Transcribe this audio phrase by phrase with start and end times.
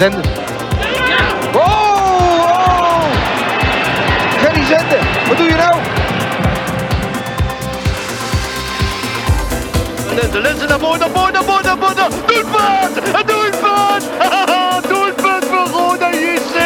[0.00, 0.22] Zenden.
[1.54, 3.02] Oh, oh!
[4.38, 5.74] Gerry Zenden, wat doe je nou?
[10.32, 12.10] De lenzen naar voren, naar voren, naar voren, naar voren.
[12.26, 12.96] Doelpunt!
[12.96, 14.04] Een doelpunt!
[14.88, 16.56] doelpunt voor Roda JC.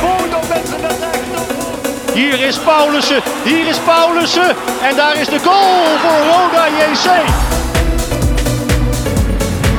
[0.00, 2.12] Roda mensen naar rechts.
[2.14, 4.56] Hier is Paulussen, hier is Paulussen.
[4.82, 7.08] En daar is de goal voor Roda JC.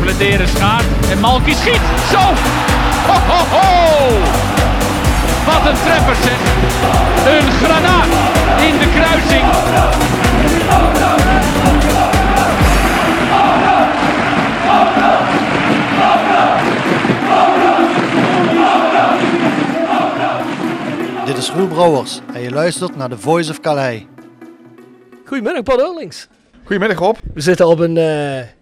[0.02, 1.81] Bladeren schaart en Malky schiet.
[2.12, 2.59] Zo!
[3.10, 3.68] Ho, ho, ho!
[5.46, 6.40] Wat een treffer zeg.
[7.34, 8.06] Een granaat
[8.68, 9.46] in de kruising.
[21.26, 24.06] Dit is Roel Brouwers en je luistert naar The Voice of Calais.
[25.26, 26.28] Goedemiddag, Paul Eurlings.
[26.64, 27.18] Goedemiddag Rob.
[27.34, 28.59] We zitten op een, eh,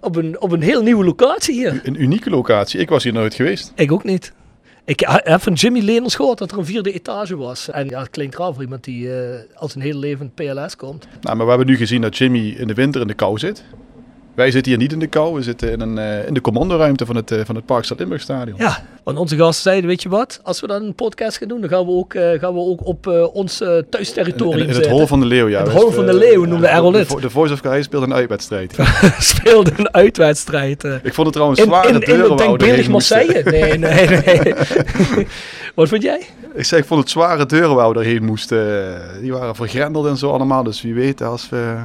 [0.00, 1.80] op, een, op een heel nieuwe locatie hier.
[1.84, 2.80] Een unieke locatie.
[2.80, 3.72] Ik was hier nooit geweest.
[3.74, 4.32] Ik ook niet.
[4.84, 7.70] Ik heb van Jimmy Leners gehoord dat er een vierde etage was.
[7.70, 9.14] En ja, het klinkt raar voor iemand die uh,
[9.54, 11.08] als een heel leven PLS komt.
[11.20, 13.64] Nou, maar we hebben nu gezien dat Jimmy in de winter in de kou zit.
[14.34, 17.06] Wij zitten hier niet in de kou, we zitten in, een, uh, in de commandoruimte
[17.06, 18.56] van het, uh, van het Parkstad Limburg Stadion.
[18.58, 21.60] Ja, want onze gasten zeiden, weet je wat, als we dan een podcast gaan doen,
[21.60, 24.90] dan gaan we ook, uh, gaan we ook op ons thuisterritorium in, in, in het
[24.90, 25.62] Hol van de Leeuw, ja.
[25.62, 28.14] Het Hol van de Leeuw noemen we Errol de, de Voice of Calais speelde een
[28.14, 28.76] uitwedstrijd.
[29.18, 30.84] speelde een uitwedstrijd.
[30.84, 33.42] Ik vond het trouwens zwaar in, in, in het denkbeeldig Marseille.
[33.44, 34.54] Nee, nee, nee.
[35.74, 36.26] wat vind jij?
[36.54, 39.00] Ik zei, ik vond het zware deuren waar we erheen moesten.
[39.20, 40.62] Die waren vergrendeld en zo allemaal.
[40.62, 41.76] Dus wie weet, als, we,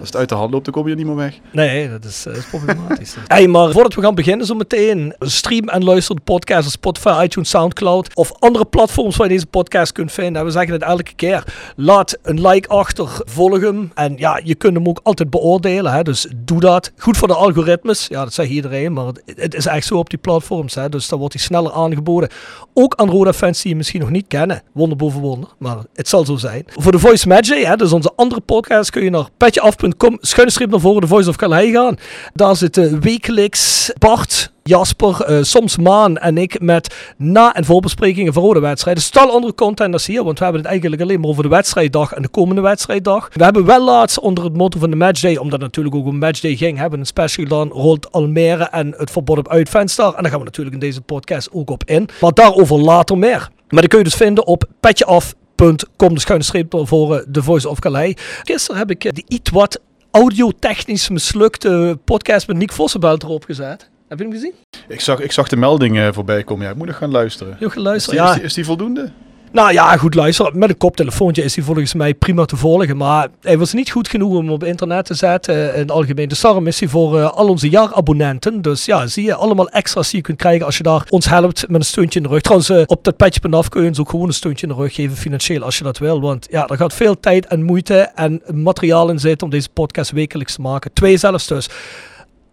[0.00, 1.38] als het uit de hand loopt, dan kom je niet meer weg.
[1.52, 3.16] Nee, dat is, dat is problematisch.
[3.26, 7.24] hey, maar voordat we gaan beginnen zo meteen, stream en luister de podcast op Spotify,
[7.24, 10.40] iTunes, Soundcloud of andere platforms waar je deze podcast kunt vinden.
[10.40, 11.44] En we zeggen het elke keer.
[11.76, 13.90] Laat een like achter, volg hem.
[13.94, 15.92] En ja, je kunt hem ook altijd beoordelen.
[15.92, 16.02] Hè?
[16.02, 16.92] Dus doe dat.
[16.96, 18.06] Goed voor de algoritmes.
[18.06, 18.92] Ja, dat zegt iedereen.
[18.92, 20.74] Maar het, het is echt zo op die platforms.
[20.74, 20.88] Hè?
[20.88, 22.28] Dus dan wordt hij sneller aangeboden.
[22.74, 24.62] Ook aan Roda-fans die je misschien nog niet kennen.
[24.72, 25.48] Wonder boven wonder.
[25.58, 26.64] Maar het zal zo zijn.
[26.66, 29.89] Voor de Voice Magic, hè, dus onze andere podcast, kun je naar petjeaf.com
[30.20, 31.96] schuine streep naar voren de Voice of Calais gaan.
[32.34, 38.42] Daar zitten wekelijks Bart, Jasper, uh, soms Maan en ik met na- en voorbesprekingen van
[38.42, 39.02] rode wedstrijden.
[39.02, 42.12] Stel andere content als hier, want we hebben het eigenlijk alleen maar over de wedstrijddag
[42.12, 43.28] en de komende wedstrijddag.
[43.32, 46.56] We hebben wel laatst onder het motto van de matchday, omdat natuurlijk ook om matchday
[46.56, 50.04] ging, hebben een special dan rond Almere en het verbod op uitvenster.
[50.04, 52.08] En daar gaan we natuurlijk in deze podcast ook op in.
[52.20, 53.48] Maar daarover later meer.
[53.68, 57.78] Maar die kun je dus vinden op petjeaf.com, de schuine streep voor The Voice of
[57.78, 58.14] Calais.
[58.42, 63.90] Gisteren heb ik de iets wat audiotechnisch mislukte podcast met Nick Vossenbelt erop gezet.
[64.08, 64.52] Heb je hem gezien?
[64.88, 66.64] Ik zag, ik zag de melding uh, voorbij komen.
[66.64, 67.56] Ja, ik moet nog gaan luisteren.
[67.60, 68.18] Je gaan luisteren?
[68.18, 68.30] Is die, ja.
[68.30, 69.10] is, die, is die voldoende?
[69.52, 70.58] Nou ja, goed luisteren.
[70.58, 72.96] Met een koptelefoontje is hij volgens mij prima te volgen.
[72.96, 76.28] Maar hij was niet goed genoeg om op internet te zetten in het algemeen.
[76.28, 78.62] Dus daarom is hij voor uh, al onze jaarabonnenten.
[78.62, 81.68] Dus ja, zie je allemaal extra's die je kunt krijgen als je daar ons helpt
[81.68, 82.40] met een steuntje in de rug.
[82.40, 84.94] Trouwens, uh, op dat petje.af kun je ons ook gewoon een steuntje in de rug
[84.94, 86.20] geven financieel als je dat wil.
[86.20, 90.10] Want ja, er gaat veel tijd en moeite en materiaal in zitten om deze podcast
[90.10, 90.92] wekelijks te maken.
[90.92, 91.68] Twee zelfs dus.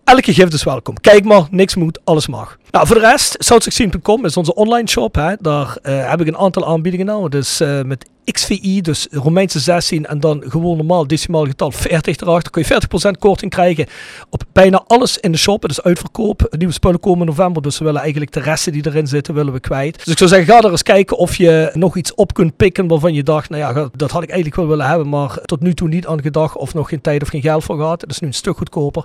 [0.07, 0.99] Elke gift is welkom.
[1.01, 2.57] Kijk maar, niks moet, alles mag.
[2.71, 5.15] Nou, voor de rest, south16.com is onze online shop.
[5.15, 5.35] Hè.
[5.39, 7.29] Daar uh, heb ik een aantal aanbiedingen nou.
[7.29, 12.51] Dus uh, met XVI, dus Romeinse 16 en dan gewoon normaal decimaal getal 40 erachter.
[12.51, 13.85] kun je 40% korting krijgen
[14.29, 15.61] op bijna alles in de shop.
[15.61, 16.55] Het is uitverkoop.
[16.57, 19.53] Nieuwe spullen komen in november, dus we willen eigenlijk de resten die erin zitten, willen
[19.53, 19.95] we kwijt.
[19.97, 22.87] Dus ik zou zeggen, ga er eens kijken of je nog iets op kunt pikken
[22.87, 25.73] waarvan je dacht, nou ja, dat had ik eigenlijk wel willen hebben, maar tot nu
[25.73, 28.01] toe niet aan gedacht of nog geen tijd of geen geld voor gehad.
[28.01, 29.03] Het is nu een stuk goedkoper.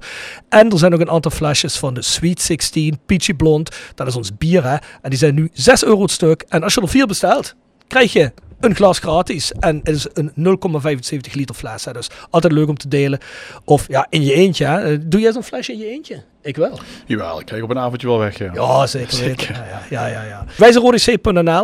[0.49, 3.77] En er zijn nog een aantal flesjes van de Sweet 16 Peachy Blond.
[3.95, 4.77] Dat is ons bier, hè.
[5.03, 6.45] En die zijn nu 6 euro het stuk.
[6.49, 7.55] En als je er vier bestelt,
[7.87, 8.33] krijg je
[8.65, 9.53] een glas gratis.
[9.53, 11.85] En het is een 0,75 liter fles.
[11.85, 11.93] Hè.
[11.93, 13.19] Dus altijd leuk om te delen.
[13.65, 14.65] Of ja, in je eentje.
[14.65, 15.09] Hè.
[15.09, 16.23] Doe jij zo'n flesje in je eentje?
[16.43, 16.79] Ik wel.
[17.07, 18.39] Jawel, ik krijg op een avondje wel weg.
[18.39, 19.55] Ja, Ja, zeker weten.
[19.55, 20.45] Ja, ja, ja, ja,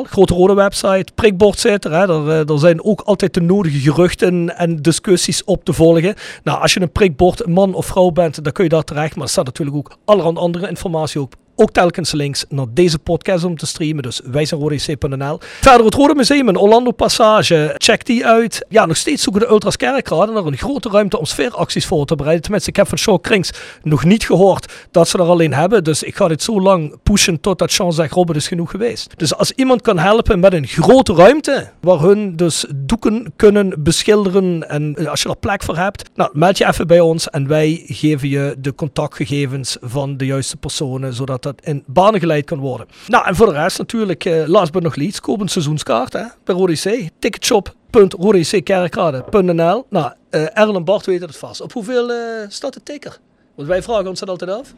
[0.05, 1.93] grote rode website, prikbord zit er.
[1.93, 2.09] Hè.
[2.09, 6.15] Er, eh, er zijn ook altijd de nodige geruchten en discussies op te volgen.
[6.43, 9.15] Nou, als je een prikbord man of vrouw bent, dan kun je daar terecht.
[9.15, 13.45] Maar er staat natuurlijk ook allerhande andere informatie op ook telkens links naar deze podcast
[13.45, 14.03] om te streamen.
[14.03, 15.39] Dus wij zijn rodec.nl.
[15.41, 17.75] Verder het Rode Museum in Orlando Passage.
[17.77, 18.67] Check die uit.
[18.69, 22.15] Ja, nog steeds zoeken de Ultras Kerkraden naar een grote ruimte om sfeeracties voor te
[22.15, 22.43] bereiden.
[22.43, 23.51] Tenminste, ik heb van Shaw Krings
[23.83, 25.85] nog niet gehoord dat ze er alleen hebben.
[25.85, 29.13] Dus ik ga dit zo lang pushen totdat Sean zegt, Robert is genoeg geweest.
[29.17, 34.69] Dus als iemand kan helpen met een grote ruimte, waar hun dus doeken kunnen beschilderen
[34.69, 37.49] en eh, als je er plek voor hebt, nou, meld je even bij ons en
[37.49, 42.59] wij geven je de contactgegevens van de juiste personen, zodat dat in banen geleid kan
[42.59, 42.87] worden.
[43.07, 46.25] Nou, en voor de rest natuurlijk, eh, last but not least, koop een seizoenskaart hè,
[46.45, 47.09] bij Rode C.
[47.19, 51.61] Ticketshop.rodeckerkrade.nl Nou, eh Erlen en Bart weten het vast.
[51.61, 52.19] Op hoeveel eh,
[52.49, 53.19] staat de ticker?
[53.55, 54.75] Want wij vragen ons dat altijd af.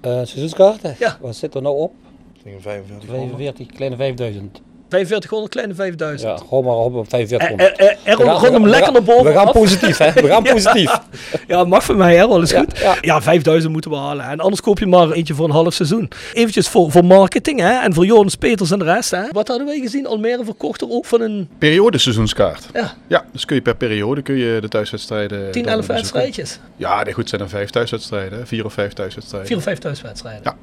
[0.00, 0.96] Eh seizoenskaarten?
[0.98, 1.18] Ja.
[1.20, 1.92] Wat zit er nou op?
[2.60, 4.60] 45 45, kleine 5000.
[4.94, 6.30] 4500, kleine 5000.
[6.30, 7.78] Ja, gewoon maar op op Eh, 4500.
[7.78, 10.12] eh, eh, Errol, We gaan- rond hem lekker naar boven We gaan positief, hè?
[10.12, 10.98] We gaan positief.
[11.46, 12.78] Ja, mag voor mij, Errol, is Ja, goed.
[12.78, 12.96] ja.
[13.00, 14.24] Ja, 5000 moeten we halen.
[14.28, 16.10] En anders koop je maar eentje voor een half seizoen.
[16.32, 19.10] Eventjes voor, voor marketing hè, en voor Jonas Peters en de rest.
[19.10, 19.22] Hè.
[19.32, 20.06] Wat hadden wij gezien?
[20.06, 22.66] Almere verkocht er ook van een Periodeseizoenskaart.
[22.72, 25.50] ja, Ja, dus kun je per periode kun je de thuiswedstrijden...
[25.50, 25.94] 10, dan 11 bezoeken.
[25.94, 26.58] wedstrijdjes.
[26.76, 28.38] Ja, nee, goed, zijn er vijf thuiswedstrijden.
[28.38, 28.46] hè.
[28.46, 29.48] Vier of vijf thuiswedstrijden.
[29.48, 30.40] 4 of 5 thuiswedstrijden.
[30.44, 30.54] Ja.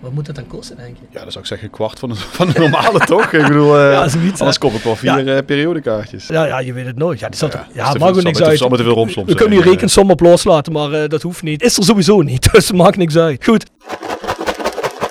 [0.00, 1.06] Wat moet dat dan kosten, denk je?
[1.10, 3.32] Ja, dat zou ik zeggen een kwart van de, van de normale, toch?
[3.32, 5.36] Ik bedoel, eh, Ja, zoiets, anders koop ik wel vier Ja.
[5.36, 6.26] eh, periodekaartjes.
[6.26, 7.18] Ja, ja, je weet het nooit.
[7.18, 8.58] Ja, die zat Ja, er, ja, maakt er niks uit.
[8.58, 9.70] te veel romslomp We kunnen die eh.
[9.72, 11.62] rekensom op loslaten, maar eh, dat hoeft niet.
[11.62, 13.44] Is er sowieso niet, dus het maakt niks uit.
[13.44, 13.64] Goed.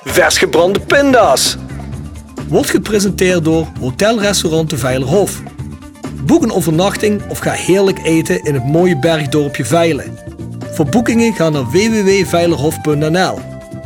[0.03, 1.57] Vers gebrande pinda's.
[2.47, 5.41] Wordt gepresenteerd door Hotel Restaurant de Veilerhof.
[6.25, 10.17] Boek een overnachting of ga heerlijk eten in het mooie bergdorpje Veilen.
[10.71, 13.39] Voor boekingen ga naar www.veilerhof.nl.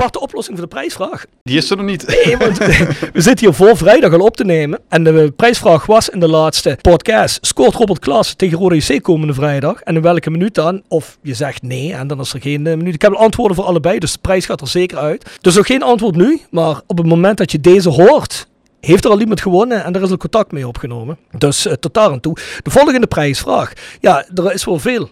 [0.00, 1.24] Bart, de oplossing voor de prijsvraag.
[1.42, 2.06] Die is er nog niet.
[2.06, 2.58] Nee, want
[3.12, 4.80] we zitten hier voor vrijdag al op te nemen.
[4.88, 7.46] En de prijsvraag was in de laatste podcast.
[7.46, 9.80] Scoort Robert Klaas tegen Rode JC komende vrijdag?
[9.80, 10.82] En in welke minuut dan?
[10.88, 12.94] Of je zegt nee en dan is er geen eh, minuut.
[12.94, 15.38] Ik heb antwoorden voor allebei, dus de prijs gaat er zeker uit.
[15.40, 16.40] Dus nog geen antwoord nu.
[16.50, 18.46] Maar op het moment dat je deze hoort,
[18.80, 21.18] heeft er al iemand gewonnen en er is al contact mee opgenomen.
[21.38, 22.36] Dus eh, tot daar aan toe.
[22.62, 23.72] De volgende prijsvraag.
[24.00, 25.10] Ja, er is wel veel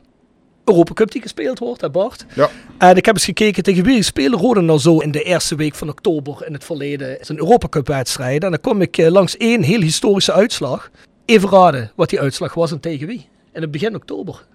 [0.68, 2.24] Europa Cup die gespeeld wordt, hè Bart?
[2.34, 2.50] Ja.
[2.78, 5.74] En ik heb eens gekeken tegen wie spelen Rode nou zo in de eerste week
[5.74, 7.10] van oktober in het verleden.
[7.10, 8.44] Het is een Europa Cup wedstrijd.
[8.44, 10.90] En dan kom ik eh, langs één heel historische uitslag.
[11.24, 13.28] Even raden wat die uitslag was en tegen wie.
[13.52, 14.46] In het begin oktober.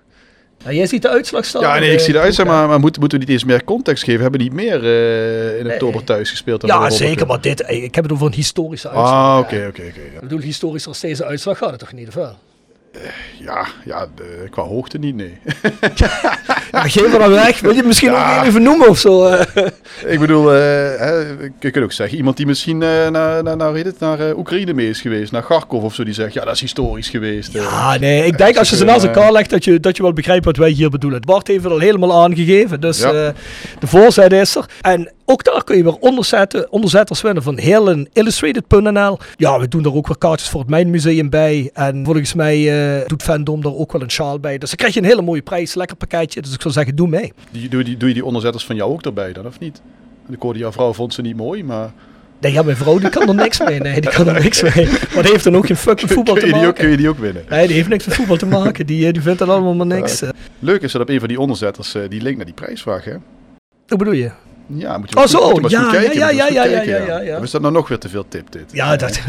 [0.64, 1.62] Nou, jij ziet de uitslag staan.
[1.62, 4.04] Ja, nee, ik zie de uitslag, maar, maar moeten, moeten we niet eens meer context
[4.04, 4.22] geven?
[4.22, 6.62] Hebben niet meer eh, in oktober thuis gespeeld?
[6.62, 7.28] dan Ja, zeker.
[7.28, 9.10] Maar dit, eh, ik heb het over een historische uitslag.
[9.10, 10.02] Ah, oké, oké, oké.
[10.14, 12.38] Ik bedoel, historisch als deze uitslag gaat het toch niet, of wel?
[13.40, 15.38] Ja, ja de- qua hoogte niet, nee.
[16.72, 17.60] Ja, geef er dan weg.
[17.60, 18.40] Wil je het misschien Ja.
[18.40, 19.26] ook even noemen of zo?
[19.26, 19.46] eh?
[20.14, 20.58] ik bedoel, eh,
[21.00, 21.18] hè,
[21.60, 24.74] je kunt ook zeggen, iemand die misschien eh, naar, naar, naar, het, naar eh, Oekraïne
[24.74, 27.56] mee is geweest, naar Kharkov of zo, die zegt, ja, dat is historisch geweest.
[27.56, 27.62] eh.
[27.62, 30.14] Ja, nee, ik denk als je ze naast elkaar legt dat je, dat je wel
[30.14, 31.22] begrijpt wat wij hier bedoelen.
[31.22, 33.08] Bart heeft het al helemaal aangegeven, dus Ja.
[33.12, 33.30] eh,
[33.80, 34.66] de voorzijde is er.
[34.82, 39.18] En ook daar kun je weer onderzetten, onderzetters winnen van helenillustrated.nl.
[39.36, 41.70] Ja, we doen er ook weer kaartjes voor het Mijnmuseum bij.
[41.74, 42.58] En volgens mij
[43.02, 44.58] eh, doet Fandom er ook wel een sjaal bij.
[44.58, 46.42] Dus dan krijg je een hele mooie prijs, lekker pakketje.
[46.42, 47.34] Dus ik zou zeggen, doe mee.
[47.52, 49.82] Die, doe, die, doe je die onderzetters van jou ook erbij dan, of niet?
[50.30, 51.92] Ik hoorde jouw vrouw vond ze niet mooi, maar
[52.40, 53.80] Nee, ja, mijn vrouw die kan er niks mee.
[53.80, 54.86] Nee, die kan er niks mee.
[55.14, 56.90] Maar die heeft dan ook geen fuck met voetbal kun te die ook, kun maken.
[56.90, 57.44] je die ook winnen.
[57.50, 58.86] Nee, die heeft niks met voetbal te maken.
[58.86, 60.24] Die, eh, die vindt dat allemaal maar niks.
[60.60, 63.16] Leuk is dat op een van die onderzetters eh, die link naar die prijsvraag, hè?
[63.88, 64.32] Hoe bedoel je?
[64.76, 65.40] Ja, moet je Oh, zo.
[65.40, 67.38] goed- moet je maar Ja, kijken, ja, ja, ja, ja, ja, ja, ja.
[67.38, 68.64] Is dat nou nog weer te veel tip, dit?
[68.72, 69.20] Ja, dat...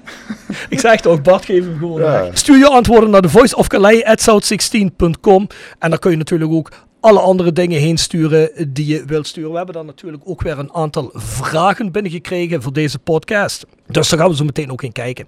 [0.68, 2.28] ik zeg toch, Bart, geef hem gewoon Ja.
[2.32, 5.46] Stuur je antwoorden naar de voiceofcalais.south16.com
[5.78, 6.70] en dan kun je natuurlijk ook
[7.00, 9.50] alle andere dingen heen sturen die je wilt sturen.
[9.50, 13.66] We hebben dan natuurlijk ook weer een aantal vragen binnengekregen voor deze podcast.
[13.86, 15.26] Dus daar gaan we zo meteen ook in kijken.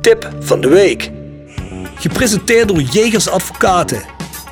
[0.00, 1.10] Tip van de week.
[1.94, 4.02] Gepresenteerd door Jegers Advocaten.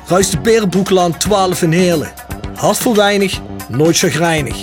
[0.07, 2.11] Ruist de Berenbroeklaan 12 in Heerlen.
[2.55, 4.55] Hart voor weinig, nooit chagrijnig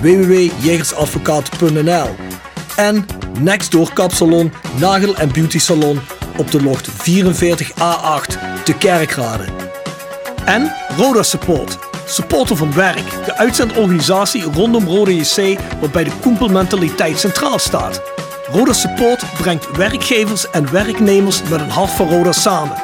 [0.00, 2.08] www.jegersadvocaten.nl
[2.76, 3.06] en
[3.38, 6.00] Next door Kapsalon, Nagel en Beauty Salon
[6.36, 9.44] op de locht 44A8 te Kerkrade.
[10.44, 17.58] En Roda Support, supporter van werk, de uitzendorganisatie rondom Roda JC waarbij de koempelmentaliteit centraal
[17.58, 18.02] staat.
[18.52, 22.76] Roda Support brengt werkgevers en werknemers met een hart voor Roda samen.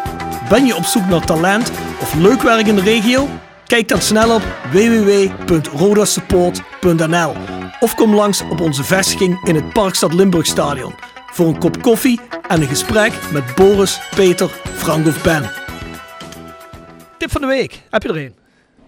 [0.49, 3.29] Ben je op zoek naar talent of leuk werk in de regio?
[3.67, 4.43] Kijk dan snel op
[4.73, 7.33] www.rodasupport.nl
[7.81, 10.95] of kom langs op onze vestiging in het Parkstad Limburg Stadion
[11.33, 15.51] voor een kop koffie en een gesprek met Boris, Peter, Frank of Ben.
[17.19, 18.35] Tip van de week, heb je er een?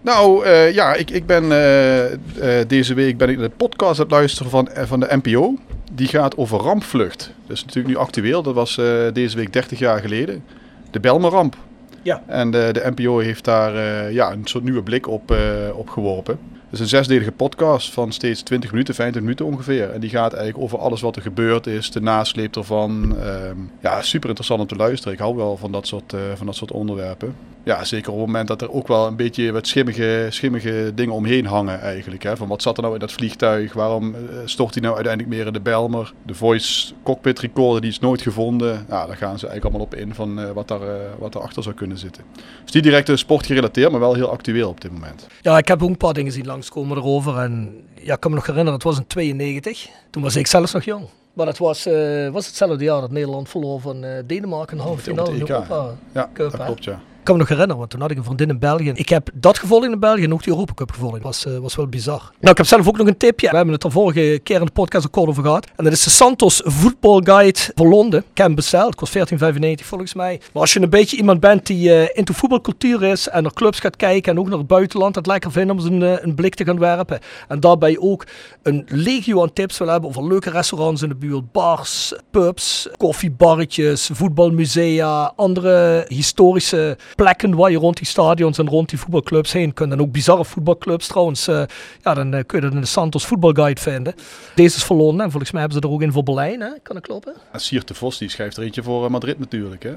[0.01, 2.19] Nou eh, ja, ik, ik ben eh, eh,
[2.67, 5.55] deze week ben ik de podcast aan het luisteren van, van de NPO.
[5.91, 7.33] Die gaat over rampvlucht.
[7.47, 8.43] Dat is natuurlijk nu actueel.
[8.43, 8.75] Dat was
[9.13, 10.43] deze week 30 jaar geleden.
[10.91, 11.55] De Belmerramp.
[12.01, 12.23] Ja.
[12.27, 15.37] En de, NPO heeft daar eh, ja, een soort nieuwe blik op, eh,
[15.73, 16.39] op geworpen.
[16.71, 19.91] Is een zesdelige podcast van steeds 20 minuten, 25 minuten ongeveer.
[19.91, 23.17] En die gaat eigenlijk over alles wat er gebeurd is, de nasleep ervan.
[23.19, 25.13] Ehm, ja, super interessant om te luisteren.
[25.13, 27.35] Ik hou wel van dat soort, eh, van dat soort onderwerpen.
[27.63, 31.13] Ja, zeker op het moment dat er ook wel een beetje wat schimmige, schimmige dingen
[31.13, 32.23] omheen hangen eigenlijk.
[32.23, 32.37] Hè?
[32.37, 33.73] Van wat zat er nou in dat vliegtuig?
[33.73, 36.13] Waarom eh, stort hij nou uiteindelijk meer in de Belmer?
[36.25, 38.85] De voice cockpit recorder die is nooit gevonden.
[38.89, 41.63] Ja, daar gaan ze eigenlijk allemaal op in van eh, wat, daar, eh, wat erachter
[41.63, 42.23] zou kunnen zitten.
[42.63, 45.27] Dus niet direct sport gerelateerd, maar wel heel actueel op dit moment.
[45.41, 47.37] Ja, ik heb ook een paar dingen zien langskomen erover.
[47.37, 49.89] En ja, ik kan me nog herinneren, het was in 92.
[50.09, 51.05] Toen was ik zelfs nog jong.
[51.33, 55.01] Maar het was, eh, was hetzelfde jaar dat Nederland verloor van eh, Denemarken in halve
[55.01, 55.95] finale in EK, Europa.
[56.11, 57.01] Ja, Cup, dat klopt ja.
[57.29, 58.91] Kan me nog herinneren, want toen had ik een vriendin in België.
[58.95, 61.21] Ik heb dat gevolgd in België en ook de Europa Cup gevolgd.
[61.21, 62.31] Was, eh, was wel bizar.
[62.39, 63.49] Nou, ik heb zelf ook nog een tipje.
[63.49, 65.67] We hebben het er vorige keer in de podcast ook over gehad.
[65.75, 68.23] En dat is de Santos Football Guide voor Londen.
[68.31, 68.95] Ik heb besteld.
[68.95, 70.41] Kost 14,95 volgens mij.
[70.53, 73.79] Maar als je een beetje iemand bent die eh into voetbalcultuur is en naar clubs
[73.79, 76.35] gaat kijken en ook naar het buitenland, het lekker vindt om eens een, eh, een
[76.35, 77.19] blik te gaan werpen.
[77.47, 78.25] En daarbij ook
[78.63, 81.51] een legio aan tips wil hebben over leuke restaurants in de buurt.
[81.51, 88.99] Bars, pubs, koffiebarretjes, voetbalmusea, andere historische plekken waar je rond die stadions en rond die
[88.99, 89.91] voetbalclubs heen kunt.
[89.91, 91.47] En ook bizarre voetbalclubs trouwens.
[91.47, 91.63] eh,
[92.03, 94.13] ja, dan eh, kun je dat in de Santos Voetbalguide vinden.
[94.55, 96.61] Deze is voor Londen en volgens mij hebben ze er ook in voor Berlijn.
[96.61, 96.69] Hè?
[96.83, 97.33] Kan ik kloppen?
[97.51, 99.83] En Siert de Vos die schrijft er eentje voor eh, Madrid natuurlijk.
[99.83, 99.93] Hè?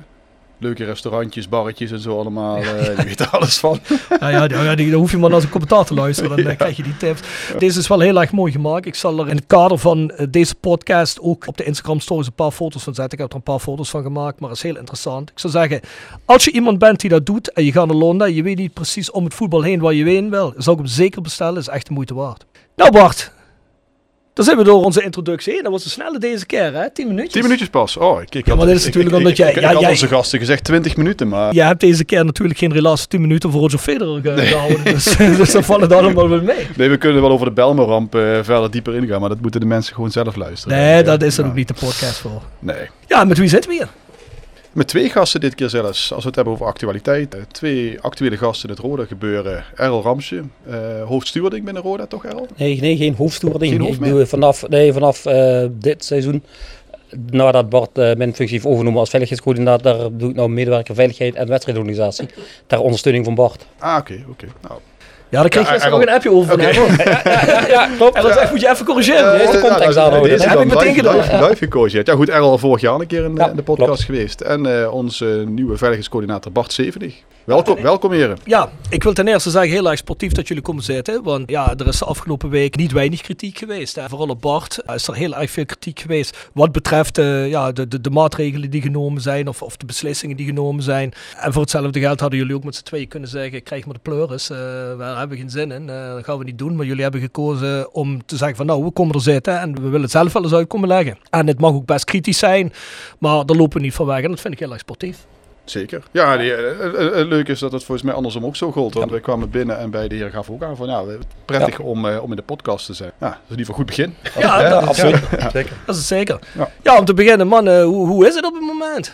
[0.62, 2.56] Leuke restaurantjes, barretjes en zo allemaal.
[2.56, 3.80] eh die weet er alles van.
[4.20, 6.46] Ja, ja, die- ja die, dan hoef je maar naar zijn commentaar te luisteren, dan
[6.46, 7.20] eh, krijg je die tips.
[7.58, 8.86] Deze is wel heel erg mooi gemaakt.
[8.86, 12.26] Ik zal er in het kader van eh, deze podcast ook op de Instagram stories
[12.26, 13.12] een paar foto's van zetten.
[13.12, 15.30] Ik heb er een paar foto's van gemaakt, maar dat is heel interessant.
[15.30, 15.80] Ik zou zeggen,
[16.24, 18.56] als je iemand bent die dat doet en je gaat naar Londen en je weet
[18.58, 21.58] niet precies om het voetbal heen waar je heen wil, zou ik hem zeker bestellen.
[21.60, 22.44] is echt de moeite waard.
[22.76, 23.32] Nou Bart,
[24.34, 25.62] dan zijn we door onze introductie.
[25.62, 26.90] Dat was een snelle deze keer, hè?
[26.90, 27.32] 10 minuutjes.
[27.32, 27.96] 10 minuutjes pas.
[27.96, 30.08] Oh, ik, ik Ja, maar dit is natuurlijk omdat jij- Ik, ja, had jij- onze
[30.08, 31.54] gasten gezegd 20 minuten, maar...
[31.54, 34.84] Jij hebt deze keer natuurlijk geen relatie 10 minuten voor Roger Federer ge- gehouden.
[34.94, 36.66] Dus, dus dan vallen daar allemaal wel mee.
[36.76, 39.66] Nee, we kunnen wel over de Belmerramp eh verder dieper ingaan, maar dat moeten de
[39.66, 40.76] mensen gewoon zelf luisteren.
[40.78, 42.42] Nee, dat is er ook niet de podcast voor.
[42.58, 42.88] Nee.
[43.06, 43.88] Ja, met wie zitten we hier?
[44.72, 47.34] Met twee gasten dit keer zelfs, als we het hebben over actualiteit.
[47.34, 49.64] Eh, twee actuele gasten in het Roda gebeuren.
[49.76, 52.46] Errol Ramsje, eh hoofdstuurding binnen Roda, toch Errol?
[52.56, 53.72] Nee, nee, geen hoofdstoerding.
[53.72, 56.44] Geen Ik doe vanaf, nee, vanaf eh, dit seizoen,
[57.30, 62.28] nadat Bart mijn functie heeft overgenomen als veiligheidscoördinator, doe ik nou medewerker veiligheid en wedstrijdorganisatie.
[62.66, 63.66] Ter ondersteuning van Bart.
[63.78, 64.46] Ah, oké, oké.
[64.68, 64.80] Nou,
[65.32, 66.60] Ja, daar kreeg je gisteren nog een appje over van.
[67.68, 68.16] Ja, klopt.
[68.16, 69.38] En dat moet je even corrigeren.
[69.52, 70.30] De context nou, aanhouden.
[70.30, 71.16] deze Dat heb ik meteen gedaan.
[71.42, 72.06] Live, gecoacheerd.
[72.06, 74.40] Ja goed, Errol vorig jaar een keer in, in de podcast geweest.
[74.40, 77.14] En eh, onze nieuwe veiligheidscoördinator Bart Zevenig.
[77.44, 78.36] Welkom, welkom heren.
[78.44, 81.22] Ja, ik wil ten eerste zeggen heel erg sportief dat jullie komen zitten.
[81.22, 83.96] Want ja, er is de afgelopen week niet weinig kritiek geweest.
[83.96, 84.08] Hè.
[84.08, 86.50] Vooral op Bart eh, is er heel erg veel kritiek geweest.
[86.52, 90.36] Wat betreft eh, ja, de, de, de maatregelen die genomen zijn of, of de beslissingen
[90.36, 91.12] die genomen zijn.
[91.36, 94.00] En voor hetzelfde geld hadden jullie ook met z'n tweeën kunnen zeggen, krijg maar de
[94.02, 94.50] pleuris.
[94.50, 94.58] eh
[94.98, 95.88] daar hebben geen zin in.
[95.90, 96.76] eh, dat gaan we niet doen.
[96.76, 99.80] Maar jullie hebben gekozen om te zeggen van nou, we komen er zitten en we
[99.80, 101.18] willen het zelf wel eens uit komen leggen.
[101.30, 102.72] En het mag ook best kritisch zijn,
[103.18, 104.22] maar daar lopen we niet van weg.
[104.22, 105.18] En dat vind ik heel erg sportief.
[105.64, 106.02] Zeker.
[106.10, 108.94] Ja, die, eh, eh, leuk is dat het volgens mij andersom ook zo gold.
[108.94, 111.02] Want we kwamen binnen en bij de heer gaf ook aan van ja,
[111.44, 113.12] prettig om, om in de podcast te zijn.
[113.20, 114.14] Ja, dat is in ieder geval goed begin.
[114.38, 115.20] Ja, dat, absoluut.
[115.52, 115.72] Zeker.
[115.86, 116.38] Dat is het zeker.
[116.82, 116.98] Ja.
[116.98, 119.12] Om te beginnen, man, hoe, hoe is het op het moment?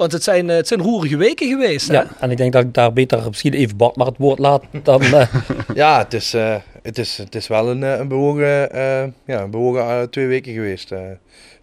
[0.00, 1.88] Want het zijn, eh, het zijn roerige weken geweest.
[1.88, 1.94] Hè?
[1.94, 4.62] Ja, en ik denk dat ik daar beter misschien even Bart maar het woord laat
[4.82, 5.02] dan...
[5.02, 5.26] eh,
[5.74, 9.50] Ja, het is, eh, het is, het is wel een, een bewogen, eh, ja, een
[9.50, 10.92] bewogen twee weken geweest.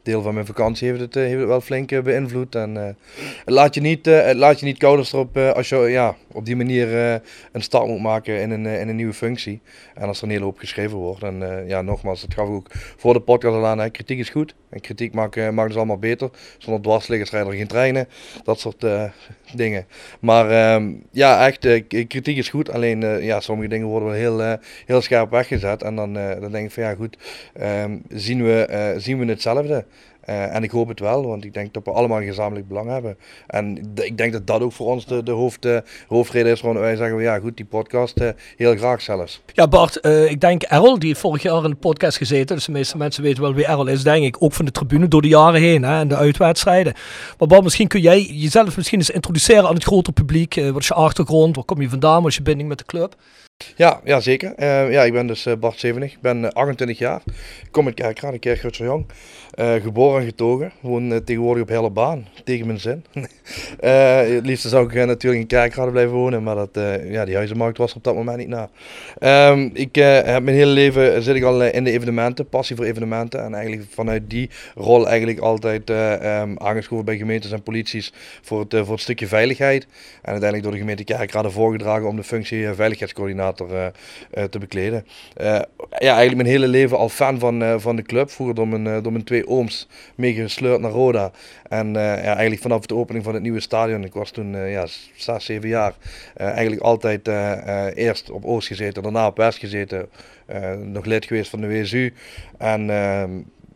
[0.08, 2.56] Deel van mijn vakantie heeft het, eh, wel flink eh, beïnvloed.
[2.56, 2.86] En, eh,
[3.46, 6.56] het, laat je niet, het laat je niet kouders erop als je ja, op die
[6.56, 6.88] manier
[7.52, 9.62] een start moet maken in een, een nieuwe functie.
[9.96, 11.24] En als er een hele hoop geschreven wordt.
[11.24, 13.92] En ja, nogmaals, dat gaf ik ook voor de podcast al aan.
[13.92, 14.56] Kritiek is goed.
[14.70, 16.30] En kritiek maakt, maakt dus allemaal beter.
[16.58, 18.08] Zonder dwarsliggers rijden er geen treinen.
[18.44, 18.86] Dat soort
[19.56, 19.86] dingen.
[20.20, 22.72] Maar ehm, ja, echt, eh, kritiek is goed.
[22.72, 24.54] Alleen eh, ja, sommige dingen worden wel heel, eh,
[24.86, 25.84] heel scherp weggezet.
[25.84, 27.18] En dan, dan denk ik van ja goed,
[27.54, 29.86] ehm, zien, we, zien we hetzelfde?
[30.28, 32.90] Eh, en ik hoop het wel, want ik denk dat we allemaal een gezamenlijk belang
[32.90, 33.18] hebben.
[33.48, 36.82] En ik denk dat dat ook voor ons de, de hoofd, eh, hoofdreden is waarom
[36.82, 39.42] wij zeggen, ja goed, die podcast eh, heel graag zelfs.
[39.54, 42.56] Ja, Bart, ik denk Errol, die vorig jaar in de podcast gezeten.
[42.56, 44.44] Dus de meeste mensen weten wel wie Errol is, denk ik.
[44.44, 46.94] Ook van de tribune door de jaren heen hè, en de uitwedstrijden.
[47.38, 50.56] Maar Bart, misschien kun jij jezelf misschien eens introduceren aan het grotere publiek.
[50.56, 51.56] Wat is je achtergrond?
[51.56, 52.22] Waar kom je vandaan?
[52.22, 53.16] Wat is je binding met de club?
[53.76, 54.54] Ja, ja zeker.
[54.56, 57.22] Eh, ja, ik ben dus eh, Bart 70, ik ben eh, 28 jaar.
[57.62, 59.06] Ik kom uit Kerkrade, Kerk Jong.
[59.54, 60.72] Eh geboren en getogen.
[60.82, 63.06] Woon eh, tegenwoordig op hele baan, tegen mijn zin.
[63.80, 67.26] Eh, het liefst zou ik eh, natuurlijk in Kerkrade blijven wonen, maar dat, eh, ja,
[67.26, 68.70] die huizenmarkt was op dat moment niet na.
[69.20, 72.50] Ehm, ik eh, heb mijn hele leven eh, zit ik al eh, in de evenementen,
[72.50, 73.44] passie voor evenementen.
[73.44, 78.60] En eigenlijk vanuit die rol eigenlijk altijd eh, ehm, aangeschoven bij gemeentes en polities voor
[78.60, 79.84] het, eh, voor het stukje veiligheid.
[80.22, 83.86] En uiteindelijk door de gemeente Kerkrade voorgedragen om de functie eh, veiligheidscoördinator eh,
[84.32, 85.06] eh, te bekleden.
[85.36, 85.46] Eh,
[85.90, 88.32] ja, eigenlijk mijn hele leven al fan van, van de club.
[88.32, 91.32] Vroeger door mijn, door mijn twee ooms meegesleurd naar Roda.
[91.70, 94.86] En ja, eigenlijk vanaf de opening van het nieuwe stadion, ik was toen ja,
[95.16, 95.94] zes, zeven jaar,
[96.36, 97.28] eigenlijk altijd
[97.98, 100.10] eerst op Oost gezeten, daarna op West gezeten.
[100.84, 102.14] nog lid geweest van de WSU.
[102.58, 103.32] En ehm,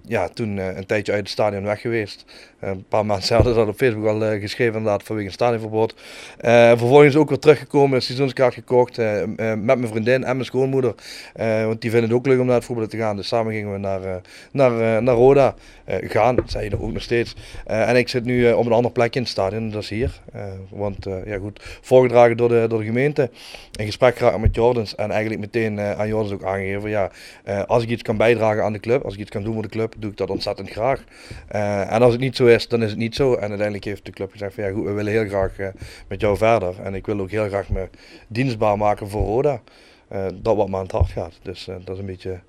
[0.08, 2.26] ja, toen een tijdje uit het stadion weg geweest.
[2.62, 5.96] Een paar maanden hadden dat op Facebook al eh, geschreven inderdaad vanwege een stadionverbod.
[6.38, 10.96] Eh, vervolgens ook weer teruggekomen, een seizoenskaart gekocht eh, met mijn vriendin en mijn schoonmoeder.
[11.36, 13.16] Want die vinden het ook leuk om naar het voetballen te gaan.
[13.16, 15.56] Dus samen gingen we naar, naar, naar Roda
[15.88, 17.36] gaan, zei je ook nog steeds.
[17.66, 20.22] En ik zit nu op een ander plekje in het stadion, dat is hier.
[20.70, 23.30] Want ja goed, voorgedragen door de, door de gemeente.
[23.80, 26.90] In gesprek geraakt met Jordans en eigenlijk meteen aan Jordans ook aangegeven.
[26.90, 27.12] Ja,
[27.68, 29.70] als ik iets kan bijdragen aan de club, als ik iets kan doen voor de
[29.70, 31.04] club, doe ik dat ontzettend graag.
[31.88, 33.34] En als het niet zo dan is het niet zo.
[33.34, 35.68] En uiteindelijk heeft de club gezegd van ja goed, we willen heel graag eh,
[36.08, 36.82] met jou verder.
[36.82, 37.90] En ik wil ook heel graag me
[38.28, 39.62] dienstbaar maken voor Roda.
[40.08, 41.40] Eh, dat wat me aan het hart gaat.
[41.42, 42.40] Dus eh, dat is een beetje,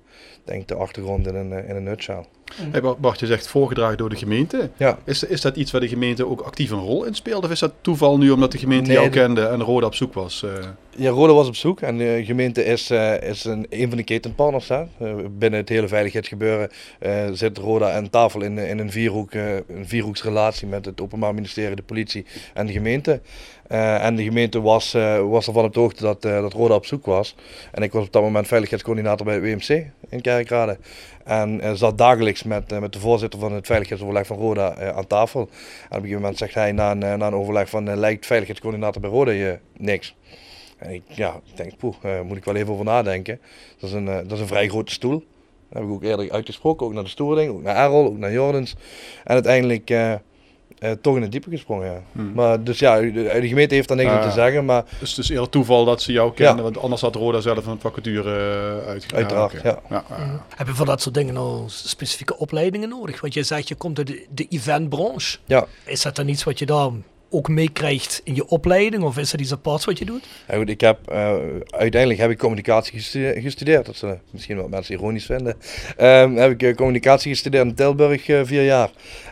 [0.43, 2.25] denk ik, de achtergrond in een, eh, in een nutshell.
[2.71, 4.69] Hey Bart, je zegt voorgedragen door de gemeente.
[4.77, 4.97] Ja.
[5.03, 7.43] Is, is dat iets waar de gemeente ook actief een rol in speelt?
[7.43, 9.95] Of is dat toeval nu omdat de gemeente Nee, jou de- kende en Roda op
[9.95, 10.43] zoek was?
[10.43, 10.49] eh?
[10.95, 14.03] Ja, Roda was op zoek en de gemeente is, eh, is een, een van de
[14.03, 14.67] ketenpartners.
[14.67, 14.83] Hè.
[15.29, 16.69] Binnen het hele veiligheidsgebeuren
[16.99, 21.75] eh, zit Roda aan tafel in, in een, vierhoek, een vierhoeksrelatie met het Openbaar Ministerie,
[21.75, 23.21] de politie en de gemeente.
[23.67, 26.73] Eh, en de gemeente was, eh, was ervan op de hoogte dat, eh, dat Roda
[26.75, 27.35] op zoek was.
[27.71, 30.21] En ik was op dat moment veiligheidscoördinator bij het WMC in
[31.23, 34.97] En eh, zat dagelijks met, eh, met de voorzitter van het veiligheidsoverleg van Roda eh,
[34.97, 35.39] aan tafel.
[35.39, 35.51] En op
[35.89, 39.59] een gegeven moment zegt hij na een, een overleg van lijkt veiligheidscoördinator bij Roda je
[39.77, 40.15] niks.
[40.77, 43.39] En ik, ja, ik denk, poeh, eh, moet ik wel even over nadenken.
[43.79, 45.25] Dat is een, dat is een vrij grote stoel.
[45.69, 48.31] Dat heb ik ook eerder uitgesproken, ook naar de stoerling, ook naar Errol, ook naar
[48.31, 48.75] Jordans.
[49.23, 49.89] En uiteindelijk
[50.83, 52.01] eh, toch in het diepe gesprongen, ja.
[52.11, 52.31] Hmm.
[52.33, 55.19] Maar dus ja, de, de gemeente heeft daar niks op te zeggen, maar Dus het
[55.19, 56.61] is eerder toeval dat ze jou kennen, Ja.
[56.61, 58.29] want anders had Roda zelf een vacature
[58.81, 59.17] uh, uitgegaan.
[59.19, 59.79] Uiteraard, ja.
[59.89, 60.03] ja.
[60.09, 60.45] ja.
[60.55, 63.21] Heb je voor dat soort dingen nou specifieke opleidingen nodig?
[63.21, 65.37] Want je zegt je komt uit de, de eventbranche.
[65.45, 65.65] ja.
[65.83, 66.89] Is dat dan iets wat je daar
[67.33, 69.03] ook meekrijgt in je opleiding?
[69.03, 70.27] Of is dat iets aparts wat je doet?
[70.47, 71.33] Ja, ik heb, eh,
[71.69, 73.85] uiteindelijk heb ik communicatie gestu- gestudeerd.
[73.85, 75.55] Dat zullen misschien wat mensen ironisch vinden.
[75.97, 78.89] Ehm, heb ik eh, communicatie gestudeerd in Tilburg eh, vier jaar.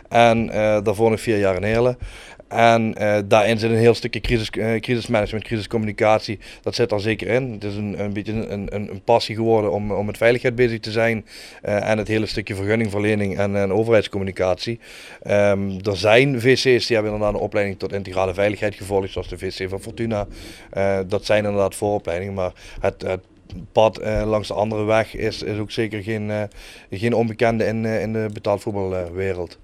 [0.08, 0.46] En
[0.84, 1.98] daarvoor nog vier jaar in Heerlen.
[2.52, 6.38] En eh, daarin zit een heel stukje crisis, eh, crisismanagement, crisiscommunicatie.
[6.62, 7.52] Dat zit er zeker in.
[7.52, 10.80] Het is een, een beetje een, een, een passie geworden om, om met veiligheid bezig
[10.80, 11.26] te zijn.
[11.62, 14.80] eh, en het hele stukje vergunningverlening en, en overheidscommunicatie.
[15.22, 19.38] Ehm, er zijn VC's die hebben inderdaad een opleiding tot integrale veiligheid gevolgd, zoals de
[19.38, 20.26] VC van Fortuna.
[21.06, 23.20] Dat zijn inderdaad vooropleidingen, maar het, het
[23.72, 26.48] pad eh, langs de andere weg is, is ook zeker geen,
[26.90, 29.58] geen onbekende in, in de betaalvoetbalwereld.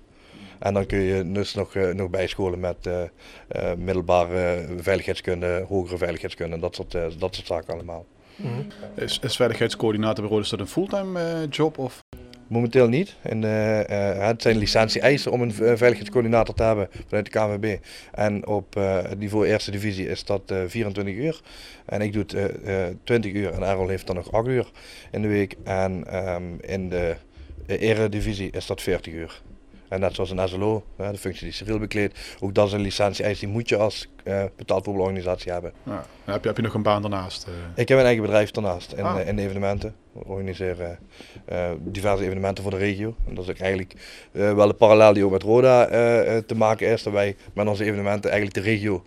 [0.59, 3.03] En dan kun je dus nog, eh, nog bijscholen met eh,
[3.49, 8.07] eh, middelbare veiligheidskunde, hogere veiligheidskunde dat soort, dat soort zaken allemaal.
[8.95, 11.79] Is, is veiligheidscoördinator bij Roda is dat een fulltime job?
[11.79, 12.01] Of?
[12.47, 13.17] Momenteel niet.
[13.23, 13.43] En,
[14.23, 17.79] het zijn licentie-eisen om een veiligheidscoördinator te hebben vanuit de KNVB.
[18.13, 21.41] En op het niveau eerste divisie is dat eh, 24 uur.
[21.85, 24.71] En ik doe het eh, eh, 20 uur en Errol heeft dan nog 8 uur
[25.11, 25.57] in de week.
[25.65, 27.17] En ehm, in de
[27.67, 29.43] eredivisie is dat 40 uur.
[29.89, 33.39] En net zoals een SLO, de functie die civiel bekleedt, ook dat is een licentie-eis
[33.39, 35.73] die moet je als eh betaald voetbalorganisatie hebben.
[35.83, 36.05] Ja.
[36.25, 37.45] Heb, je, heb je nog een baan daarnaast?
[37.47, 37.53] eh?
[37.75, 39.21] Ik heb een eigen bedrijf daarnaast in, Ah.
[39.21, 39.95] eh, in de evenementen.
[40.13, 40.99] We organiseren
[41.79, 43.15] diverse evenementen voor de regio.
[43.29, 43.95] En dat is ook eigenlijk
[44.33, 45.85] wel een parallel die ook met Roda
[46.47, 47.03] te maken is.
[47.03, 49.03] Dat wij met onze evenementen eigenlijk de regio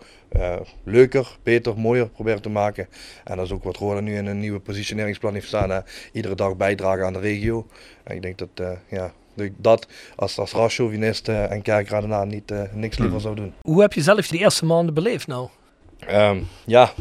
[0.84, 2.88] leuker, beter, mooier proberen te maken.
[3.24, 5.70] En dat is ook wat Roda nu in een nieuwe positioneringsplan heeft staan.
[5.70, 5.80] Hè.
[6.12, 7.66] Iedere dag bijdragen aan de regio.
[8.02, 12.50] En ik denk dat ja, dat ik dat als, als raschauvinist eh, en kerkradenaar niet,
[12.50, 13.52] eh, niks liever zou doen.
[13.62, 15.48] Hoe heb je zelf die eerste maanden beleefd nou?
[15.98, 16.92] Ehm, ja,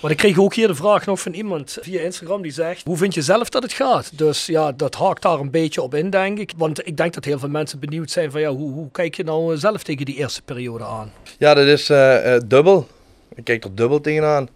[0.00, 2.96] Want ik kreeg ook hier de vraag nog van iemand via Instagram die zegt: Hoe
[2.96, 4.18] vind je zelf dat het gaat?
[4.18, 6.52] Dus ja, dat haakt daar een beetje op in, denk ik.
[6.56, 9.24] Want ik denk dat heel veel mensen benieuwd zijn van ja, hoe, hoe kijk je
[9.24, 11.12] nou zelf tegen die eerste periode aan?
[11.38, 12.86] Ja, dat is eh, eh, dubbel.
[13.34, 14.48] Ik kijk er dubbel tegenaan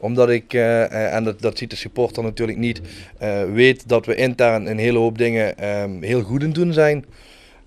[0.00, 2.80] omdat ik, eh, eh, en dat, dat ziet de supporter natuurlijk niet,
[3.18, 7.04] eh, weet dat we intern een hele hoop dingen ehm, heel goed in doen zijn.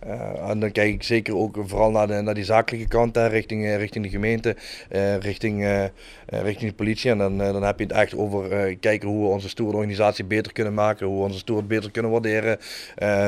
[0.07, 3.27] Uh, en dan kijk ik zeker ook vooral naar, de, naar die zakelijke kant, hè,
[3.27, 4.55] richting, uh, richting de gemeente,
[4.91, 5.89] uh, richting,
[6.25, 7.11] richting de politie.
[7.11, 10.53] En dan, dan heb je het echt over kijken hoe we onze stoere organisatie beter
[10.53, 12.59] kunnen maken, hoe we onze stoer beter kunnen waarderen,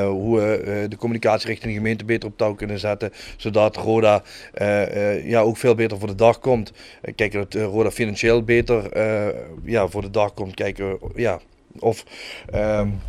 [0.07, 4.23] hoe we de communicatie richting de gemeente beter op touw kunnen zetten, zodat Roda
[5.23, 6.71] ja, ook veel beter voor de dag komt.
[7.15, 8.99] kijken dat Roda financieel beter
[9.63, 11.39] ja, voor de dag komt, kijken ja,
[11.79, 12.05] of...
[12.55, 12.99] Um,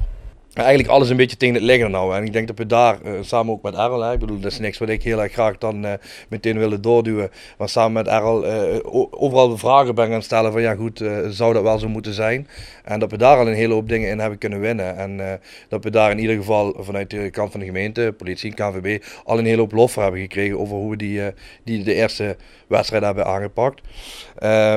[0.64, 2.16] eigenlijk alles een beetje tegen het liggen nou.
[2.16, 4.58] En ik denk dat we daar, uh, samen ook met Errol, ik bedoel, dat is
[4.58, 5.92] niks wat ik heel erg graag dan uh,
[6.28, 7.30] meteen willen doorduwen.
[7.58, 8.78] Maar samen met Errol uh,
[9.10, 12.48] overal de vragen ben gaan stellen van ja goed, zou dat wel zo moeten zijn?
[12.84, 14.96] En dat we daar al een hele hoop dingen in hebben kunnen winnen.
[14.96, 19.02] En dat we daar in ieder geval vanuit de kant van de gemeente, politie, KVB,
[19.24, 21.22] al een hele hoop lof voor hebben gekregen over hoe we die,
[21.64, 23.80] die de eerste wedstrijd hebben aangepakt.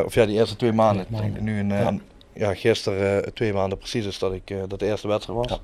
[0.05, 1.05] of ja, die eerste twee maanden.
[1.69, 1.93] Ja
[2.39, 5.61] ja, gisteren uh, twee maanden precies is dat ik uh, dat de eerste wedstrijd was.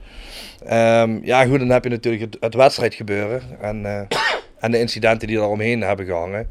[0.65, 1.01] Ja.
[1.01, 4.01] Um, ja, goed, dan heb je natuurlijk het, het wedstrijdgebeuren en, uh,
[4.63, 6.49] en de incidenten die daaromheen hebben gehangen.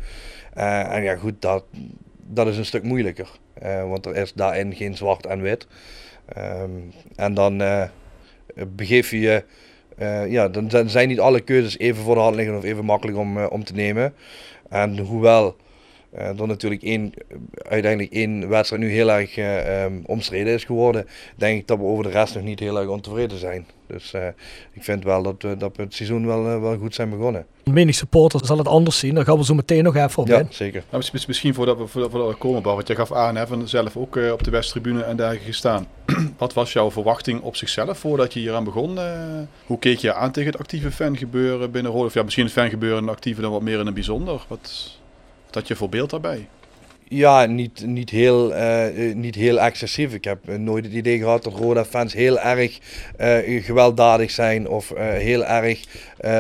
[0.55, 1.65] en ja, goed, dat,
[2.17, 3.29] dat is een stuk moeilijker.
[3.89, 5.67] want er is daarin geen zwart en wit.
[6.39, 7.63] Um, en dan
[8.67, 9.45] begeef je je.
[10.29, 13.45] ja, dan zijn niet alle keuzes even voor de hand liggen of even makkelijk om,
[13.45, 14.15] om te nemen.
[14.69, 15.57] En hoewel
[16.19, 17.13] uh, door natuurlijk één,
[17.69, 21.85] uiteindelijk één wedstrijd nu heel erg uh, um, omstreden is geworden, denk ik dat we
[21.85, 23.67] over de rest nog niet heel erg ontevreden zijn.
[23.87, 24.27] Dus uh,
[24.73, 27.47] ik vind wel dat we, dat we het seizoen wel, wel goed zijn begonnen.
[27.65, 30.47] Menig supporter zal het anders zien, daar gaan we zo meteen nog even op ja,
[30.51, 30.83] zeker.
[30.91, 33.97] Nou, misschien voordat we, voordat, we komen, Bart, want je gaf aan, hè, van zelf
[33.97, 35.87] ook op de Westtribune en daar gestaan.
[36.39, 38.99] Wat was jouw verwachting op zichzelf voordat je hier aan begon?
[39.67, 42.07] hoe keek je aan tegen het actieve fangebeuren binnen Rode?
[42.07, 44.45] Of ja, misschien het fangebeuren actieve dan wat meer in een bijzonder?
[44.49, 45.03] Wat
[45.55, 46.49] dat je voorbeeld daarbij?
[47.09, 50.15] Ja, niet, niet, heel, uh, niet heel excessief.
[50.15, 52.79] Ik heb nooit het idee gehad dat Roda-fans heel erg
[53.65, 55.85] gewelddadig zijn of heel erg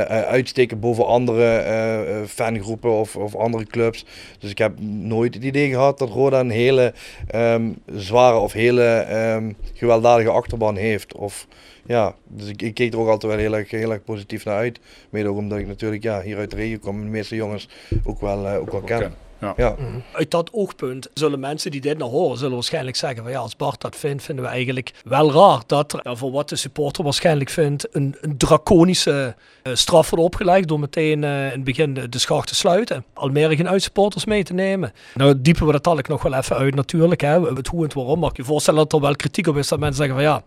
[0.09, 4.05] uitsteken boven andere fangroepen of, of andere clubs.
[4.38, 6.92] Dus ik heb nooit het idee gehad dat Roda een hele
[7.35, 11.14] um, zware of hele um, gewelddadige achterban heeft.
[11.14, 11.46] Of,
[11.87, 14.57] ja, dus ik, ik keek er ook altijd wel heel erg, heel erg positief naar
[14.57, 14.81] uit.
[15.11, 17.68] Mede ook omdat ik natuurlijk ja, hier uit de regio kom en de meeste jongens
[18.05, 19.12] ook wel, ook wel ken.
[19.45, 19.55] Ja.
[19.57, 19.75] ja.
[19.79, 19.99] Mhm.
[20.13, 23.57] Uit dat oogpunt zullen mensen die dit nou horen, zullen waarschijnlijk zeggen van ja, als
[23.57, 27.05] Bart dat vindt, vinden we eigenlijk wel raar dat er, ja, voor wat de supporter
[27.05, 31.95] waarschijnlijk vindt, een, een draconische uh, straf wordt opgelegd door meteen uh, in het begin
[31.95, 33.05] de, de schacht te sluiten.
[33.13, 34.93] Almere geen uitsupporters mee te nemen.
[35.15, 37.41] Nou diepen we dat talk nog wel even uit natuurlijk, hè.
[37.55, 38.19] het hoe en het waarom.
[38.19, 40.43] Mag je je voorstellen dat er wel kritiek op is dat mensen zeggen van ja,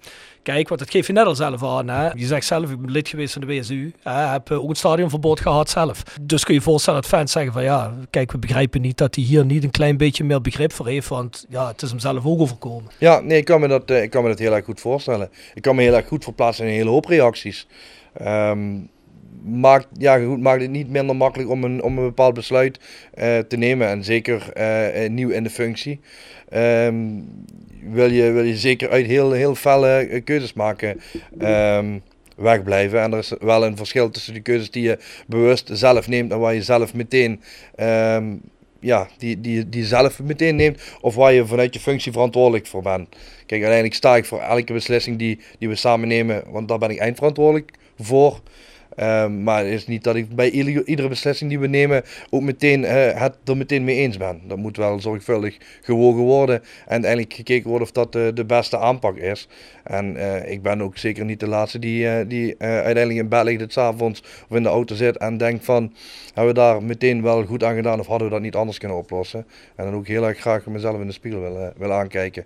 [0.48, 1.88] Kijk, want dat geef je net al zelf aan.
[1.88, 2.10] Hè?
[2.10, 3.94] Je zegt zelf, ik ben lid geweest van de WSU.
[4.04, 4.12] Hè?
[4.12, 6.04] Heb ook een stadionverbod gehad zelf.
[6.22, 9.16] Dus kun je je voorstellen dat fans zeggen van ja, kijk, we begrijpen niet dat
[9.16, 11.08] hij hier niet een klein beetje meer begrip voor heeft.
[11.08, 12.92] Want ja, het is hem zelf ook overkomen.
[12.98, 15.30] Ja, nee, ik kan me dat, ik kan me dat heel erg goed voorstellen.
[15.54, 17.68] Ik kan me heel erg goed verplaatsen in een hele hoop reacties.
[18.22, 18.90] Um,
[19.44, 22.80] maakt, ja, goed, maakt het niet minder makkelijk om een, om een bepaald besluit
[23.16, 23.88] uh, te nemen.
[23.88, 26.00] En zeker uh, nieuw in de functie.
[26.54, 27.30] Um,
[27.92, 31.00] wil, je, wil je zeker uit heel, heel felle keuzes maken.
[31.40, 32.02] Um,
[32.38, 33.02] wegblijven.
[33.02, 34.98] En er is wel een verschil tussen de keuzes die je
[35.28, 37.42] bewust zelf neemt en waar je zelf meteen
[38.80, 42.82] ja, die, die, die zelf meteen neemt, of waar je vanuit je functie verantwoordelijk voor
[42.82, 43.10] bent.
[43.38, 46.90] Kijk, uiteindelijk sta ik voor elke beslissing die, die we samen nemen, want daar ben
[46.90, 48.40] ik eindverantwoordelijk voor.
[49.00, 52.82] Um, maar het is niet dat ik bij iedere beslissing die we nemen ook meteen
[52.82, 52.90] uh,
[53.22, 54.42] het er meteen mee eens ben.
[54.48, 58.78] Dat moet wel zorgvuldig gewogen worden en uiteindelijk gekeken worden of dat de, de beste
[58.78, 59.48] aanpak is.
[59.84, 63.62] En uh, ik ben ook zeker niet de laatste die, die uiteindelijk in bed ligt
[63.62, 65.94] het avonds of in de auto zit en denkt van
[66.34, 68.98] hebben we daar meteen wel goed aan gedaan of hadden we dat niet anders kunnen
[68.98, 69.46] oplossen.
[69.76, 72.46] En dan ook heel erg graag mezelf in de spiegel wil, wil aankijken.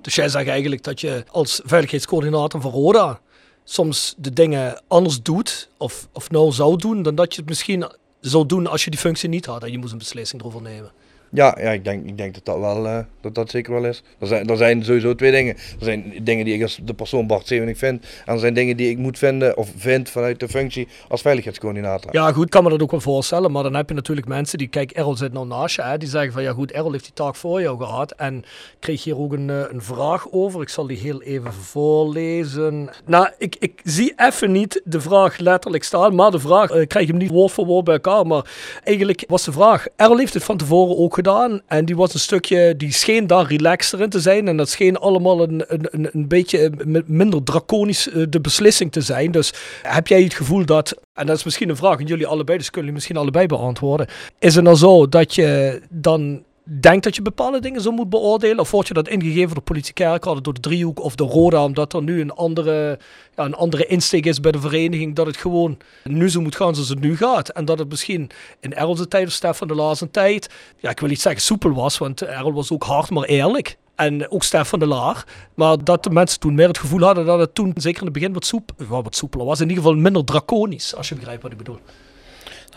[0.00, 3.20] Dus jij zegt eigenlijk dat je als veiligheidscoördinator van Roda
[3.70, 7.90] soms de dingen anders doet, of, of nou zou doen, dan dat je het misschien
[8.20, 10.92] zou doen als je die functie niet had en je moest een beslissing erover nemen.
[11.30, 14.02] Ja, ja ik, denk, ik denk dat dat, wel, uh, dat dat zeker wel is.
[14.18, 15.54] Er zijn, er zijn sowieso twee dingen.
[15.54, 18.06] Er zijn dingen die ik als de persoon Bart Zevening vind.
[18.24, 22.12] En er zijn dingen die ik moet vinden of vind vanuit de functie als veiligheidscoördinator.
[22.12, 23.52] Ja, goed, kan me dat ook wel voorstellen.
[23.52, 25.82] Maar dan heb je natuurlijk mensen die, kijk, Errol zit nou naast je.
[25.82, 28.12] Hè, die zeggen van, ja goed, Errol heeft die taak voor jou gehad.
[28.12, 28.44] En
[28.78, 30.62] kreeg hier ook een, eh, een vraag over.
[30.62, 32.90] Ik zal die heel even voorlezen.
[33.06, 36.14] Nou, ik, ik zie even niet de vraag letterlijk staan.
[36.14, 38.26] Maar de vraag, uh, ik krijg hem niet woord voor woord bij elkaar.
[38.26, 38.50] Maar
[38.84, 41.60] eigenlijk was de vraag, Errol heeft het van tevoren ook gedaan.
[41.66, 44.48] En die was een stukje, die scheen daar relaxter in te zijn.
[44.48, 49.00] En dat scheen allemaal een, een, een, beetje eh, minder draconisch uh, de beslissing te
[49.00, 49.30] zijn.
[49.30, 49.52] Dus
[49.82, 52.70] heb jij het gevoel dat, en dat is misschien een vraag aan jullie allebei, dus
[52.70, 54.06] kunnen jullie misschien allebei beantwoorden.
[54.38, 56.42] Is het nou zo dat je dan
[56.80, 58.58] denkt dat je bepaalde dingen zo moet beoordelen?
[58.58, 61.92] Of wordt je dat ingegeven door politie Kerkrade, door de driehoek of de Roda, omdat
[61.92, 62.98] er nu een andere,
[63.46, 66.88] een andere insteek is bij de vereniging, dat het gewoon nu zo moet gaan zoals
[66.88, 67.48] het nu gaat.
[67.48, 71.08] En dat het misschien in Errol's tijd of Stefan de laatste tijd, ja, ik wil
[71.08, 73.76] niet zeggen soepel was, want Errol was ook hard, maar eerlijk.
[73.94, 75.24] En ook Stefan de Laar.
[75.54, 78.14] Maar dat de mensen toen meer het gevoel hadden dat het toen, zeker in het
[78.14, 79.60] begin, wat, soep, wat soepeler was.
[79.60, 81.78] In ieder geval minder draconisch, als je begrijpt wat ik bedoel.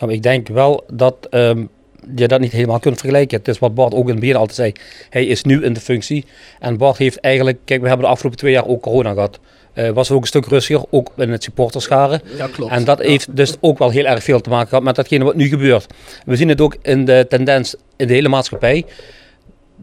[0.00, 1.68] Nou, ik denk wel dat um,
[2.14, 3.38] je dat niet helemaal kunt vergelijken.
[3.38, 4.72] Het is wat Bart ook in het begin altijd zei.
[5.10, 6.24] Hij is nu in de functie.
[6.58, 9.40] En Bart heeft eigenlijk, kijk, we hebben de afgelopen twee jaar ook corona gehad.
[9.74, 12.22] Uh, was ook een stuk rustiger, ook in het supporterscharen.
[12.36, 12.72] Ja, klopt.
[12.72, 15.34] En dat heeft dus ook wel heel erg veel te maken gehad met datgene wat
[15.34, 15.86] nu gebeurt.
[16.24, 18.84] We zien het ook in de tendens in de hele maatschappij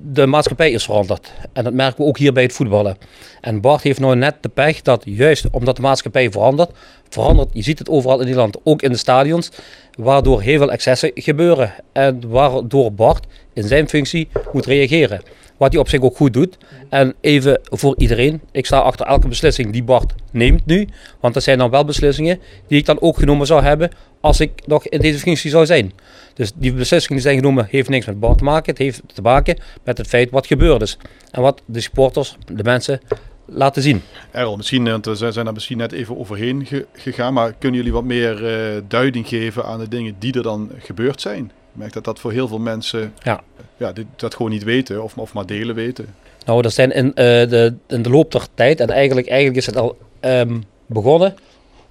[0.01, 1.31] de maatschappij is veranderd.
[1.53, 2.97] En dat merken we ook hier bij het voetballen.
[3.41, 6.71] En Bart heeft nou net de pech dat juist omdat de maatschappij verandert,
[7.09, 9.49] verandert, je ziet het overal in Nederland, ook in de stadions,
[9.97, 11.73] waardoor heel veel excessen gebeuren.
[11.91, 15.21] En waardoor Bart in zijn functie moet reageren.
[15.59, 16.57] Wat hij op zich ook goed doet.
[16.89, 20.87] En even voor iedereen, ik sta achter elke beslissing die Bart neemt nu.
[21.19, 23.89] Want dat zijn dan wel beslissingen die ik dan ook genomen zou hebben
[24.21, 25.93] als ik nog in deze functie zou zijn.
[26.33, 28.69] Dus die beslissingen die zijn genomen heeft niks met Bart te maken.
[28.69, 30.97] Het heeft te maken met het feit wat gebeurd is.
[31.31, 32.99] En wat de supporters, de mensen,
[33.45, 34.01] laten zien.
[34.31, 37.33] Errol, misschien, want we zijn daar misschien net even overheen gegaan.
[37.33, 41.21] Maar kunnen jullie wat meer uh, duiding geven aan de dingen die er dan gebeurd
[41.21, 41.51] zijn?
[41.73, 43.41] Ik merk dat dat voor heel veel mensen ja.
[43.77, 46.15] Ja, dit, dat gewoon niet weten of, of maar delen weten.
[46.45, 49.65] Nou, dat zijn in, uh, de, in de loop der tijd, en eigenlijk, eigenlijk is
[49.65, 51.35] het al um, begonnen,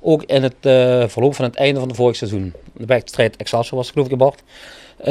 [0.01, 2.53] ook in het uh, verloop van het einde van het vorig seizoen.
[2.73, 4.43] De wedstrijd Excelsior was geloof ik Bart.
[5.01, 5.07] Uh,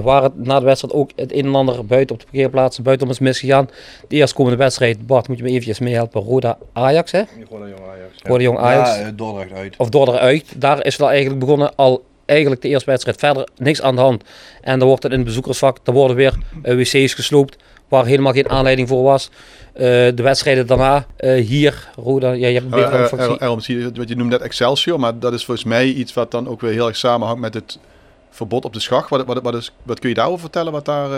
[0.00, 3.08] waar het na de wedstrijd ook het een en ander buiten op de parkeerplaatsen buiten
[3.08, 3.68] is misgegaan.
[4.08, 6.22] De eerstkomende wedstrijd, Bart, moet je me eventjes meehelpen.
[6.22, 7.22] Roda Ajax, hè?
[7.50, 8.22] Roda Jong Ajax.
[8.22, 8.98] Roda Jong Ajax.
[8.98, 9.74] Ja, Dordrecht uit.
[9.76, 10.60] Of Dordrecht uit.
[10.60, 14.24] Daar is wel eigenlijk begonnen al eigenlijk de eerste wedstrijd verder niks aan de hand.
[14.60, 16.34] En dan wordt het in het bezoekersvak, er worden weer
[16.64, 17.56] uh, wc's gesloopt
[17.88, 19.30] waar helemaal geen aanleiding voor was.
[19.74, 23.56] Uh, de wedstrijden daarna, uh, hier, Roda, ja, je hebt een betere uh,
[23.96, 26.72] uh, Je noemt net Excelsior, maar dat is volgens mij iets wat dan ook weer
[26.72, 27.78] heel erg samenhangt met het
[28.34, 29.08] verbod op de schach.
[29.08, 31.10] Wat, wat, wat, wat kun je daarover vertellen wat daar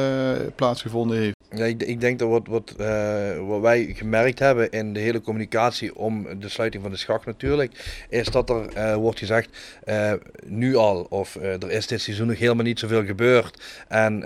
[0.55, 1.37] plaatsgevonden heeft?
[1.51, 5.21] Ja, ik, ik, denk dat wat, wat, uh, wat wij gemerkt hebben in de hele
[5.21, 9.49] communicatie om de sluiting van de schacht natuurlijk, is dat er uh, wordt gezegd,
[9.85, 10.13] uh,
[10.45, 13.63] nu al, of er is dit seizoen nog helemaal niet zoveel gebeurd.
[13.89, 14.25] En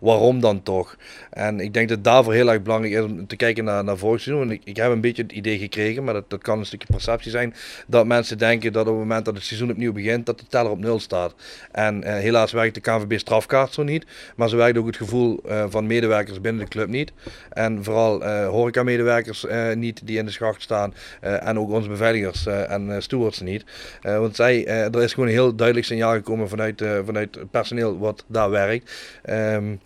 [0.00, 0.96] waarom dan toch?
[1.30, 4.20] En ik denk dat daarvoor heel erg belangrijk is om te kijken naar, naar vorig
[4.20, 4.50] seizoen.
[4.50, 7.30] Ik, ik, heb een beetje het idee gekregen, maar dat, dat kan een stukje perceptie
[7.30, 7.54] zijn,
[7.86, 10.70] dat mensen denken dat op het moment dat het seizoen opnieuw begint, dat de teller
[10.70, 11.34] op nul staat.
[11.72, 15.86] En helaas werkt de KNVB strafkaart zo niet, maar ze werkt ook het gevoel van
[15.86, 17.12] medewerkers binnen de club niet.
[17.50, 20.94] En vooral uh, horeca-medewerkers uh, niet die in de schacht staan.
[21.20, 23.64] En ook onze beveiligers en stewards niet.
[24.02, 28.24] want zij, er is gewoon een heel duidelijk signaal gekomen vanuit, vanuit het personeel wat
[28.26, 28.92] daar werkt.
[29.30, 29.80] Um,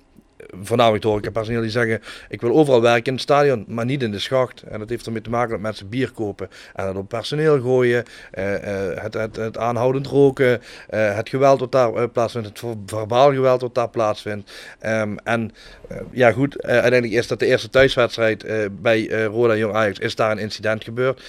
[0.62, 4.02] voornamelijk hoor ik personeel die zeggen: Ik wil overal werken in het stadion, maar niet
[4.02, 4.62] in de schacht.
[4.62, 8.04] En dat heeft ermee te maken dat mensen bier kopen en het op personeel gooien,
[8.38, 13.60] uh, uh, het, het, aanhoudend roken, uh, het geweld wat daar plaatsvindt, het verbaal geweld
[13.60, 14.52] wat daar plaatsvindt.
[14.86, 15.50] Um, en
[16.10, 18.46] ja, goed, uiteindelijk is dat de eerste thuiswedstrijd
[18.82, 21.22] bij Roda Jong Ajax, is daar een incident gebeurd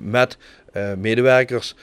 [0.00, 0.36] met.
[0.96, 1.74] Medewerkers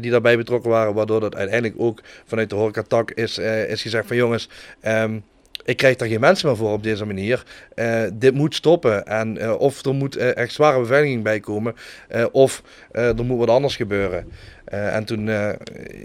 [0.00, 4.16] die daarbij betrokken waren, waardoor dat uiteindelijk ook vanuit de horecatak is, is gezegd van
[4.16, 4.48] jongens,
[4.82, 5.24] um,
[5.64, 7.44] ik krijg daar geen mensen meer voor op deze manier.
[7.74, 9.06] Uh, dit moet stoppen.
[9.06, 11.74] En uh, of er moet uh, echt zware beveiliging bij komen,
[12.32, 14.32] of er moet wat anders gebeuren.
[14.64, 15.26] en toen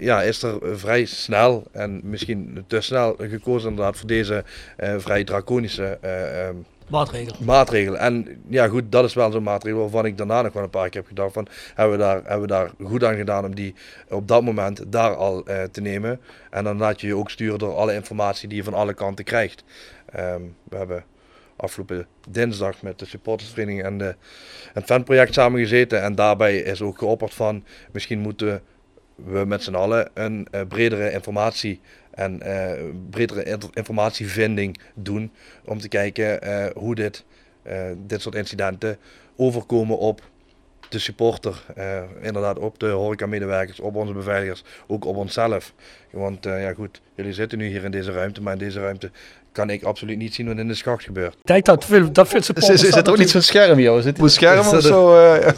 [0.00, 4.44] ja, is er vrij snel, en misschien te snel, gekozen inderdaad voor deze
[4.76, 6.54] vrij draconische ehm,
[6.90, 7.36] maatregel.
[7.44, 7.98] maatregel.
[7.98, 10.88] En ja, goed, dat is wel zo'n maatregel waarvan ik daarna nog wel een paar
[10.88, 13.74] keer heb gedacht van, hebben we daar, hebben we daar goed aan gedaan om die
[14.08, 16.20] op dat moment daar al uh, te nemen.
[16.50, 19.24] En dan laat je je ook sturen door alle informatie die je van alle kanten
[19.24, 19.64] krijgt.
[20.18, 21.04] Um, we hebben
[21.56, 24.16] afgelopen dinsdag met de supportersvereniging en,
[24.72, 26.02] het fanproject samengezeten.
[26.02, 28.62] En daarbij is ook geopperd van, misschien moeten
[29.14, 32.72] we met z'n allen een uh, bredere informatie en uh,
[33.10, 35.32] bredere informatievinding doen
[35.64, 37.24] om te kijken uh, hoe dit,
[37.66, 38.98] uh, dit soort incidenten
[39.36, 40.22] overkomen op
[40.90, 45.74] de supporter, eh, inderdaad op de horecamedewerkers, op onze beveiligers, ook op onszelf.
[46.10, 49.10] Want eh, ja goed, jullie zitten nu hier in deze ruimte, maar in deze ruimte
[49.52, 51.32] kan ik absoluut niet zien wat in de schacht gebeurt.
[51.34, 52.74] Ik denk dat veel, dat veel Is, supporters...
[52.80, 54.00] is, is dat het ook niet zo'n scherm, joh?
[54.02, 55.16] Zit een scherm Is of dat zo?
[55.16, 55.48] eh,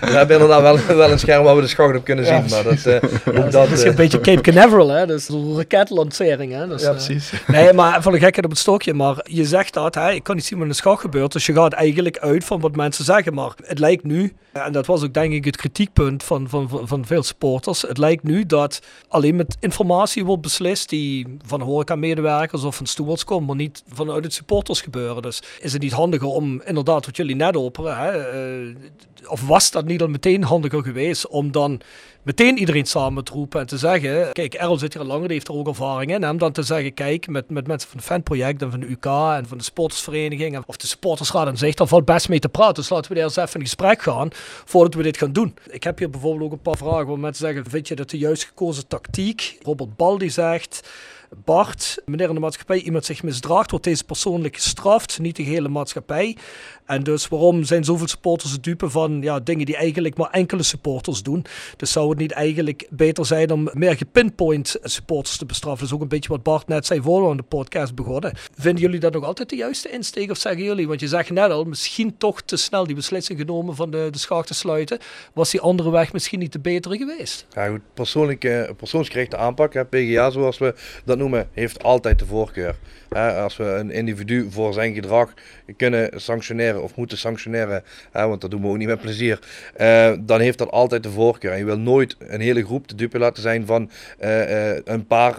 [0.00, 2.62] We hebben inderdaad wel, wel een scherm waar we de schacht op kunnen zien, maar
[2.62, 3.00] dat, eh,
[3.34, 3.52] dat...
[3.52, 5.06] Dat is eh, een beetje Cape Canaveral, hè?
[5.06, 6.68] Dus een raketlancering, hè?
[6.68, 7.32] Dus, ja, eh, precies.
[7.46, 8.94] Nee, maar van de gekheid op het stokje.
[8.94, 11.32] Maar je zegt dat, hè, ik kan niet zien wat in de schach gebeurt.
[11.32, 13.34] Dus je gaat eigenlijk uit van wat mensen zeggen.
[13.34, 16.88] Maar het lijkt nu, en dat was ook denk ik het kritiekpunt van, van, van,
[16.88, 17.82] van veel supporters.
[17.82, 23.24] Het lijkt nu dat alleen met informatie wordt beslist die van horeca-medewerkers of van stewards
[23.24, 25.22] komt, maar niet vanuit het supporters gebeuren.
[25.22, 28.76] Dus is het niet handiger om inderdaad wat jullie net operen, hè, eh,
[29.28, 31.80] of was dat niet al meteen handiger geweest om dan
[32.22, 35.32] meteen iedereen samen te roepen en te zeggen, kijk, Errol zit hier al langer, die
[35.32, 36.24] heeft er ook ervaring in.
[36.24, 39.04] En dan te zeggen, kijk, met, met mensen van het fanproject en van de UK
[39.04, 42.48] en van de sportersvereniging en- of de supportersraad aan zich, daar valt best mee te
[42.48, 42.74] praten.
[42.74, 44.28] Dus laten we daar eens even in gesprek gaan
[44.64, 45.54] voordat we dit gaan doen.
[45.70, 48.18] Ik heb hier bijvoorbeeld ook een paar vragen waar mensen zeggen, vind je dat de
[48.18, 49.58] juist gekozen tactiek?
[49.62, 50.88] Robert Baldi zegt,
[51.36, 55.68] Bart, meneer in de maatschappij, iemand zich misdraagt, wordt deze persoonlijk gestraft, niet de hele
[55.68, 56.36] maatschappij.
[56.90, 60.62] En dus waarom zijn zoveel supporters het dupe van ja, dingen die eigenlijk maar enkele
[60.62, 61.44] supporters doen?
[61.76, 65.80] Dus zou het niet eigenlijk beter zijn om meer gepinpoint supporters te bestraffen?
[65.80, 68.32] Dat is ook een beetje wat Bart net zei voor we aan de podcast begonnen.
[68.54, 70.88] Vinden jullie dat nog altijd de juiste insteek of zeggen jullie?
[70.88, 74.18] Want je zegt net al, misschien toch te snel die beslissing genomen van de, de
[74.18, 74.98] schacht te sluiten.
[75.32, 77.46] Was die andere weg misschien niet de betere geweest?
[77.54, 77.80] Ja, goed,
[78.76, 80.74] persoonsgerichte aanpak, PGA zoals we
[81.04, 82.76] dat noemen, heeft altijd de voorkeur.
[83.18, 85.34] Als we een individu voor zijn gedrag
[85.76, 89.38] kunnen sanctioneren of moeten sanctioneren, want dat doen we ook niet met plezier,
[89.74, 91.56] eh, dan heeft dat altijd de voorkeur.
[91.56, 95.36] Je wil nooit een hele groep de dupe laten zijn van eh, eh, een paar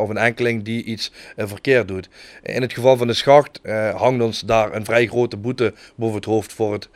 [0.00, 2.08] of een enkeling die iets verkeerd doet.
[2.42, 3.60] In het geval van de schacht
[3.94, 6.88] hangt ons daar een vrij grote boete boven het hoofd voor het,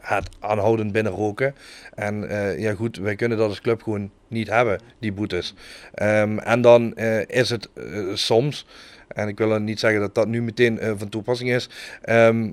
[0.00, 1.54] het aanhoudend binnenroken.
[1.94, 5.54] En ja goed, wij kunnen dat als club gewoon niet hebben, die boetes.
[5.94, 6.94] Ehm, en dan
[7.26, 7.68] is het
[8.14, 8.66] soms,
[9.14, 11.68] en ik wil niet zeggen dat dat nu meteen eh, van toepassing is,
[12.02, 12.50] ehm,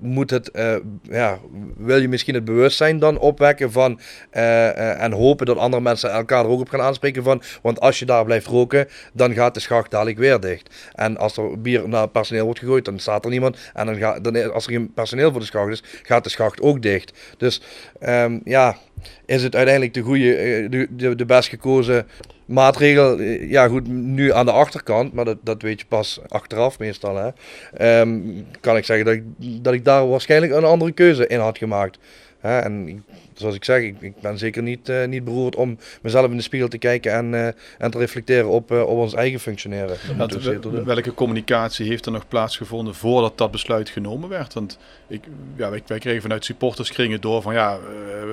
[0.00, 1.38] moet het, eh, ja,
[1.76, 6.44] wil je misschien het bewustzijn dan opwekken van eh, en hopen dat andere mensen elkaar
[6.44, 9.60] er ook op gaan aanspreken van, want als je daar blijft roken, dan gaat de
[9.60, 10.90] schacht dadelijk weer dicht.
[10.94, 13.58] En als er bier naar personeel wordt gegooid, dan staat er niemand.
[13.74, 16.60] En dan gaat, dan, als er geen personeel voor de schacht is, gaat de schacht
[16.60, 17.12] ook dicht.
[17.36, 17.62] Dus
[18.00, 18.76] ehm, ja,
[19.26, 22.06] is het uiteindelijk de goede, eh, de, de, de best gekozen
[22.44, 23.18] maatregel?
[23.18, 27.16] Eh, Ja, goed, nu aan de achterkant, maar dat, dat weet je pas achteraf meestal.
[27.16, 27.28] Hè.
[27.74, 28.20] Ehm,
[28.60, 29.24] kan ik zeggen dat ik,
[29.64, 31.98] dat ik daar waarschijnlijk een andere keuze in had gemaakt.
[32.40, 32.58] Hè.
[32.58, 33.04] En
[33.38, 36.42] zoals ik zeg, ik, ik ben zeker niet, eh, niet beroerd om mezelf in de
[36.42, 37.46] spiegel te kijken en, eh,
[37.78, 39.96] en te reflecteren op, eh, op ons eigen functioneren.
[40.16, 44.54] Dat we welke communicatie heeft er nog plaatsgevonden voordat dat besluit genomen werd?
[44.54, 45.24] Want ik,
[45.56, 47.78] ja, wij, wij kregen vanuit supporterskringen door van ja,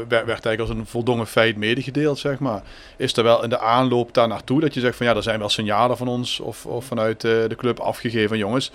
[0.07, 2.61] werd, eigenlijk als een voldongen feit medegedeeld, zeg maar.
[2.97, 5.39] Is er wel in de aanloop daar naartoe dat je zegt van ja, er zijn
[5.39, 8.71] wel signalen van ons of, of vanuit de club afgegeven, jongens,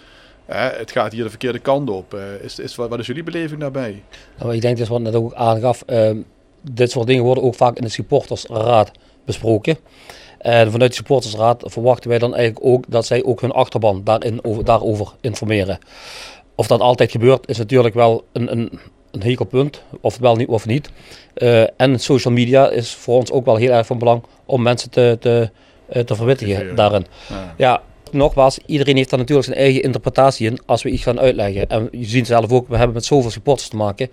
[0.56, 2.14] het gaat hier de verkeerde kant op.
[2.14, 4.02] Eh, is, is, wat, wat is jullie beleving daarbij?
[4.38, 6.16] Nou, ik denk dat wat net ook aangaf, ehm,
[6.60, 8.90] dit soort dingen worden ook vaak in de supportersraad
[9.24, 9.78] besproken.
[10.38, 14.44] En vanuit de supportersraad verwachten wij dan eigenlijk ook dat zij ook hun achterban daarin,
[14.44, 15.78] over, daarover informeren.
[16.54, 20.66] Of dat altijd gebeurt is natuurlijk wel een, een, een hekelpunt, of wel niet of
[20.66, 20.90] niet.
[21.34, 24.90] Eh, en social media is voor ons ook wel heel erg van belang om mensen
[24.90, 25.50] te, te,
[25.88, 27.06] eh, te verwittigen daarin.
[27.28, 27.54] Ja.
[27.56, 31.68] Ja, nogmaals, iedereen heeft daar natuurlijk zijn eigen interpretatie in als we iets gaan uitleggen.
[31.68, 34.10] En je ziet zelf ook, we hebben met zoveel supporters te maken.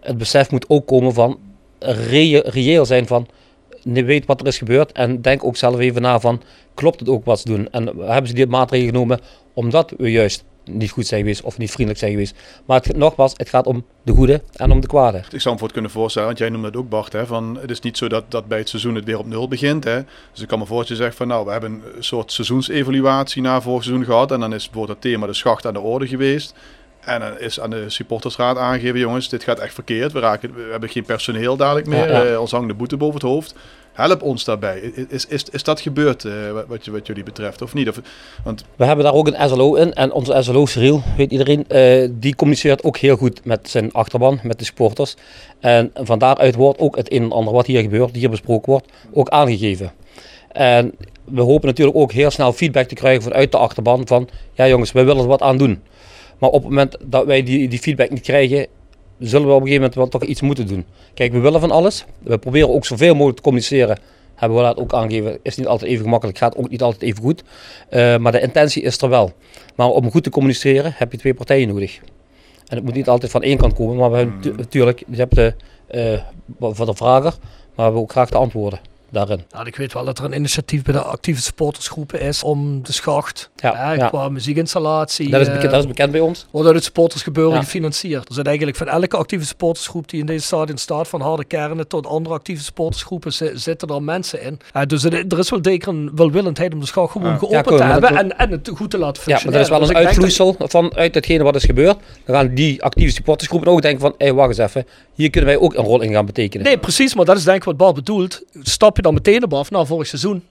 [0.00, 1.38] Het besef moet ook komen van
[2.42, 3.26] reëel zijn van
[3.82, 6.42] weet wat er is gebeurd en denk ook zelf even na van
[6.74, 7.70] klopt het ook wat ze doen.
[7.70, 9.20] En hebben ze die maatregelen genomen
[9.54, 12.34] omdat we juist niet goed zijn geweest of niet vriendelijk zijn geweest.
[12.66, 15.22] Maar het, nogmaals, het gaat om de goede en om de kwade.
[15.30, 17.58] Ik zou me voor het kunnen voorstellen, want jij noemde het ook Bart, hè, van
[17.60, 19.84] het is niet zo dat, dat bij het seizoen het weer op nul begint.
[19.84, 20.00] Hè.
[20.32, 23.60] Dus ik kan me voorstellen, je zegt van nou, we hebben een soort seizoensevaluatie na
[23.60, 26.54] vorig seizoen gehad en dan is bijvoorbeeld het thema de schacht aan de orde geweest.
[27.00, 30.12] En dan is aan de supportersraad aangegeven, jongens, dit gaat echt verkeerd.
[30.12, 32.32] We, raken, we hebben geen personeel dadelijk meer, Ja, ja.
[32.32, 33.54] eh, ons hangt de boete boven het hoofd.
[33.92, 34.78] Help ons daarbij.
[35.08, 36.32] Is, is, is dat gebeurd eh,
[36.68, 37.88] wat, wat, jullie betreft of niet?
[37.88, 38.00] Of,
[38.44, 42.08] want We hebben daar ook een SLO in en onze SLO, Cyril, weet iedereen, eh,
[42.12, 45.16] die communiceert ook heel goed met zijn achterban, met de supporters.
[45.60, 48.92] En van daaruit wordt ook het een en ander wat hier gebeurt, hier besproken wordt,
[49.12, 49.92] ook aangegeven.
[50.48, 50.92] En
[51.24, 54.92] we hopen natuurlijk ook heel snel feedback te krijgen vanuit de achterban van, ja jongens,
[54.92, 55.82] wij willen er wat aan doen.
[56.38, 58.66] Maar op het moment dat wij die, die feedback niet krijgen,
[59.22, 60.84] zullen we op een gegeven moment wel toch iets moeten doen.
[61.14, 62.04] Kijk, we willen van alles.
[62.22, 63.98] We proberen ook zoveel mogelijk te communiceren.
[64.34, 67.22] Hebben we dat ook aangegeven, is niet altijd even gemakkelijk, gaat ook niet altijd even
[67.22, 67.42] goed.
[67.88, 69.32] Eh, maar de intentie is er wel.
[69.74, 72.00] Maar om goed te communiceren heb je twee partijen nodig.
[72.66, 75.16] En het moet niet altijd van één kant komen, maar we hebben natu- natuurlijk, je
[75.16, 75.54] hebt de
[75.86, 76.20] eh,
[76.60, 77.40] voor de vrager, maar
[77.74, 78.80] we hebben ook graag de antwoorden
[79.12, 79.42] daarin.
[79.50, 82.92] Nou, ik weet wel dat er een initiatief bij de actieve supportersgroepen is om de
[82.92, 85.30] schacht Ja, qua muziekinstallatie.
[85.30, 86.46] Dat is, eh, bekend, dat is bekend bij ons.
[86.50, 88.28] Wordt uit het supportersgebeuren gefinancierd.
[88.28, 91.88] Er zijn eigenlijk van elke actieve supportersgroep die in deze stadion staat, van harde kernen
[91.88, 94.60] tot andere actieve supportersgroepen, zi- zitten er mensen in.
[94.72, 97.82] Eh, dus er, er is wel zeker een welwillendheid om de schouw gewoon geopend te
[97.84, 99.52] hebben en, en het goed te laten Ja, maar functioneren.
[99.52, 101.96] dat is wel Dus een dat- uitvloeisel vanuit hetgene wat is gebeurd.
[102.24, 105.58] Dan gaan die actieve supportersgroepen ook denken van, hé, wacht eens even, hier kunnen wij
[105.58, 106.66] ook een rol in gaan betekenen.
[106.66, 108.42] Nee, precies, maar dat is denk ik wat Bart bedoelt.
[108.62, 110.44] Stap dan meteen op af na vorig seizoen,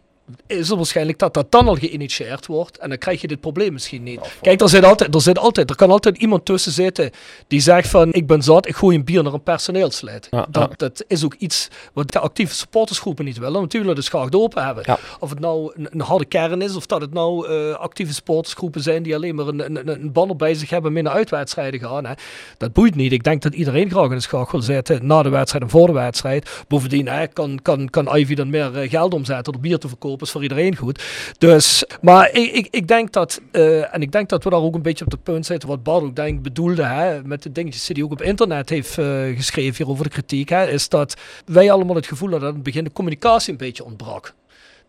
[0.47, 3.73] is het waarschijnlijk dat dat dan al geïnitieerd wordt en dan krijg je dit probleem
[3.73, 4.19] misschien niet.
[4.41, 7.11] Kijk, er zit, altijd, er zit altijd, er kan altijd iemand tussen zitten
[7.47, 10.27] die zegt van ik ben zat, ik gooi een bier naar een personeelslid.
[10.31, 10.75] Ja, dat, ja.
[10.77, 14.35] dat is ook iets wat de actieve supportersgroepen niet willen, want die willen de schacht
[14.35, 14.83] open hebben.
[14.87, 14.99] Ja.
[15.19, 18.81] Of het nou een, een harde kern is, of dat het nou eh, actieve supportersgroepen
[18.81, 22.05] zijn die alleen maar een, een, een- banner bij zich hebben met naar uitwedstrijden gaan.
[22.05, 22.13] Hè.
[22.57, 23.11] Dat boeit niet.
[23.11, 25.87] Ik denk dat iedereen graag in de schacht wil zitten na de wedstrijd en voor
[25.87, 26.63] de wedstrijd.
[26.67, 30.20] Bovendien hè, kan, kan, kan Ivy dan meer eh, geld omzetten door bier te verkopen.
[30.21, 31.03] Is voor iedereen goed.
[31.37, 34.75] Dus, maar ik, ik, ik denk dat, eh, en ik denk dat we daar ook
[34.75, 37.85] een beetje op het punt zitten wat Bart ook denk bedoelde, hè, met de dingetjes
[37.85, 41.15] die hij ook op internet heeft eh, geschreven hier over de kritiek, hè, is dat
[41.45, 44.33] wij allemaal het gevoel hadden dat aan het begin de communicatie een beetje ontbrak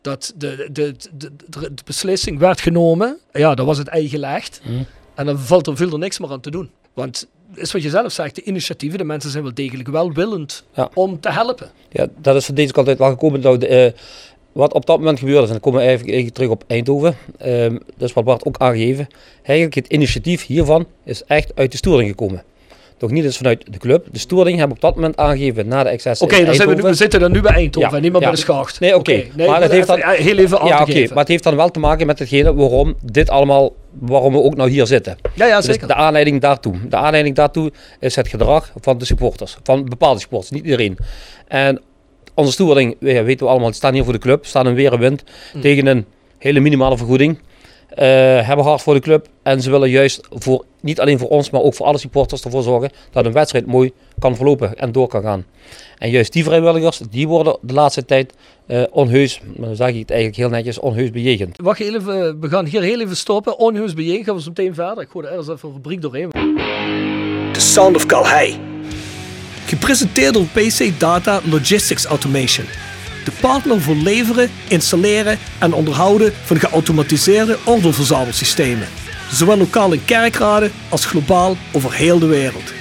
[0.00, 3.18] dat de, de, de, de, de beslissing werd genomen.
[3.32, 4.60] Ja, dan was het ei gelegd.
[4.64, 4.82] Mhm.
[5.14, 6.70] En dan valt er, viel er niks meer aan te doen.
[6.92, 10.90] Want is wat je zelf zegt, de initiatieven, de mensen zijn wel degelijk welwillend Ja.
[10.94, 11.70] om te helpen.
[11.90, 13.40] Ja, dat is van deze kant uit wel gekomen.
[13.40, 13.92] Nou, de, eh,
[14.52, 17.16] wat op dat moment gebeurde is, en dan komen we even terug op Eindhoven.
[17.96, 19.06] Dat is wat Bart ook aangegeven.
[19.42, 22.42] Eigenlijk het initiatief hiervan is echt uit de storing gekomen.
[22.96, 24.06] Toch niet eens vanuit de club.
[24.12, 27.32] De storing hebben op dat moment aangegeven na de excess Oké, we, we zitten dan
[27.32, 28.26] nu bij Eindhoven Ja, en niet meer ja.
[28.26, 28.80] bij de schacht.
[28.80, 29.24] Nee, oké.
[29.34, 31.06] nee, Maar dat heeft dan- heel even Ja, oké.
[31.08, 34.56] Maar het heeft dan wel te maken met hetgene waarom dit allemaal, waarom we ook
[34.56, 35.16] nou hier zitten.
[35.34, 35.86] ja, ja, Dus zeker.
[35.86, 36.74] de aanleiding daartoe.
[36.88, 39.56] De aanleiding daartoe is het gedrag van de supporters.
[39.62, 40.96] Van bepaalde supporters, niet iedereen.
[41.48, 41.80] En
[42.34, 44.46] onze stoering, we- weten we allemaal, die staan hier voor de club.
[44.46, 45.22] Staan in weer en wind
[45.52, 45.60] Hm.
[45.60, 46.04] tegen een
[46.38, 47.38] hele minimale vergoeding.
[47.88, 48.06] Eh,
[48.46, 49.26] hebben hard voor de club.
[49.42, 52.62] En ze willen juist voor, niet alleen voor ons, maar ook voor alle supporters ervoor
[52.62, 55.44] zorgen dat een wedstrijd mooi kan verlopen en door kan gaan.
[55.98, 58.32] En juist die vrijwilligers, die worden de laatste tijd
[58.66, 61.56] eh, onheus, maar dan zeg ik het eigenlijk heel netjes, onheus bejegend.
[61.62, 63.58] Wacht even, we gaan hier heel even stoppen.
[63.58, 65.02] Onheus bijeen, gaan we zo meteen verder.
[65.04, 66.30] Ik gooi er eerst even een rubriek doorheen.
[67.52, 68.71] The Sound of Calhei.
[69.66, 72.66] Gepresenteerd door PC Data Logistics Automation.
[73.24, 78.88] De partner voor leveren, installeren en onderhouden van geautomatiseerde ordeelverzamelsystemen.
[79.32, 82.72] Zowel lokaal in kerkraden als globaal over heel de wereld.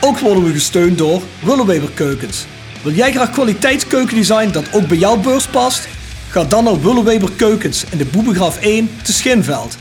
[0.00, 2.44] Ook worden we gesteund door Willeweber Keukens.
[2.82, 5.88] Wil jij graag kwaliteitskeukendesign dat ook bij jouw beurs past?
[6.28, 9.76] Ga dan naar Willeweber Keukens in de Boebegraaf 1 te Schinveld.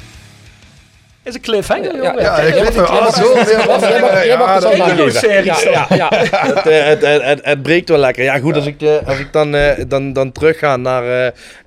[1.24, 2.22] Is een cliffhanger, jongen.
[2.22, 2.86] Ja, er van.
[4.26, 4.28] Ja.
[5.44, 6.10] Ja, ja, ja.
[6.12, 8.24] het, eh, het, het, het, het breekt wel lekker.
[8.24, 11.04] Ja, goed, als ik, eh, als ik dan, eh, dan, dan terugga naar,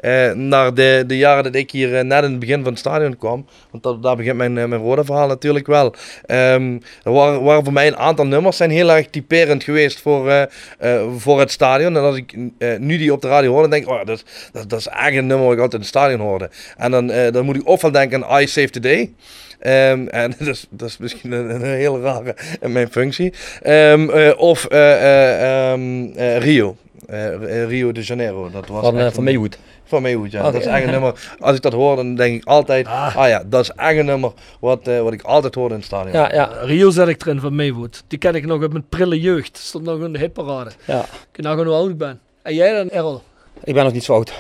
[0.01, 2.71] eh, eh, naar de, de jaren dat ik hier eh, net in het begin van
[2.71, 3.47] het stadion kwam.
[3.71, 5.95] Want dat, daar begint mijn, eh, mijn rode verhaal natuurlijk wel.
[6.27, 10.31] Ehm, er waren, waren voor mij een aantal nummers zijn heel erg typerend geweest voor,
[10.31, 10.43] eh,
[10.79, 11.97] eh, voor het stadion.
[11.97, 14.17] En als ik eh, nu die op de radio hoor, dan denk ik, oh, dat,
[14.17, 16.51] is- dat, dat is eigenlijk een nummer wat ik altijd in het stadion hoorde.
[16.77, 19.13] En dan, eh, dan moet ik ofwel denken aan I Save Today.
[19.59, 23.33] Ehm, en dat is, dat is misschien een, een hele rare in mijn functie.
[23.63, 26.77] Ehm, eh, of eh, eh, ehm, eh, Rio.
[27.07, 28.51] Eh, eh, Rio de Janeiro.
[28.51, 29.59] Dat was Van, eh, van Maywood.
[29.85, 30.43] Van Maywood, ja.
[30.43, 30.53] Oké.
[30.53, 31.35] Dat is echt een nummer.
[31.39, 32.87] Als ik dat hoor, dan denk ik altijd...
[32.87, 33.17] Ah.
[33.17, 35.89] Ah, ja, dat is echt een nummer wat, eh, wat ik altijd hoorde in het
[35.89, 36.13] stadion.
[36.13, 38.03] Ja, ja, Rio zet ik erin van Maywood.
[38.09, 39.57] Die ken ik nog uit mijn prille jeugd.
[39.59, 40.71] Stond nog in de hitparade.
[40.85, 41.01] ja.
[41.01, 42.21] Ik weet nou gewoon hoe oud ik ben.
[42.43, 43.23] En jij dan, Errol?
[43.65, 44.33] Ik ben nog niet zo oud.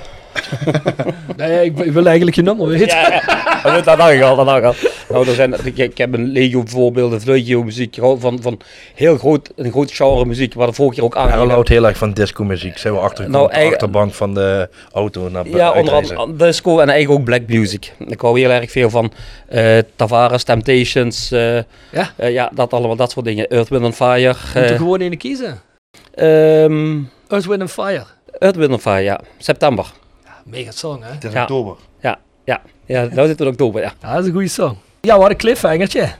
[1.36, 2.86] Nee, ik, ik wil eigenlijk je nummer weten.
[2.86, 3.60] Ja, ja.
[3.62, 4.74] Dat, dat dacht ik al, dat ik al.
[5.08, 8.60] Nou, er zijn, ik, ik heb een legio voorbeelden, legio muziek, van, van
[8.94, 11.30] heel groot, een groot genre muziek, waar de vorige keer ook aan.
[11.30, 12.78] Errol houdt heel erg van disco-muziek.
[12.78, 16.88] Zijn we achter Nou, de achterbank van de auto naar Ja, onder andere disco en
[16.88, 17.92] eigenlijk ook black music.
[18.06, 19.12] Ik hou heel erg veel van
[19.48, 21.54] eh Tavares, Temptations, eh,
[21.90, 22.10] Ja?
[22.16, 23.48] eh, ja, dat allemaal, dat soort dingen.
[23.48, 24.34] Earth, Wind and Fire.
[24.54, 25.60] Moet er eh, gewoon een kiezen.
[26.14, 28.04] ehm, Earth, Wind and Fire.
[28.38, 29.20] Earth, Wind and Fire, ja.
[29.38, 29.86] September.
[30.44, 31.10] Mega song, hè?
[31.12, 31.40] Het is Ja.
[31.42, 31.76] oktober.
[32.00, 32.62] Ja, ja.
[32.86, 33.92] Ja, nou zitten we in oktober, ja.
[34.02, 34.76] Ja, dat is een goede song.
[35.00, 36.12] Ja, wat een cliffhangertje.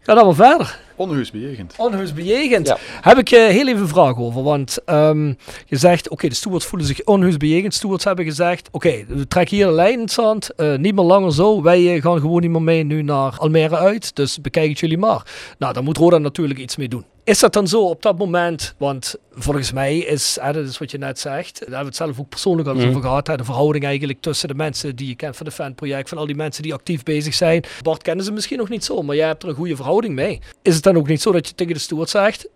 [0.00, 0.78] Ga dan maar verder.
[0.96, 1.74] Onheus bejegend.
[1.76, 2.66] Onheus bejegend.
[2.66, 2.76] Ja.
[3.00, 4.42] Heb ik eh, heel even een vraag over.
[4.42, 5.26] Want ehm,
[5.66, 7.74] je zegt, oké, de stewards voelen zich onheus bejegend.
[7.74, 10.54] Stewards hebben gezegd, oké, we trekken hier een lijn in het zand.
[10.54, 11.62] eh, niet meer langer zo.
[11.62, 14.14] Wij eh, gaan gewoon niet meer mee nu naar Almere uit.
[14.16, 15.22] Dus bekijk het jullie maar.
[15.58, 17.04] Nou, daar moet Roda natuurlijk iets mee doen.
[17.26, 18.74] Is dat dan zo op dat moment?
[18.78, 21.96] Want volgens mij is, hè, dat is wat je net zegt, daar hebben we het
[21.96, 22.90] zelf ook persoonlijk al eens Mhm.
[22.92, 26.08] over gehad, hè, de verhouding eigenlijk tussen de mensen die je kent van de fanproject,
[26.08, 27.64] van al die mensen die actief bezig zijn.
[27.82, 30.40] Bart kennen ze misschien nog niet zo, maar jij hebt er een goede verhouding mee.
[30.62, 32.48] Is het dan ook niet zo dat je tegen de steward zegt,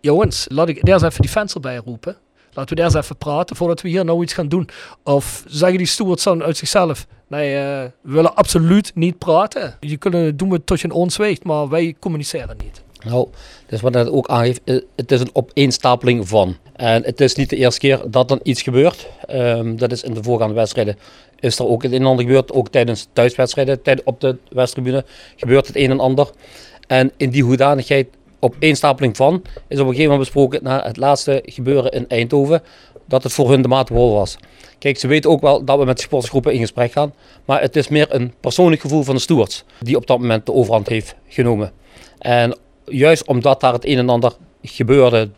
[0.00, 2.16] jongens, laat ik eerst even die fans erbij roepen.
[2.52, 4.68] Laten we eerst even praten voordat we hier nou iets gaan doen.
[5.02, 7.62] Of zeggen die stewards dan uit zichzelf, nee, eh,
[8.02, 9.76] we willen absoluut niet praten.
[9.80, 12.84] Je kunnen doen we tot je ons weegt, maar wij communiceren niet.
[13.06, 13.28] Nou,
[13.66, 16.56] dus wat het ook aangeeft, eh, het is een opeenstapeling van.
[16.72, 19.06] En het is niet de eerste keer dat er iets gebeurt.
[19.26, 20.98] Ehm, dat is in de voorgaande wedstrijden
[21.40, 22.52] is er ook het een en ander gebeurd.
[22.52, 25.04] Ook tijdens thuiswedstrijden, tijd op de Westtribune
[25.36, 26.30] gebeurt het een en ander.
[26.86, 28.06] En in die hoedanigheid
[28.38, 32.62] opeenstapeling van is op een gegeven moment besproken na het laatste gebeuren in Eindhoven
[33.04, 34.36] dat het voor hun de maat wol was.
[34.78, 37.12] Kijk, ze weten ook wel dat we met sportsgroepen in gesprek gaan,
[37.44, 40.52] maar het is meer een persoonlijk gevoel van de stewards die op dat moment de
[40.52, 41.72] overhand heeft genomen.
[42.18, 42.56] En
[42.86, 44.32] juist omdat daar het een en ander
[44.62, 45.28] gebeurde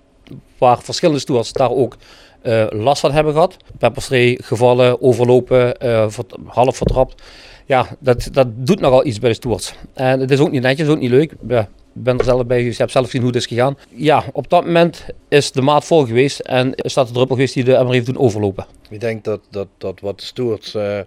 [0.59, 1.97] waar verschillende stewards daar ook
[2.43, 3.57] uh, last van hebben gehad.
[3.79, 6.07] Pepperspray gevallen, overlopen, uh,
[6.45, 7.23] half vertrapt.
[7.67, 9.75] Ja, dat, dat doet nogal iets bij de stewards.
[9.95, 11.33] En het is ook niet netjes, ook niet leuk.
[11.49, 13.79] Ja, ben er zelf bij geweest, heb zelf gezien hoe het is gegaan.
[13.91, 17.55] Ja, op dat moment is de maat vol geweest en is dat de druppel geweest
[17.55, 18.67] die de emmer heeft doen overlopen.
[18.91, 20.99] Ik denk dat, dat, dat wat de uh,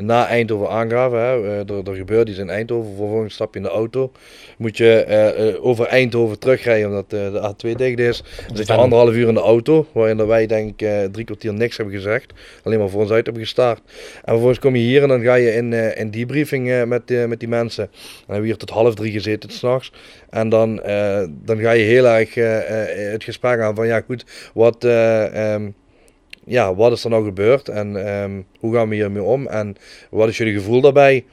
[0.00, 3.66] na Eindhoven aangaven, hè, uh, er, er gebeurt iets in Eindhoven, vervolgens stap je in
[3.66, 4.12] de auto,
[4.58, 5.04] moet je
[5.54, 8.22] uh, over Eindhoven terugrijden omdat de A2 dicht is.
[8.46, 11.76] Dan zit je anderhalf uur in de auto, waarin wij denk ik drie kwartier niks
[11.76, 12.32] hebben gezegd,
[12.62, 13.80] alleen maar voor ons uit hebben gestart.
[14.14, 17.40] En vervolgens kom je hier en dan ga je in, in die briefing met, met
[17.40, 17.84] die mensen.
[17.84, 19.92] En dan hebben we hier tot half drie gezeten s'nachts.
[20.30, 20.76] En dan,
[21.28, 22.34] dan ga je heel erg
[23.12, 24.24] het gesprek aan van ja goed,
[24.54, 24.84] wat...
[24.84, 25.74] Um,
[26.48, 29.76] ja, wat is er nou gebeurd en ehm, hoe gaan we hiermee om en
[30.10, 31.24] wat is jullie gevoel daarbij?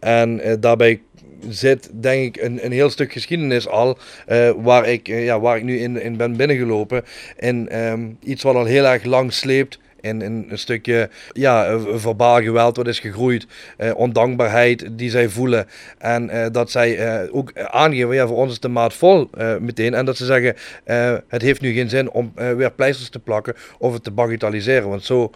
[0.00, 1.00] En uh, daarbij
[1.48, 3.98] zit denk ik een, een heel stuk geschiedenis al
[4.28, 7.04] uh, waar, ik, uh, ja, waar ik nu in, in ben binnengelopen.
[7.38, 12.76] In um, iets wat al heel erg lang sleept in, een stukje ja, verbaal geweld
[12.76, 13.46] wat is gegroeid,
[13.76, 15.66] eh, ondankbaarheid die zij voelen.
[15.98, 19.56] En eh, dat zij eh, ook aangeven, ja, voor ons is de maat vol eh,
[19.56, 19.94] meteen.
[19.94, 23.18] En dat ze zeggen, eh, het heeft nu geen zin om eh, weer pleisters te
[23.18, 24.88] plakken of het te bagatelliseren.
[24.88, 25.30] Want zo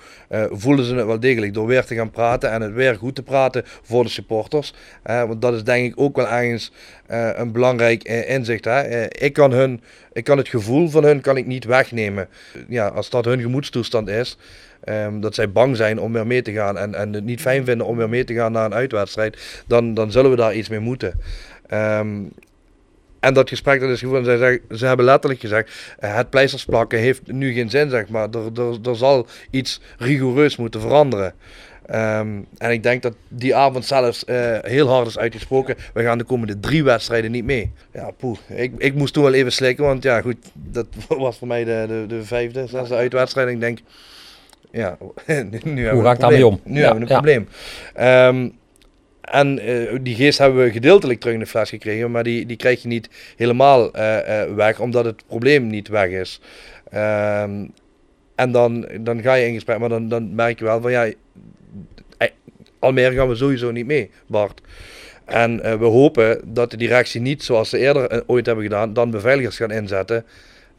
[0.51, 3.23] voelen ze het wel degelijk door weer te gaan praten en het weer goed te
[3.23, 4.75] praten voor de supporters.
[5.03, 6.73] want dat is denk ik ook wel ergens
[7.11, 8.65] een belangrijk inzicht.
[8.65, 9.07] Hè?
[9.07, 9.81] ik kan hun
[10.13, 12.29] ik kan het gevoel van hun kan ik niet wegnemen.
[12.69, 14.39] Ja, als dat hun gemoedstoestand is,
[14.85, 17.65] um, dat zij bang zijn om weer mee te gaan en, en het niet fijn
[17.65, 20.69] vinden om weer mee te gaan naar een uitwedstrijd, dan, dan zullen we daar iets
[20.69, 21.21] mee moeten.
[21.73, 22.33] Um,
[23.21, 26.99] en dat gesprek dat is gewoon, zij ze hebben letterlijk gezegd, eh, het pleisters plakken
[26.99, 28.29] heeft nu geen zin, zeg maar.
[28.31, 31.35] Er, er zal iets rigoureus moeten veranderen.
[31.95, 35.76] Um, en ik denk dat die avond zelfs uh, heel hard is uitgesproken.
[35.95, 37.72] We gaan de komende drie wedstrijden niet mee.
[37.93, 38.38] Ja, poeh.
[38.49, 41.84] Ik, ik moest toen wel even slikken, want ja, goed, dat was voor mij de,
[41.88, 43.49] de, de vijfde, zesde uitwedstrijd.
[43.49, 43.78] En ik denk,
[44.70, 44.99] ja,
[45.64, 46.61] nu hebben Hoe daarmee om?
[46.64, 47.49] Nu hebben we een probleem.
[48.01, 48.59] Um,
[49.20, 52.57] en uh, die geest hebben we gedeeltelijk terug in de fles gekregen, maar die, die
[52.57, 56.41] krijg je niet helemaal uh, weg, omdat het probleem niet weg is.
[56.95, 57.72] Um,
[58.34, 61.12] en dan, dan ga je in gesprek, maar dan, dan merk je wel van ja,
[62.81, 64.61] Almere gaan we sowieso niet mee, Bart.
[65.24, 68.93] En uh, we hopen dat de directie niet, zoals ze eerder uh, ooit hebben gedaan,
[68.93, 70.24] dan beveiligers gaan inzetten.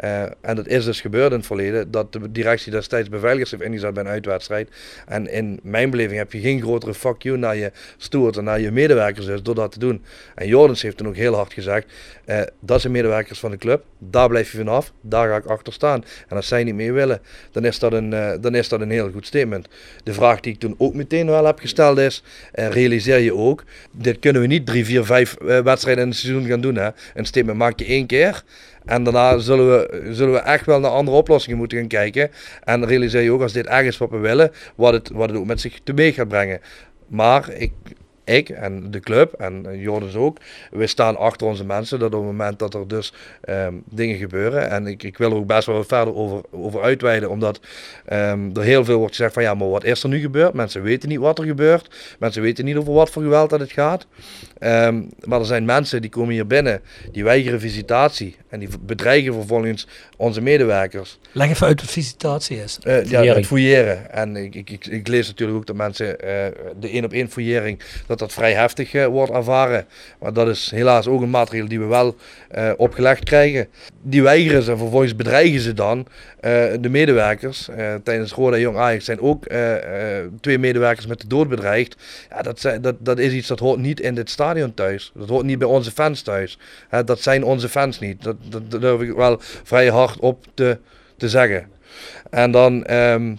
[0.03, 3.63] Uh, en dat is dus gebeurd in het verleden, dat de directie destijds beveiligers heeft
[3.63, 4.69] ingezet bij een uitwedstrijd.
[5.07, 8.59] En in mijn beleving heb je geen grotere fuck you naar je stoert en naar
[8.59, 10.03] je medewerkers dus, door dat te doen.
[10.35, 11.85] En Jordans heeft toen ook heel hard gezegd,
[12.25, 15.73] uh, dat zijn medewerkers van de club, daar blijf je vanaf, daar ga ik achter
[15.73, 16.03] staan.
[16.27, 17.21] En als zij niet mee willen,
[17.51, 19.67] dan is dat een, uh, dan is dat een heel goed statement.
[20.03, 24.19] De vraag die ik toen ook meteen wel heb gesteld is, realiseer je ook, dit
[24.19, 26.75] kunnen we niet drie, vier, vijf wedstrijden in het seizoen gaan doen.
[26.75, 26.89] Hè?
[27.13, 28.43] Een statement maak je één keer
[28.85, 32.31] en daarna zullen we, zullen we echt wel naar andere oplossingen moeten gaan kijken.
[32.63, 35.45] En realiseer je ook als dit ergens wat we willen, wat het, wat het ook
[35.45, 36.61] met zich teweeg gaat brengen.
[37.07, 37.71] Maar ik,
[38.31, 40.37] ik en de club en Jordans ook,
[40.71, 43.13] we staan achter onze mensen dat op het moment dat er dus
[43.49, 46.81] um, dingen gebeuren, en ik, ik wil er ook best wel wat verder over, over
[46.81, 47.59] uitweiden, omdat
[48.11, 50.53] um, er heel veel wordt gezegd van ja, maar wat is er nu gebeurd?
[50.53, 53.71] Mensen weten niet wat er gebeurt, mensen weten niet over wat voor geweld dat het
[53.71, 54.07] gaat.
[54.59, 59.33] Um, maar er zijn mensen die komen hier binnen, die weigeren visitatie en die bedreigen
[59.33, 61.19] vervolgens onze medewerkers.
[61.31, 62.79] Leg even uit wat visitatie is.
[62.83, 64.11] Uh, ja, het fouilleren.
[64.11, 66.17] En ik, ik, ik, ik, lees natuurlijk ook dat mensen uh,
[66.79, 69.85] de één op één fouillering, dat dat vrij heftig uh, wordt ervaren.
[70.19, 72.15] Maar dat is helaas ook een maatregel die we wel
[72.77, 73.67] opgelegd krijgen.
[74.01, 76.07] Die weigeren ze en vervolgens bedreigen ze dan
[76.79, 77.69] de medewerkers.
[78.03, 79.45] tijdens Roda Jong Ajax zijn ook
[80.41, 81.95] twee medewerkers met de dood bedreigd.
[82.29, 85.11] Ja, dat, dat, dat is iets dat hoort niet in dit stadion thuis.
[85.15, 86.57] Dat hoort niet bij onze fans thuis.
[87.05, 88.23] dat zijn onze fans niet.
[88.23, 90.77] Dat, dat, durf ik wel vrij hard op te,
[91.17, 91.67] te zeggen.
[92.29, 93.37] En dan um,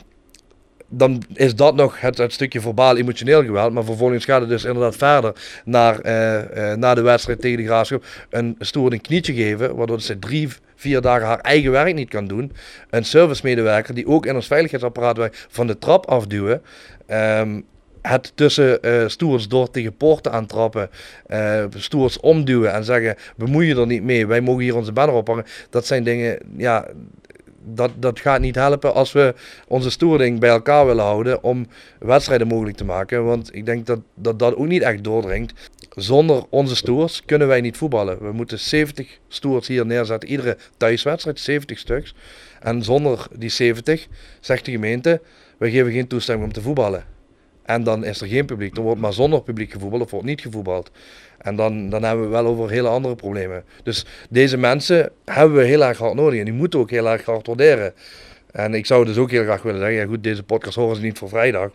[0.94, 3.72] dan is dat nog het, het stukje verbaal emotioneel geweld.
[3.72, 5.32] Maar vervolgens gaat het dus inderdaad verder
[5.64, 8.04] naar, eh, na de wedstrijd tegen de Graafschap.
[8.30, 12.26] Een stoer een knietje geven, waardoor ze drie, vier dagen haar eigen werk niet kan
[12.26, 12.52] doen.
[12.90, 16.62] Een servicemedewerker die ook in ons veiligheidsapparaat werkt, van de trap afduwen.
[17.06, 17.60] Ehm,
[18.02, 20.90] het tussen eh stoers door tegen poorten aantrappen,
[21.76, 25.44] stoers omduwen en zeggen: bemoei je er niet mee, wij mogen hier onze banner ophangen.
[25.70, 26.86] Dat zijn dingen, ja,
[27.64, 29.34] dat, dat gaat niet helpen als we
[29.68, 31.66] onze stoerding bij elkaar willen houden om
[31.98, 33.24] wedstrijden mogelijk te maken.
[33.24, 35.70] Want ik denk dat dat, dat ook niet echt doordringt.
[35.94, 38.22] Zonder onze stoers kunnen wij niet voetballen.
[38.22, 42.14] We moeten 70 stoers hier neerzetten, iedere thuiswedstrijd, 70 stuks.
[42.60, 44.06] En zonder die 70
[44.40, 45.20] zegt de gemeente,
[45.58, 47.11] wij geven geen toestemming om te voetballen.
[47.62, 48.76] En dan is er geen publiek.
[48.76, 50.90] Er wordt maar zonder publiek gevoetbald of wordt niet gevoetbald.
[51.38, 53.64] En dan, dan hebben we wel over hele andere problemen.
[53.82, 56.38] Dus deze mensen hebben we heel erg hard nodig.
[56.38, 57.94] En die moeten ook heel erg hard waarderen.
[58.50, 61.02] En ik zou dus ook heel graag willen zeggen, ja goed, deze podcast horen ze
[61.02, 61.70] niet voor vrijdag.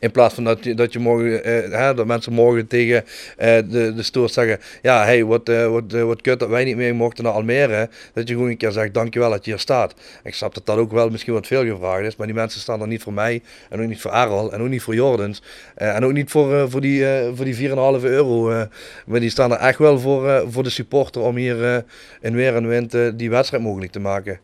[0.00, 3.04] In plaats van dat je, dat je morgen, eh, hè, dat mensen morgen tegen
[3.36, 6.64] eh, de, de stoort zeggen, ja, hey, wat, eh, wat, eh, wat kut dat wij
[6.64, 7.88] niet meer mochten naar Almere.
[8.14, 9.94] Dat je gewoon een keer zegt, dankjewel dat je hier staat.
[10.24, 12.80] Ik snap dat dat ook wel misschien wat veel gevraagd is, maar die mensen staan
[12.80, 15.42] er niet voor mij, en ook niet voor Aral, en ook niet voor Jordens,
[15.74, 18.66] eh, en ook niet voor, voor die, voor die 4,5 euro.
[19.06, 21.84] maar die staan er echt wel voor, voor de supporter om hier
[22.20, 24.40] in weer en wind die wedstrijd mogelijk te maken.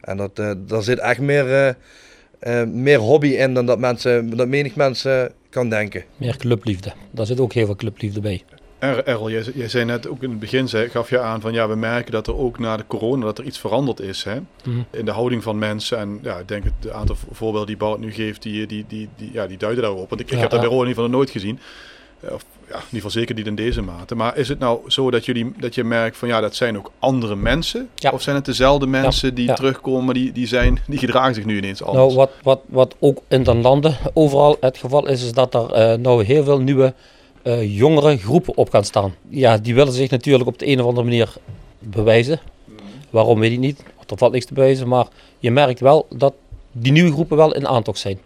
[0.00, 1.76] En dat, daar zit echt meer,
[2.40, 6.04] eh, meer hobby in dan dat, mensen, dat menig mensen kan denken.
[6.16, 6.92] Meer clubliefde.
[7.10, 8.42] Daar zit ook heel veel clubliefde bij.
[8.78, 11.52] Er- Errol, jij, jij zei net ook in het begin, zei, gaf je aan van
[11.52, 14.34] ja, we merken dat er ook na de corona dat er iets veranderd is hè?
[14.64, 14.80] Mhm.
[14.90, 15.98] in de houding van mensen.
[15.98, 19.30] En ja, ik denk het aantal voorbeelden die Bart nu geeft, die, die, die, die,
[19.32, 20.08] ja, die duiden daarop.
[20.08, 21.58] Want ik, ik Ja, heb dat bij Roland in ieder geval nog nooit gezien.
[22.20, 24.14] Eh, Of ja, in ieder geval zeker niet in deze mate.
[24.14, 26.90] Maar is het nou zo dat, jullie, dat je merkt van ja, dat zijn ook
[26.98, 27.88] andere mensen?
[27.94, 28.10] Ja.
[28.10, 29.54] Of zijn het dezelfde mensen die ja.
[29.54, 32.04] terugkomen, die, die, zijn, die gedragen zich nu ineens anders?
[32.04, 35.72] Nou, wat, wat, wat ook in de landen overal het geval is, is dat er
[35.72, 36.94] eh, nou heel veel nieuwe
[37.42, 39.14] eh, jongere groepen op gaan staan.
[39.28, 41.32] Ja, die willen zich natuurlijk op de een of andere manier
[41.78, 42.40] bewijzen.
[43.10, 44.88] Waarom weet ik niet, er valt niks te bewijzen.
[44.88, 45.06] Maar
[45.38, 46.34] je merkt wel dat
[46.72, 48.18] die nieuwe groepen wel in aantocht zijn.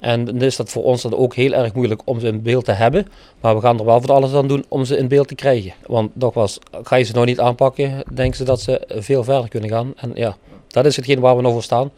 [0.00, 2.64] En dan is dat voor ons dan ook heel erg moeilijk om ze in beeld
[2.64, 3.06] te hebben.
[3.40, 5.72] Maar we gaan er wel voor alles aan doen om ze in beeld te krijgen.
[5.86, 9.70] Want nogmaals, ga je ze nou niet aanpakken, denken ze dat ze veel verder kunnen
[9.70, 9.92] gaan.
[9.96, 10.36] En ja,
[10.68, 11.90] dat is hetgeen waar we nog voor staan.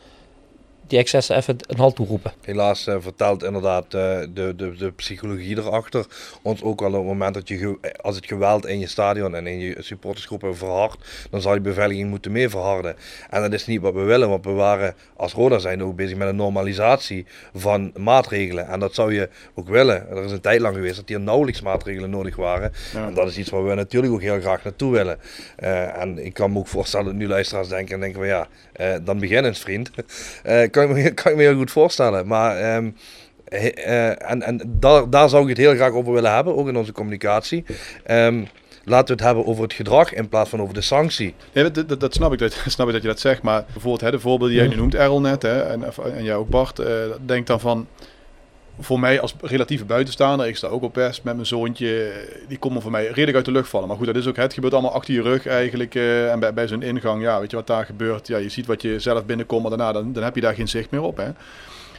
[0.88, 2.32] Die excessen even een halt toeroepen.
[2.40, 3.90] Helaas eh, vertelt inderdaad eh,
[4.34, 6.06] de, de, de psychologie erachter
[6.42, 9.46] ons ook wel op het moment dat je, als het geweld in je stadion en
[9.46, 12.96] in je supportersgroepen verhardt, dan zal je beveiliging moeten mee verharden.
[13.30, 16.16] En dat is niet wat we willen, want we waren als Roda zijn ook bezig
[16.16, 18.66] met een normalisatie van maatregelen.
[18.66, 20.10] En dat zou je ook willen.
[20.10, 22.72] Er is een tijd lang geweest dat hier nauwelijks maatregelen nodig waren.
[22.92, 23.06] Ja.
[23.06, 25.18] En dat is iets waar we natuurlijk ook heel graag naartoe willen.
[25.56, 28.48] Eh, en ik kan me ook voorstellen dat nu luisteraars denken en denken van ja,
[28.72, 29.90] eh, dan begin eens vriend.
[30.86, 32.26] Kan, ik me, kan ik me heel goed voorstellen.
[32.26, 32.90] Maar ehm,
[33.48, 36.68] he- eh, en, en daar, daar zou ik het heel graag over willen hebben, ook
[36.68, 37.64] in onze communicatie.
[38.04, 38.44] Ehm,
[38.84, 41.34] laten we het hebben over het gedrag in plaats van over de sanctie.
[41.52, 43.42] Nee, dat, dat, dat snap, ik, dat snap ik dat je dat zegt.
[43.42, 45.84] Maar bijvoorbeeld hè, de voorbeelden die jij nu noemt, Errol net, hè, en,
[46.16, 46.86] en jij ook Bart, eh,
[47.26, 47.86] denk dan van...
[48.80, 52.12] Voor mij als relatieve buitenstaander, ik sta ook op best met mijn zoontje,
[52.48, 53.88] die komen voor mij redelijk uit de lucht vallen.
[53.88, 55.94] Maar goed, dat is ook, het gebeurt allemaal achter je rug eigenlijk.
[55.94, 58.26] eh, en bij, bij zo'n ingang, ja, weet je wat daar gebeurt?
[58.26, 60.68] Ja, je ziet wat je zelf binnenkomt, maar daarna dan, dan heb je daar geen
[60.68, 61.16] zicht meer op.
[61.16, 61.30] Hè?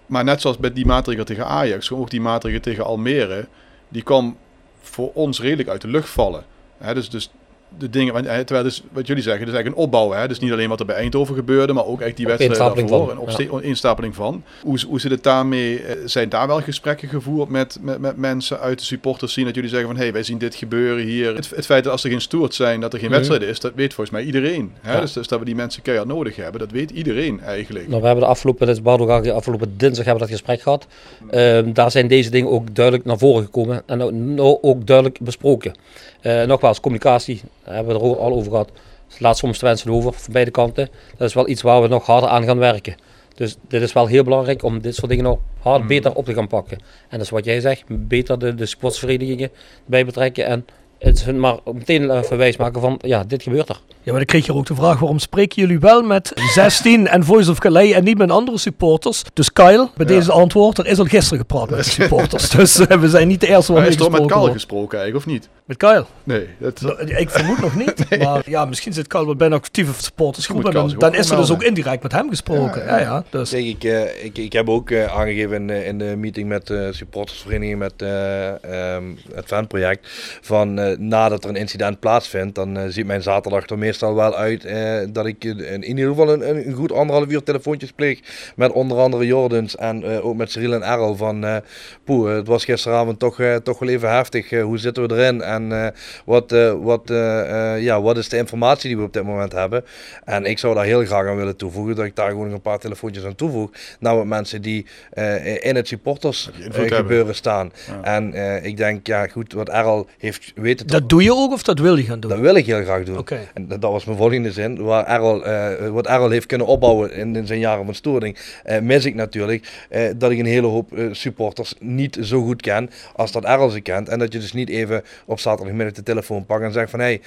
[0.05, 3.47] Maar net zoals bij die maatregel tegen Ajax, ook die maatregel tegen Almere,
[3.89, 4.38] die kwam
[4.82, 6.43] voor ons redelijk uit de lucht vallen.
[6.77, 7.32] Hè, dus, dus
[7.78, 10.11] de dingen, hè, terwijl dus, wat jullie zeggen, dus eigenlijk een opbouw.
[10.11, 10.28] Hè?
[10.28, 12.57] Dus niet alleen wat er bij Eindhoven gebeurde, maar ook echt die wedstrijd
[12.89, 13.57] daarvoor.
[13.57, 14.43] Een instapeling van.
[14.63, 15.82] Hoe, hoe zit het daarmee?
[15.84, 19.55] eh, Zijn daar wel gesprekken gevoerd met, met, met mensen uit de supporters zien dat
[19.55, 21.36] jullie zeggen van hé, hey, wij zien dit gebeuren hier.
[21.36, 23.72] Het, het feit dat als er geen stoert zijn, dat er geen wedstrijden is, dat
[23.76, 24.74] weet volgens mij iedereen.
[24.82, 24.93] Hè?
[24.93, 24.99] Ja.
[25.01, 27.88] Dus, dus dat we die mensen keihard nodig hebben, dat weet iedereen eigenlijk.
[27.88, 30.88] Nou, we hebben de afgelopen, dat is Bardo afgelopen dinsdag hebben we dat gesprek gehad.
[31.30, 35.20] Ehm, daar zijn deze dingen ook duidelijk naar voren gekomen en ook, nou ook duidelijk
[35.20, 35.74] besproken.
[36.22, 38.72] Eh, nogmaals, communicatie, daar hebben we er ook al over gehad.
[39.17, 40.89] Laat soms te wensen over van beide kanten.
[41.17, 42.95] Dat is wel iets waar we nog harder aan gaan werken.
[43.36, 46.34] Dus dit is wel heel belangrijk om dit soort dingen nog hard beter op te
[46.34, 46.78] gaan pakken.
[46.78, 49.49] En dat is wat jij zegt, beter de, de sportsverenigingen
[49.86, 50.65] bij betrekken en
[50.99, 53.80] het hun maar meteen even wijs maken van ja, dit gebeurt er.
[53.88, 57.24] Ja, maar dan kreeg je ook de vraag, waarom spreken jullie wel met 16 en
[57.24, 59.24] Voice of Calais en niet met andere supporters?
[59.34, 62.49] Dus Kyle, bij deze antwoord, er is al gisteren gepraat met de supporters.
[62.49, 64.39] Dus eh, we zijn niet de eerste Maar waar is mee er ook met gesproken
[64.39, 64.61] wordt.
[64.61, 65.49] gesproken eigenlijk, of niet?
[65.70, 66.05] Met Kyle?
[66.24, 68.05] Nee, dat, Nou, Ik vermoed nog niet.
[68.24, 70.65] Maar ja, misschien zit Kyle wel bij een actieve supportersgroep.
[70.65, 71.67] En dan, is er dus ook aanmelden.
[71.67, 72.86] indirect met hem gesproken.
[72.86, 73.24] Ja, ja.
[73.30, 73.49] dus.
[73.49, 76.67] Kijk, ik, eh, ik, ik heb ook eh, aangegeven in, eh, in de meeting met
[76.67, 79.03] de supportersvereniging, met eh, ehm,
[79.34, 80.07] het fanproject,
[80.41, 84.36] van eh, nadat er een incident plaatsvindt, dan eh, ziet mijn zaterdag er meestal wel
[84.36, 88.20] uit eh, dat ik eh, in ieder geval een, een, goed anderhalf uur telefoontjes pleeg
[88.55, 91.57] met onder andere Jordans en eh, ook met Cyril en Errol van eh
[92.03, 95.41] poeh, het was gisteravond toch, eh, toch wel even heftig, Eh, hoe zitten we erin
[95.41, 95.88] en eh,
[96.26, 99.51] wat, eh, wat, eh, eh, ja, wat is de informatie die we op dit moment
[99.51, 99.86] hebben.
[100.26, 102.62] En ik zou daar heel graag aan willen toevoegen, dat ik daar gewoon nog een
[102.62, 103.72] paar telefoontjes aan toevoeg.
[103.99, 107.72] Nou, met mensen die eh, in het supporters gebeuren staan.
[107.88, 108.03] Ja.
[108.03, 111.51] En eh, ik denk, ja goed, wat Errol heeft weten te Dat doe je ook
[111.51, 112.32] of dat wil je gaan doen?
[112.32, 113.18] dat wil ik heel graag doen.
[113.18, 113.39] Oké.
[113.53, 114.84] En dat, dat was mijn volgende zin.
[114.84, 118.80] Waar Errol, eh, wat Errol heeft kunnen opbouwen in, in zijn jaren van storing, eh,
[118.80, 122.89] mis ik natuurlijk eh, dat ik een hele hoop eh, supporters niet zo goed ken
[123.16, 124.10] als dat Errol ze kent.
[124.10, 127.05] En dat je dus niet even op zaterdagmiddag de telefoon pakt en zegt van hé,
[127.05, 127.21] hey,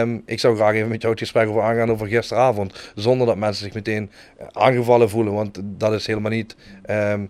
[0.00, 2.92] ehm, ik zou graag even met jou het gesprek over aangaan over gisteravond.
[2.94, 6.56] Zonder dat mensen zich meteen eh, aangevallen voelen, want dat is helemaal niet...
[6.82, 7.24] ehm,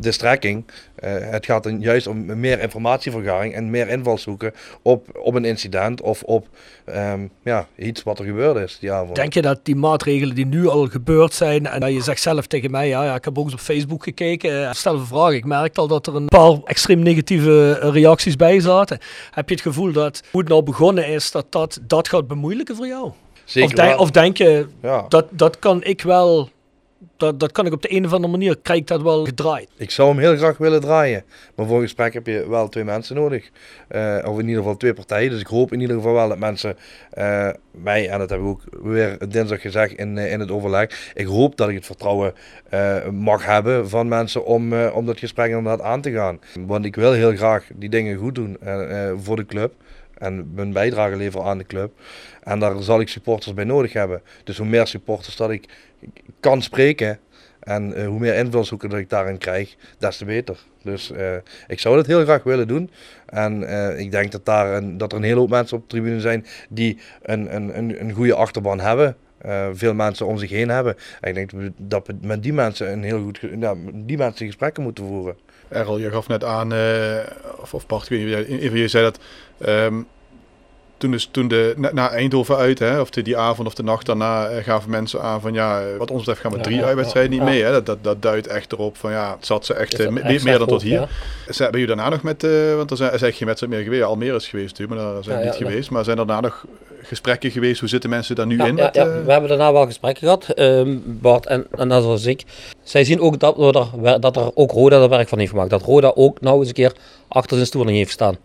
[0.00, 0.64] de strekking.
[0.94, 6.00] Eh, het gaat dan juist om meer informatievergaring en meer invalshoeken op, op een incident
[6.00, 6.46] of op
[6.84, 9.16] ehm, ja, iets wat er gebeurd is die avond.
[9.16, 12.46] Denk je dat die maatregelen die nu al gebeurd zijn, en dat je zegt zelf
[12.46, 15.32] tegen mij, ja, ja ik heb ook eens op Facebook gekeken, eh, stel een vraag,
[15.32, 18.98] ik merkte al dat er een paar extreem negatieve eh, reacties bij zaten.
[19.30, 22.76] Heb je het gevoel dat hoe het nou begonnen is, dat dat, dat gaat bemoeilijken
[22.76, 23.10] voor jou?
[23.44, 25.04] Zeker of, denk, of denk je, ja.
[25.08, 26.48] dat, dat kan ik wel,
[27.18, 29.68] dat, dat kan ik op de een of andere manier, krijg ik dat wel gedraaid?
[29.76, 31.24] Ik zou hem heel graag willen draaien.
[31.54, 33.50] Maar voor een gesprek heb je wel twee mensen nodig.
[33.88, 35.30] Eh, of in ieder geval twee partijen.
[35.30, 36.76] Dus ik hoop in ieder geval wel dat mensen
[37.10, 41.12] eh, mij, en dat heb ik ook weer dinsdag gezegd in, eh, in het overleg.
[41.14, 42.34] Ik hoop dat ik het vertrouwen
[43.12, 46.40] mag hebben van mensen om, om dat gesprek inderdaad aan te gaan.
[46.66, 48.58] Want ik wil heel graag die dingen goed doen
[49.22, 49.72] voor de club.
[50.18, 51.92] En mijn bijdrage leveren aan de club.
[52.48, 54.22] En daar zal ik supporters bij nodig hebben.
[54.44, 55.68] Dus hoe meer supporters dat ik
[56.40, 57.18] kan spreken.
[57.60, 60.58] En eh, hoe meer invalshoeken dat ik daarin krijg, des te beter.
[60.82, 61.36] Dus eh,
[61.66, 62.90] ik zou dat heel graag willen doen.
[63.26, 65.88] En eh, ik denk dat, daar een, dat er een hele hoop mensen op de
[65.88, 69.16] tribune zijn die een, een, een, een goede achterban hebben.
[69.72, 70.96] Veel mensen om zich heen hebben.
[71.20, 74.82] En ik denk dat we, met die mensen een heel goed, ja, die mensen gesprekken
[74.82, 75.36] moeten voeren.
[75.68, 76.72] Errol, je gaf net aan,
[77.60, 79.20] of, of Bart, ik weet niet, van jullie zei dat
[79.58, 80.02] ehm,
[80.98, 83.82] toen, dus, toen de, na, na Eindhoven uit, hè, of de, die avond of de
[83.82, 87.30] nacht daarna, eh, gaven mensen aan van ja, wat ons betreft gaan we drie uitwedstrijden
[87.30, 87.62] niet mee.
[87.62, 87.72] Hè.
[87.72, 90.14] Dat, dat, dat duidt echt erop van ja, het zat ze echt Is eh, dat
[90.14, 91.00] me- echt meer dan tot hier.
[91.00, 91.08] ja?
[91.48, 93.82] Zijn, ben je daarna nog met, eh, want er zijn, er zijn geen wedstrijd meer
[93.84, 95.90] geweest, Almere is geweest natuurlijk, maar daar zijn we niet geweest.
[95.90, 96.64] Maar zijn er daarna nog
[97.02, 98.74] gesprekken geweest, hoe zitten mensen daar nu in?
[98.74, 102.42] met, we hebben daarna wel gesprekken gehad, ehm, Bart en, en net zoals ik.
[102.82, 105.70] Zij zien ook dat, we er, dat er ook Roda er werk van heeft gemaakt.
[105.70, 106.92] Dat Roda ook nou eens een keer
[107.28, 108.36] achter zijn stoering heeft staan.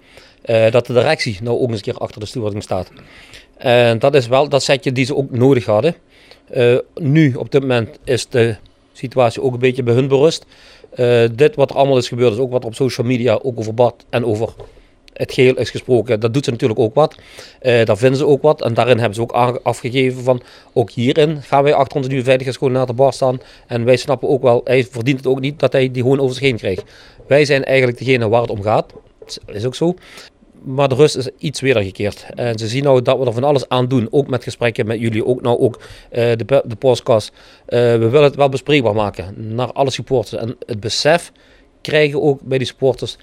[0.43, 2.91] Eh, dat de directie nou ook eens een keer achter de stoering staat.
[3.57, 5.95] En dat is wel dat setje die ze ook nodig hadden.
[6.49, 8.55] Eh, nu, op dit moment, is de
[8.93, 10.45] situatie ook een beetje bij hun berust.
[10.89, 13.73] Eh, dit wat er allemaal is gebeurd, is ook wat op social media ook over
[13.73, 14.53] Bart en over
[15.13, 16.19] het geheel is gesproken.
[16.19, 17.15] Dat doet ze natuurlijk ook wat.
[17.59, 18.61] Eh, daar vinden ze ook wat.
[18.61, 20.41] En daarin hebben ze ook afgegeven van,
[20.73, 23.39] ook hierin gaan wij achter onze nieuwe veiligheidscoördinator Bart staan.
[23.67, 26.33] En wij snappen ook wel, hij verdient het ook niet dat hij die gewoon over
[26.33, 26.83] zich heen krijgt.
[27.27, 28.93] Wij zijn eigenlijk degene waar het om gaat.
[29.45, 29.95] Dat is ook zo.
[30.64, 32.26] Maar de rust is iets wedergekeerd.
[32.36, 34.07] En ze zien nou dat we er van alles aan doen.
[34.11, 35.26] Ook met gesprekken met jullie.
[35.26, 37.32] Ook nou ook eh, de, de podcast.
[37.66, 39.55] Eh, we willen het wel bespreekbaar maken.
[39.55, 40.41] Naar alle supporters.
[40.41, 41.32] En het besef
[41.82, 43.18] krijgen ook bij die supporters.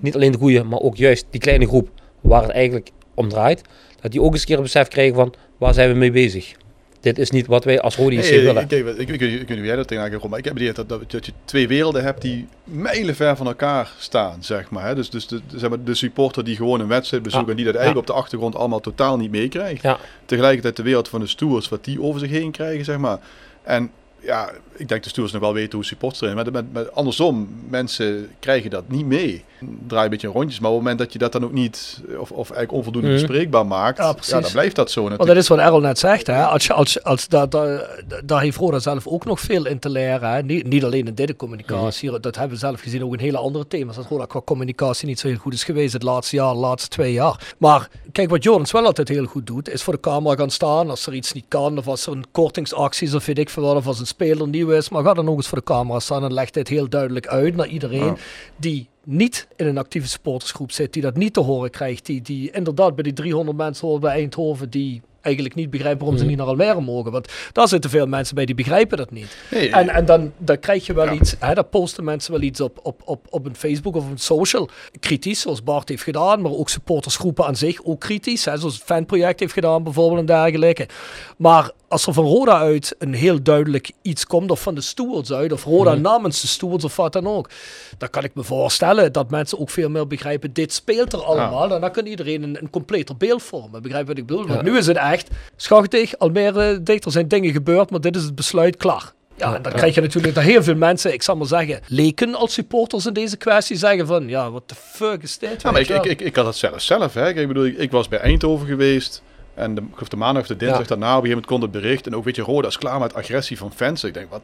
[0.00, 1.88] Niet alleen de goede, maar ook juist die kleine groep.
[2.20, 3.62] Waar het eigenlijk om draait.
[4.00, 6.54] Dat die ook eens een keer besef krijgen van waar zijn we mee bezig.
[7.02, 8.62] Dit is niet wat wij als Rode IC willen.
[8.62, 10.62] ik, ik, ik, ik, ik, weet niet jij dat tegenaan komt, maar ik heb het
[10.62, 14.86] idee dat, dat, dat je twee werelden hebt die mijlenver van elkaar staan, zeg maar.
[14.86, 14.94] Hè?
[14.94, 17.50] Dus, dus de, zeg maar de supporter die gewoon een wedstrijd bezoekt Ja.
[17.50, 19.82] en die dat eigenlijk op de achtergrond allemaal totaal niet meekrijgt.
[19.82, 19.98] Ja.
[20.24, 23.18] Tegelijkertijd de wereld van de stewards, wat die over zich heen krijgen, zeg maar.
[23.62, 23.90] En
[24.20, 24.50] ja,
[24.82, 28.28] ik denk de stewards nog wel weten hoe supporters zijn, maar, maar, maar andersom, mensen
[28.38, 29.44] krijgen dat niet mee.
[29.86, 32.30] Draai een beetje rondjes, maar op het moment dat je dat dan ook niet, of,
[32.30, 33.16] of eigenlijk onvoldoende Mhm.
[33.16, 35.28] bespreekbaar maakt, Ja, dan blijft dat zo Want natuurlijk.
[35.28, 36.26] dat is wat Errol net zegt.
[36.26, 36.42] Hè?
[36.44, 39.88] Als je, als, als, daar, daar, daar heeft Roda zelf ook nog veel in te
[39.90, 40.30] leren.
[40.30, 40.42] Hè?
[40.42, 42.20] Niet, niet alleen in deze communicatie.
[42.20, 43.96] Dat hebben we zelf gezien ook in hele andere thema's.
[43.96, 46.88] Dat Roda qua communicatie niet zo heel goed is geweest het laatste jaar, de laatste
[46.88, 47.54] twee jaar.
[47.58, 50.90] Maar kijk, wat Jordans wel altijd heel goed doet, is voor de camera gaan staan.
[50.90, 53.62] Als er iets niet kan, of als er een kortingsactie is, of weet ik veel
[53.62, 54.88] wat, of als een speler nieuw is.
[54.88, 57.56] Maar ga dan ook eens voor de camera staan en leg dit heel duidelijk uit
[57.56, 58.14] naar iedereen Ja.
[58.56, 62.50] die niet in een actieve supportersgroep zit, die dat niet te horen krijgt, die, die
[62.50, 66.36] inderdaad bij die 300 mensen hoort bij Eindhoven, die eigenlijk niet begrijpen waarom ze niet
[66.36, 67.12] naar Almere mogen.
[67.12, 69.36] Want daar zitten veel mensen bij die begrijpen dat niet.
[69.50, 71.12] Nee, En, en dan, dan krijg je wel Ja.
[71.12, 74.18] iets, hè, dan posten mensen wel iets op, op, op, op een Facebook of een
[74.18, 74.68] social.
[75.00, 78.44] Kritisch, zoals Bart heeft gedaan, maar ook supportersgroepen aan zich ook kritisch.
[78.44, 80.88] Hè, zoals het fanproject heeft gedaan bijvoorbeeld en dergelijke.
[81.36, 85.32] Maar als er van Roda uit een heel duidelijk iets komt, of van de stewards
[85.32, 87.50] uit, of Roda namens de stewards of wat dan ook,
[87.98, 91.74] dan kan ik me voorstellen dat mensen ook veel meer begrijpen, dit speelt er allemaal.
[91.74, 93.82] En dan kan iedereen een, een completer beeld vormen.
[93.82, 94.46] Begrijp wat ik bedoel?
[94.46, 98.22] Want nu is het echt, schachtig, Almere dicht, er zijn dingen gebeurd, maar dit is
[98.22, 99.12] het besluit, klaar.
[99.36, 102.34] Ja, en dan krijg je natuurlijk dat heel veel mensen, ik zal maar zeggen, leken
[102.34, 105.62] als supporters in deze kwestie zeggen van, ja, what the fuck is dit?
[105.62, 107.14] Ja, maar ik, ik, ik, ik had het zelf zelf.
[107.14, 107.28] Hè.
[107.28, 109.22] Ik bedoel, ik, ik was bij Eindhoven geweest.
[109.54, 110.86] En de, geloof de maandag of de dinsdag Ja.
[110.86, 112.06] daarna, op een gegeven moment kon het bericht.
[112.06, 114.04] En ook, weet je, Roda is klaar met agressie van fans.
[114.04, 114.42] Ik denk, wat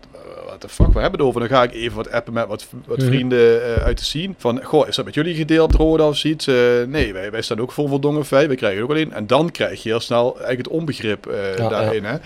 [0.50, 1.40] wat de fuck, we hebben het over?
[1.40, 4.34] Dan ga ik even wat appen met wat, wat vrienden eh, uit de scene.
[4.36, 6.46] Van, goh, is dat met jullie gedeeld, Roda of zoiets?
[6.46, 6.54] Eh,
[6.86, 8.46] nee, wij, wij staan ook vol voldongen feit.
[8.46, 9.12] Wij krijgen ook alleen.
[9.12, 12.16] En dan krijg je heel snel eigenlijk het onbegrip eh, Ja, daarin, hè.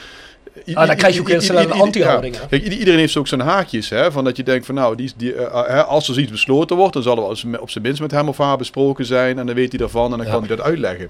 [0.66, 2.58] I- Ah, dan krijg je ook heel snel een anti-houding, ja.
[2.58, 4.12] iedereen heeft ook zijn haakjes, hè.
[4.12, 6.76] Van dat je denkt van, nou, die, die, eh, eh, hè, als er iets besloten
[6.76, 9.38] wordt, dan zal er wel op zijn minst met hem of haar besproken zijn.
[9.38, 10.32] En dan weet hij daarvan en dan Ja.
[10.32, 11.08] kan hij dat uitleggen.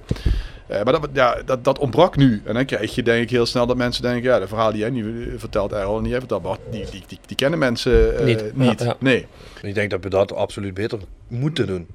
[0.66, 2.42] Eh, maar dat, ja, dat, dat ontbrak nu.
[2.44, 4.22] En dan krijg je denk ik heel snel dat mensen denken...
[4.30, 7.02] ja, de verhaal die jij nu vertelt, Errol, en die jij vertelt, Bart, die, die,
[7.06, 8.56] die, die kennen mensen eh, Niet.
[8.56, 8.78] niet.
[8.80, 8.96] Ja, ja.
[8.98, 9.26] Nee.
[9.62, 11.86] Ik denk dat we dat absoluut beter moeten doen.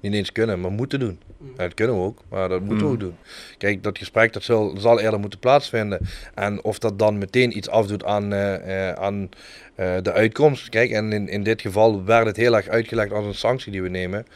[0.00, 1.18] Niet eens kunnen, maar moeten doen.
[1.56, 3.16] Ja, dat kunnen we ook, maar dat moeten we ook doen.
[3.58, 6.00] Kijk, dat gesprek dat zal, zal eerder moeten plaatsvinden.
[6.34, 9.28] En of dat dan meteen iets afdoet aan, eh, eh, aan
[9.74, 10.68] eh, de uitkomst.
[10.68, 13.82] Kijk, en in, in dit geval werd het heel erg uitgelegd als een sanctie die
[13.82, 14.26] we nemen.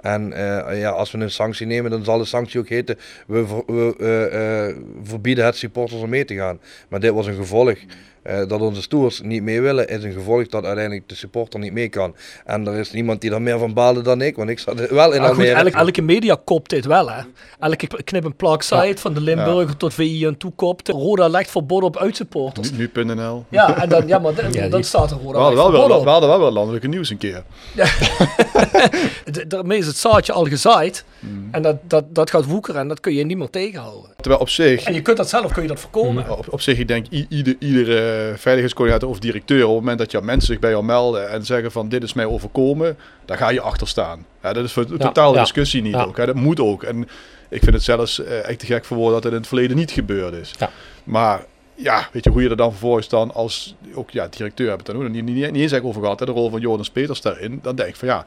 [0.00, 3.46] En eh, ja, als we een sanctie nemen, dan zal de sanctie ook heten: we,
[3.46, 6.60] ver- we eh, eh, verbieden het supporters om mee te gaan.
[6.88, 7.78] Maar dit was een gevolg.
[8.22, 11.72] Eh, dat onze stoers niet mee willen, is een gevolg dat uiteindelijk de supporter niet
[11.72, 12.14] mee kan.
[12.44, 15.12] En er is niemand die er meer van baalde dan ik, want ik zat wel
[15.12, 15.52] in Ja, Almere.
[15.54, 17.20] elke, elke media kopt dit wel, hè.
[17.60, 20.88] Elke knip en plak site, van de Limburger tot VI en toe kopt.
[20.88, 22.70] Roda legt verbod op uitsupporters.
[22.72, 23.44] Nu- Nu.nl.
[23.48, 25.72] Ja, en dan, ja, maar dan, Ja, dan die- staat er We Roda legt wel,
[25.88, 27.42] wel, we hadden wel wel landelijke nieuws een keer.
[29.48, 31.04] Daarmee is het zaadje al gezaaid.
[31.50, 34.10] En dat, dat, dat gaat woekeren en dat kun je niet meer tegenhouden.
[34.16, 34.84] Terwijl op zich...
[34.84, 36.38] En je kunt dat zelf kun je dat voorkomen.
[36.38, 40.20] Op, op zich, ik denk, ieder, iedere veiligheidscoördinator of directeur, op het moment dat jouw
[40.20, 43.60] mensen zich bij jou melden en zeggen van dit is mij overkomen, daar ga je
[43.60, 44.26] achter staan.
[44.42, 45.42] Ja, dat is voor totaal de ja.
[45.42, 46.16] discussie niet ook.
[46.16, 46.26] Hè.
[46.26, 46.82] Dat moet ook.
[46.82, 47.08] En
[47.48, 49.76] ik vind het zelfs eh, echt te gek voor woorden dat het in het verleden
[49.76, 50.54] niet gebeurd is.
[50.58, 50.70] Ja.
[51.04, 51.44] Maar
[51.74, 54.96] ja, weet je hoe je er dan vervolgens dan als, ook ja, directeur hebben het
[54.96, 57.58] dan ook niet, niet, niet eens over gehad, hè, de rol van Jonas Peters daarin.
[57.62, 58.26] Dan denk ik van ja,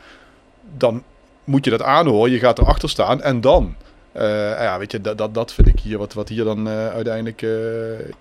[0.78, 1.04] dan
[1.46, 3.76] moet je dat aanhoren, je gaat erachter staan en dan.
[4.16, 6.88] Eh, ja, weet je, dat, dat, dat vind ik hier, wat, wat hier dan eh,
[6.88, 7.50] uiteindelijk eh,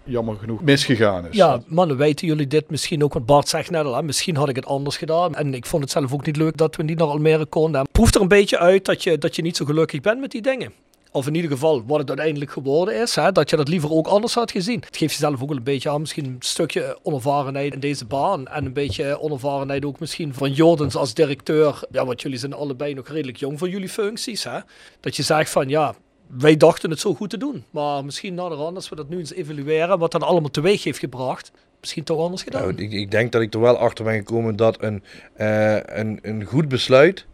[0.05, 1.37] jammer genoeg misgegaan is.
[1.37, 3.12] Ja, mannen, weten jullie dit misschien ook?
[3.12, 5.35] Want Bart zegt net al, misschien had ik het anders gedaan.
[5.35, 7.81] En ik vond het zelf ook niet leuk dat we niet naar Almere konden.
[7.81, 10.31] Het proeft er een beetje uit dat je, dat je niet zo gelukkig bent met
[10.31, 10.72] die dingen.
[11.14, 13.14] Of in ieder geval wat het uiteindelijk geworden is.
[13.14, 14.80] Hè, dat je dat liever ook anders had gezien.
[14.86, 16.00] Het geeft jezelf ook een beetje aan.
[16.00, 18.46] Misschien een stukje onervarenheid in deze baan.
[18.46, 21.80] En een beetje onervarenheid ook misschien van Jordans als directeur.
[21.90, 24.44] Ja, want jullie zijn allebei nog redelijk jong voor jullie functies.
[24.44, 24.58] Hè?
[25.00, 25.94] Dat je zegt van ja,
[26.26, 27.64] wij dachten het zo goed te doen.
[27.70, 31.52] Maar misschien naderhand, als we dat nu eens evalueren, wat dat allemaal teweeg heeft gebracht,
[31.80, 32.62] misschien toch anders gedaan.
[32.62, 35.02] Nou, ik, ik denk dat ik er wel achter ben gekomen dat een,
[35.34, 37.26] eh, een, een goed besluit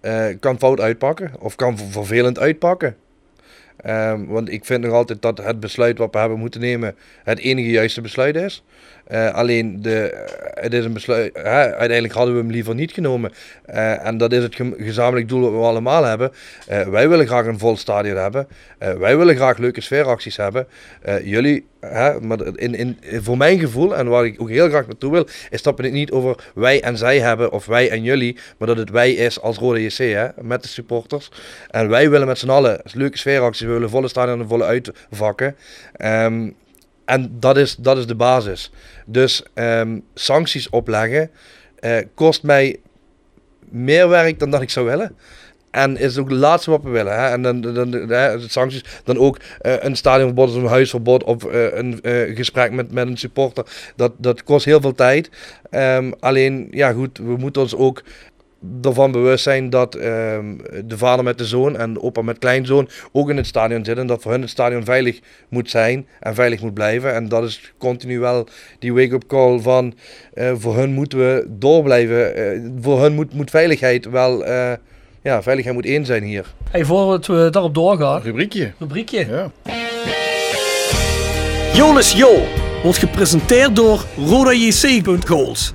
[0.00, 2.96] eh, kan fout uitpakken of kan ver- vervelend uitpakken.
[3.76, 6.94] Ehm, want ik vind nog altijd dat het besluit wat we hebben moeten nemen
[7.24, 8.64] het enige juiste besluit is.
[9.10, 13.32] Eh, alleen de, het is een besluit, uiteindelijk hadden we hem liever niet genomen.
[13.64, 16.32] Eh, en dat is het gezamenlijk doel wat we allemaal hebben.
[16.66, 18.48] Eh, wij willen graag een vol stadion hebben.
[18.78, 20.66] Wij willen graag leuke sfeeracties hebben.
[21.22, 21.66] Jullie,
[22.20, 25.62] maar in, in, voor mijn gevoel, en waar ik ook heel graag naartoe wil, is
[25.62, 28.76] dat we het niet over wij en zij hebben, of wij en jullie, maar dat
[28.76, 31.30] het wij is als Rode JC, hè, met de supporters.
[31.70, 35.56] En wij willen met z'n allen leuke sfeeracties, we willen volle stadion en volle uitvakken.
[35.96, 36.48] Ehm,
[37.10, 38.70] en dat is, dat is de basis.
[39.06, 41.30] Dus ehm, sancties opleggen
[41.78, 42.76] eh, kost mij
[43.68, 45.16] meer werk dan dat ik zou willen.
[45.70, 47.12] En is ook het laatste wat we willen.
[47.20, 47.28] Hè?
[47.28, 51.76] En dan, dan, hè, sancties, dan ook eh, een stadionverbod of een huisverbod of eh,
[51.76, 52.00] een
[52.34, 53.64] gesprek met, met een supporter.
[53.96, 55.30] Dat, dat kost heel veel tijd.
[55.70, 58.02] Ehm, alleen, ja goed, we moeten ons ook
[58.82, 62.88] ervan bewust zijn dat ehm, de vader met de zoon en de opa met kleinzoon
[63.12, 64.02] ook in het stadion zitten.
[64.02, 67.14] En dat voor hun het stadion veilig moet zijn en veilig moet blijven.
[67.14, 68.46] En dat is continu wel
[68.78, 69.94] die wake-up call van
[70.34, 72.34] eh, voor hun moeten we door blijven.
[72.36, 74.72] Eh, voor hun moet, moet veiligheid wel, eh,
[75.22, 76.46] ja, veiligheid moet één zijn hier.
[76.70, 78.72] Hey, voordat we daarop doorgaan, Rubriekje.
[78.78, 79.26] rubriekje.
[79.26, 79.50] Ja.
[81.74, 82.42] Jolis Jo
[82.82, 85.74] wordt gepresenteerd door RodaJC.goals.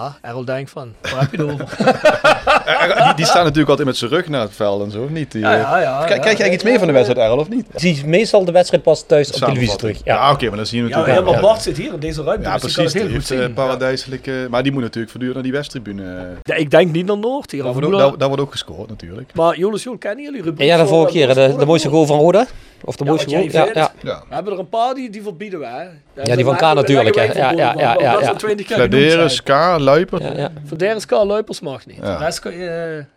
[0.00, 1.66] Ja, Errol denkt van, waar heb je het over?
[3.04, 5.32] Die, die staan natuurlijk altijd met zijn rug naar het veld en zo, of niet?
[5.32, 6.14] Die, Ja, eh, ja, ja, Krijg, ja.
[6.16, 7.66] je eigenlijk iets mee van de wedstrijd, Errol, of niet?
[7.74, 9.96] Zie je meestal de wedstrijd pas thuis op televisie terug.
[10.04, 10.14] Ja.
[10.14, 11.24] Ja, oké, maar dan zien we Ja, natuurlijk...
[11.26, 12.92] helemaal Bart zit hier in deze ruimte, Ja, dus die kan precies.
[12.92, 13.56] het heel goed heeft zien.
[13.56, 14.46] eh, paradijselijke...
[14.50, 16.02] Maar die moet natuurlijk voortdurend naar die westtribune.
[16.02, 16.22] eh.
[16.42, 17.62] Ja, ik denk niet naar Noord hier.
[17.62, 18.08] Daar wordt, ook, Moela.
[18.08, 19.30] daar, daar wordt ook gescoord, natuurlijk.
[19.34, 20.60] Maar Jonas Joel, kennen jullie rubriek?
[20.60, 22.06] En ja, de voor, vorige eh, keer, de, de mooiste Goal?
[22.06, 22.46] goal van Roda.
[22.84, 23.92] Of de Ja, mooiste Ja, ja.
[24.02, 24.22] Ja.
[24.28, 25.82] We hebben er een paar die, die verbieden we, hè.
[26.24, 27.22] Ja, die van K natuurlijk, hè.
[27.22, 28.32] Ja, ja, ja, ja, Dat ja.
[28.32, 29.30] is 20 keer genoemd Fladeren, zijn.
[29.30, 30.22] Ska, Luiper.
[30.22, 30.94] Ja, ja.
[31.06, 31.10] K.
[31.10, 31.98] Luipers mag niet.
[31.98, 32.52] Rest eh,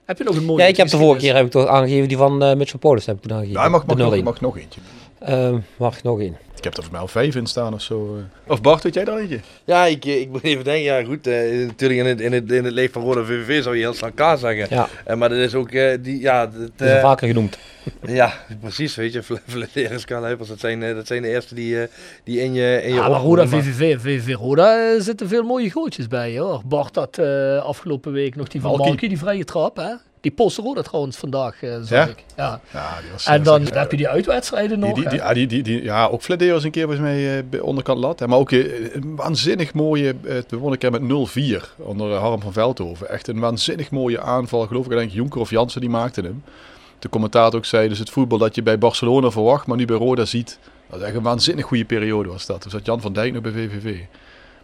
[0.05, 2.07] heb je nog een mooie ja, ik heb de vorige keer heb ik toch aangegeven,
[2.07, 3.61] die van eh Mitchell Polis heb ik toen aangegeven.
[3.61, 4.23] Ja, mag, nog, 0-1.
[4.23, 4.81] mag nog eentje.
[5.19, 6.37] Ehm, mag nog één.
[6.63, 8.15] Ik heb er voor mij al vijf in staan of zo.
[8.17, 8.51] eh.
[8.51, 9.39] Of Bart, weet jij er eentje?
[9.65, 12.51] Ja, ik, eh, ik moet even denken, ja goed, eh, natuurlijk in het, in, het,
[12.51, 14.67] in het leef van Rode VVV zou je heel snel K zeggen.
[14.69, 17.57] Ja, Eh, maar dat is ook, eh, die, ja, het, dat is eh, vaker genoemd.
[18.05, 19.21] ja, precies, weet je,
[20.47, 21.87] dat zijn, eh, dat zijn de eerste die, eh,
[22.23, 25.69] die in je, in je Ja, maar Roda, VVV, VVV Roda eh, zitten veel mooie
[25.71, 26.61] goaltjes bij, hoor.
[26.65, 28.87] Bart had eh, afgelopen week nog die van Malky.
[28.87, 29.93] Malky, die vrije trap, hè.
[30.23, 32.07] Die post Roda trouwens vandaag, eh zag Ja?
[32.07, 32.23] ik.
[32.37, 32.59] Ja.
[32.73, 33.25] Ja, die was...
[33.25, 35.09] En dan heb je die uitwedstrijden nog, Die, die, hè.
[35.09, 37.59] die, ja, die, die, die, ja, ook Fladeren is een keer volgens mij eh, bij
[37.59, 38.19] onderkant lat.
[38.19, 38.27] Hè.
[38.27, 42.41] Maar ook eh, een waanzinnig mooie, eh, we wonnen een keer met 0-4 onder Harm
[42.41, 43.09] van Veldhoven.
[43.09, 44.67] Echt een waanzinnig mooie aanval.
[44.67, 46.43] Geloof ik, denk Jonker of Jansen die maakte hem.
[46.99, 49.97] De commentator ook zei, dus het voetbal dat je bij Barcelona verwacht, maar nu bij
[49.97, 50.59] Roda ziet.
[50.89, 52.61] Dat is echt een waanzinnig goede periode was dat.
[52.61, 53.97] Toen zat Jan van Dijk nog bij VVV.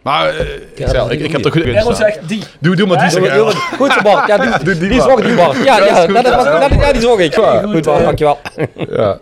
[0.02, 2.42] Maar eh, ik, zei ik, ik heb er goed Errol zegt die.
[2.60, 3.50] Doe, doe maar die zeg Errol.
[3.50, 4.26] Goed zo, Bart.
[4.26, 5.56] Ja, die, Doe die die zorg die Bart.
[5.56, 6.68] Ja, Ja, ja, dat ja.
[6.68, 7.34] dat, ja, die zorg ik.
[7.34, 8.38] goed, Goed, Bart, dankjewel.
[8.96, 9.18] Ja.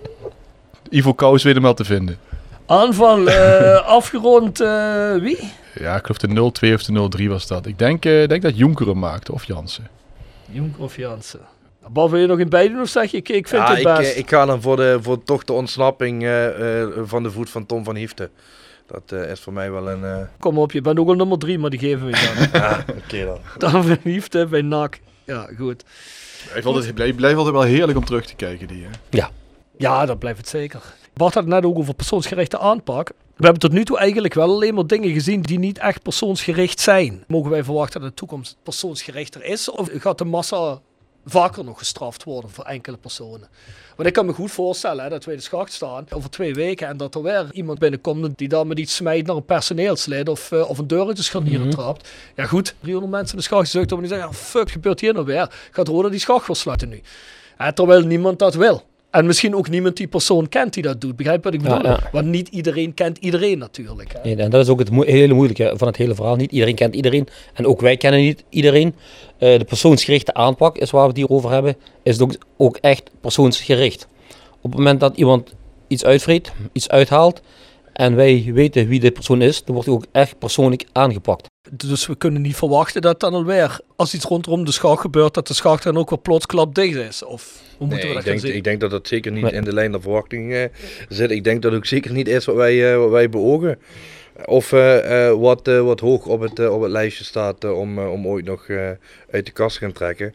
[0.91, 2.19] Ivo Kous weet hem wel te vinden.
[2.67, 5.53] Aanval eh, afgerond, eh, wie?
[5.75, 7.67] Ja, ik geloof de 0-2 of de 0-3 was dat.
[7.67, 9.89] Ik denk, eh, denk dat Jonker hem maakte, of Jansen.
[10.51, 11.41] Jonker of Jansen.
[11.91, 13.85] Bal wil je nog in beiden of zeg je, ik, ik vind ja, het ik,
[13.85, 14.13] best.
[14.13, 17.51] eh, ik ga dan voor, de, voor toch de ontsnapping eh, eh, van de voet
[17.51, 18.31] van Tom van Hiefte.
[18.89, 20.05] Dat eh, is voor mij wel een...
[20.05, 22.61] eh Kom op, je bent ook al nummer drie, maar die geven we je dan.
[22.63, 23.39] ja, oké dan.
[23.73, 25.01] dan verliefd hè, bij NAC.
[25.25, 25.85] Ja, goed.
[26.49, 28.85] Blijft altijd, blijft, blijft altijd wel heerlijk om terug te kijken, die.
[28.85, 29.27] Hè?
[29.77, 30.83] Ja, dat blijft het zeker.
[31.15, 33.09] Bart had het net ook over persoonsgerichte aanpak.
[33.09, 36.81] We hebben tot nu toe eigenlijk wel alleen maar dingen gezien die niet echt persoonsgericht
[36.81, 37.25] zijn.
[37.27, 39.71] Mogen wij verwachten dat de toekomst persoonsgerichter is?
[39.71, 40.81] Of gaat de massa
[41.31, 43.49] vaker nog gestraft worden voor enkele personen?
[43.97, 46.89] Want ik kan me goed voorstellen hè, dat wij de schacht staan over twee weken
[46.89, 50.53] en dat er weer iemand binnenkomt die dan met iets smijt naar een personeelslid of,
[50.53, 52.09] eh, of een deur de scharnieren trapt.
[52.37, 55.13] Ja goed, 300 mensen in de schacht om en die zeggen, ja, fuck, gebeurt hier
[55.13, 55.53] nou weer?
[55.71, 57.01] Gaat Roda die schacht wel sluiten nu?
[57.57, 58.85] Hè, terwijl niemand dat wil.
[59.19, 61.17] En misschien ook niemand die persoon kent die dat doet.
[61.17, 61.83] Begrijp wat ik bedoel?
[61.83, 62.01] ja.
[62.13, 64.13] Want niet iedereen kent iedereen natuurlijk.
[64.13, 64.19] Hè?
[64.23, 66.37] Nee, en dat is ook het hele moeilijke van het hele verhaal.
[66.37, 67.29] Niet iedereen kent iedereen.
[67.55, 68.95] En ook wij kennen niet iedereen.
[69.39, 71.77] Eh, de persoonsgerichte aanpak is waar we het hier over hebben.
[72.03, 74.09] Is ook, ook echt persoonsgericht.
[74.61, 75.55] Op het moment dat iemand
[75.87, 77.41] iets uitvreet, iets uithaalt.
[77.99, 81.47] En wij weten wie de persoon is, dan wordt hij ook echt persoonlijk aangepakt.
[81.73, 85.47] Dus we kunnen niet verwachten dat dan alweer, als iets rondom de schacht gebeurt, dat
[85.47, 87.25] de schacht dan ook weer plots klap dicht is.
[87.25, 88.57] Of hoe moeten Nee, we ik, dat denk, gaan zien?
[88.57, 90.65] ik denk dat dat zeker niet in de lijn der verwachting eh,
[91.09, 91.31] zit.
[91.31, 93.79] Ik denk dat het ook zeker niet is wat wij, eh, wat wij beogen.
[94.45, 98.27] Of eh, eh, wat, eh, wat hoog op het, op het lijstje staat om, om
[98.27, 98.91] ooit nog eh,
[99.31, 100.27] uit de kast te gaan trekken.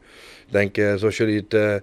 [0.48, 1.76] Ik denk, eh, zoals jullie het eh,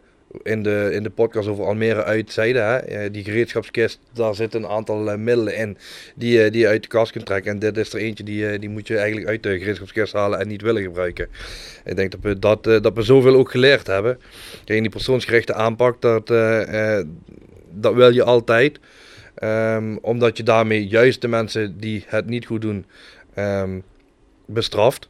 [0.42, 4.62] in, de, in de podcast over Almere uit zeiden, hè, eh, die gereedschapskist, daar zitten
[4.62, 5.76] een aantal eh, middelen in
[6.14, 7.52] die, eh, die je uit de kast kunt trekken.
[7.52, 10.48] En dit is er eentje die, die moet je eigenlijk uit de gereedschapskist halen en
[10.48, 11.28] niet willen gebruiken.
[11.84, 14.18] Ik denk dat we, dat, dat we zoveel ook geleerd hebben.
[14.64, 16.26] Kijk, die persoonsgerichte aanpak, dat,
[17.72, 18.78] dat wil je altijd.
[19.34, 22.86] Ehm, omdat je daarmee juist de mensen die het niet goed doen
[23.34, 23.78] ehm,
[24.46, 25.08] bestraft.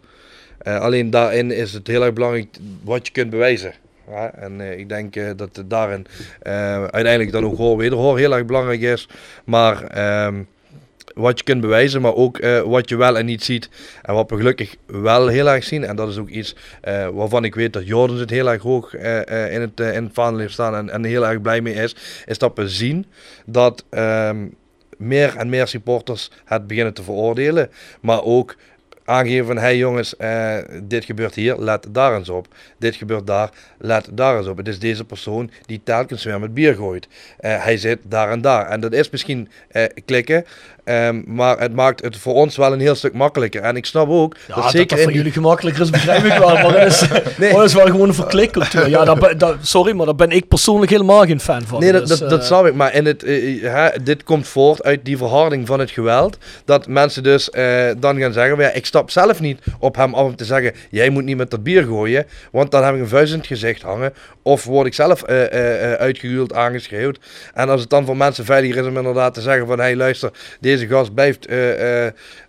[0.63, 3.75] Alleen daarin is het heel erg belangrijk wat je kunt bewijzen.
[4.17, 6.07] En eh, ik denk eh, dat daarin
[6.43, 9.09] eh, uiteindelijk dan ook hoor wederhoor heel erg belangrijk is.
[9.45, 10.43] Maar ehm,
[11.15, 13.69] wat je kunt bewijzen, maar ook wat je wel en niet ziet.
[14.03, 16.57] En wat we gelukkig wel heel erg zien, en dat is ook iets
[17.13, 20.53] waarvan ik weet dat Jordan het heel erg hoog in, het, in het vaandel heeft
[20.53, 21.97] staan en, en heel erg blij mee is,
[22.27, 23.07] is dat we zien
[23.47, 24.47] dat ehm,
[25.01, 28.57] meer en meer supporters het beginnen te veroordelen, maar ook
[29.11, 32.47] aangeven van, hey jongens, eh, dit gebeurt hier, let daar eens op.
[32.79, 34.57] Dit gebeurt daar, let daar eens op.
[34.57, 37.09] Het is deze persoon die telkens weer met bier gooit.
[37.39, 38.67] Eh, hij zit daar en daar.
[38.67, 40.45] En dat is misschien eh, klikken,
[40.85, 43.63] ehm, maar het maakt het voor ons wel een heel stuk makkelijker.
[43.63, 45.91] En ik snap ook Ja, dat dat zeker dat in voor die- jullie gemakkelijker is,
[45.91, 46.53] begrijp ik wel.
[46.53, 47.09] Maar het is,
[47.39, 47.63] Nee.
[47.65, 48.89] is wel gewoon een verklikcultuur.
[48.89, 51.81] Ja, ben- daar- sorry, maar daar ben ik persoonlijk helemaal geen fan van.
[51.81, 52.75] Nee, dat, Dus, dat, dat eh, snap ik.
[52.75, 56.39] Maar in het, eh, hè, dit komt voort uit die verharding van het geweld.
[56.65, 60.25] Dat mensen dus eh, dan gaan zeggen, ja, ik stap zelf niet op hem af
[60.25, 63.09] om te zeggen, jij moet niet met dat bier gooien, want dan heb ik een
[63.09, 64.13] vuist in het gezicht hangen.
[64.43, 65.25] Of word ik zelf
[65.99, 67.19] uitgehuwd, aangeschreeuwd.
[67.55, 69.97] En als het dan voor mensen veiliger is om inderdaad te zeggen van, hé hey,
[69.97, 70.31] luister,
[70.71, 71.49] deze gast blijft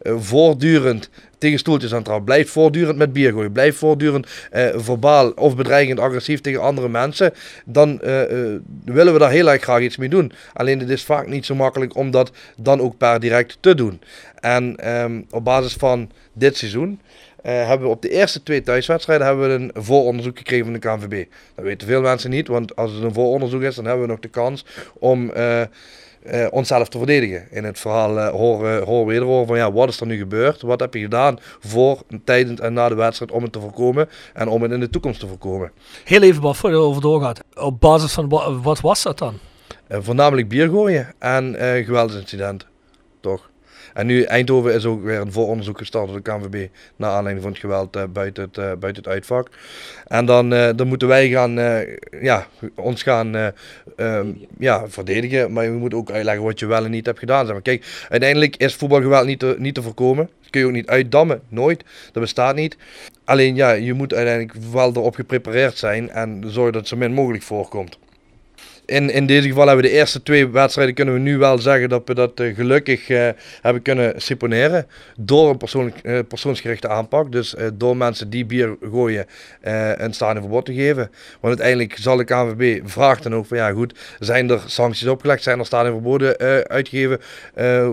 [0.03, 2.19] voortdurend tegen stoeltjes aan trouw.
[2.19, 3.51] Blijf voortdurend met bier gooien.
[3.51, 7.33] Blijf voortdurend uh, verbaal of bedreigend agressief tegen andere mensen.
[7.65, 7.99] Dan
[8.85, 10.31] willen we daar heel erg graag iets mee doen.
[10.53, 14.01] Alleen het is vaak niet zo makkelijk om dat dan ook per direct te doen.
[14.39, 16.99] En um, op basis van dit seizoen
[17.41, 21.25] hebben we op de eerste twee thuiswedstrijden hebben we een vooronderzoek gekregen van de KNVB.
[21.55, 24.19] Dat weten veel mensen niet, want als het een vooronderzoek is, dan hebben we nog
[24.19, 25.31] de kans om
[26.25, 27.47] uh, onszelf te verdedigen.
[27.51, 30.61] In het verhaal uh, horen, horen we van ja, wat is er nu gebeurd?
[30.61, 34.47] Wat heb je gedaan voor, tijdens en na de wedstrijd om het te voorkomen en
[34.47, 35.71] om het in de toekomst te voorkomen?
[36.03, 37.43] Heel even wat voor je over doorgaat.
[37.53, 39.39] Op basis van wat, wat was dat dan?
[39.89, 41.55] Uh, voornamelijk bier gooien en
[41.85, 42.67] geweldsincidenten.
[43.19, 43.50] Toch?
[43.93, 47.51] En nu Eindhoven is ook weer een vooronderzoek gestart door de KNVB naar aanleiding van
[47.51, 49.49] het geweld uh, buiten, het, uh, buiten het uitvak.
[50.07, 51.53] En dan, uh, dan moeten wij gaan,
[52.21, 53.53] ja, ons gaan
[53.97, 57.45] um, ja, verdedigen, maar we moeten ook uitleggen wat je wel en niet hebt gedaan.
[57.45, 57.61] Zeg maar.
[57.61, 60.29] Kijk, uiteindelijk is voetbalgeweld niet te, niet te voorkomen.
[60.41, 61.83] Dat kun je ook niet uitdammen, nooit.
[62.11, 62.77] Dat bestaat niet.
[63.23, 67.13] Alleen ja, je moet uiteindelijk wel erop geprepareerd zijn en zorgen dat het zo min
[67.13, 67.97] mogelijk voorkomt
[68.91, 71.89] in, in deze geval hebben we de eerste twee wedstrijden kunnen we nu wel zeggen
[71.89, 73.29] dat we dat uh, gelukkig uh,
[73.61, 74.87] hebben kunnen seponeren.
[75.17, 77.31] Door een uh, persoonsgerichte aanpak.
[77.31, 79.25] Dus door mensen die bier gooien
[79.97, 81.11] een stadionverbod te geven.
[81.39, 85.43] Want uiteindelijk zal de KNVB vraagt dan ook van ja goed, zijn er sancties opgelegd?
[85.43, 86.37] Zijn er stadionverboden
[86.67, 87.19] uitgegeven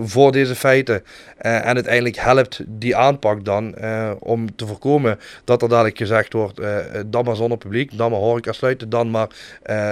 [0.03, 1.03] voor deze feiten?
[1.37, 3.75] en uiteindelijk helpt die aanpak dan
[4.19, 6.61] om te voorkomen dat er dadelijk gezegd wordt,
[7.05, 9.29] dan maar zonder publiek, dan maar horeca sluiten, dan maar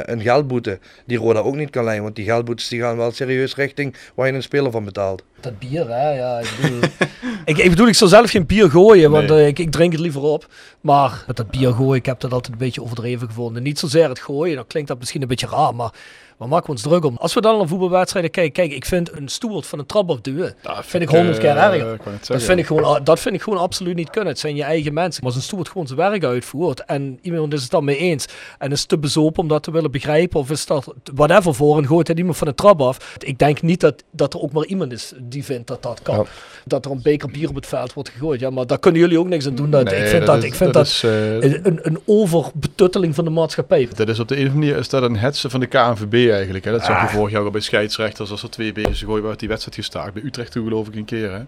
[0.05, 2.03] een geldboete die Roda ook niet kan leiden.
[2.03, 5.23] Want die geldboetes die gaan wel serieus richting waar je een speler van betaalt.
[5.39, 6.11] Dat bier, hè?
[6.11, 6.79] Ja, ik bedoel,
[7.45, 9.41] ik, ik, bedoel, ik zal zelf geen bier gooien, want nee.
[9.41, 10.47] uh, ik, ik, drink het liever op.
[10.81, 13.63] Maar met dat bier gooien, ik heb dat altijd een beetje overdreven gevonden.
[13.63, 15.91] Niet zozeer het gooien, dan klinkt dat misschien een beetje raar, maar
[16.37, 17.15] waar maken we ons druk om?
[17.17, 20.55] Als we dan naar voetbalwedstrijden kijken, kijk, ik vind een stoel van een trap afduwen,
[20.61, 21.99] dat vind ik honderd keer erger.
[22.27, 24.29] dat, vind ik gewoon, dat vind ik gewoon absoluut niet kunnen.
[24.29, 25.23] Het zijn je eigen mensen.
[25.23, 28.25] Maar als een stoel gewoon zijn werk uitvoert en iemand is het dan mee eens
[28.57, 31.87] en is te bezopen om dat te willen begrijpen of is dat whatever voor en
[31.87, 33.15] gooit iemand van de trap af.
[33.17, 36.27] Ik denk niet dat, dat er ook maar iemand is die vindt dat dat kan.
[36.65, 38.39] Dat er een beker bier op het veld wordt gegooid.
[38.39, 39.69] Ja, maar daar kunnen jullie ook niks aan doen.
[39.69, 41.99] Dat, nee, ik vind dat, dat, is, ik vind dat, dat is, uh, een, een
[42.05, 43.87] overbetutteling van de maatschappij.
[43.95, 46.26] Dat is op de een of andere manier is dat een hetsen van de KNVB
[46.33, 46.65] eigenlijk.
[46.65, 46.71] Hè?
[46.71, 49.47] Dat zag je vorig jaar al bij scheidsrechters als er twee bezig gooien werd die
[49.47, 50.13] wedstrijd gestaakt.
[50.13, 51.31] Bij Utrecht toen geloof ik een keer.
[51.31, 51.41] Hè?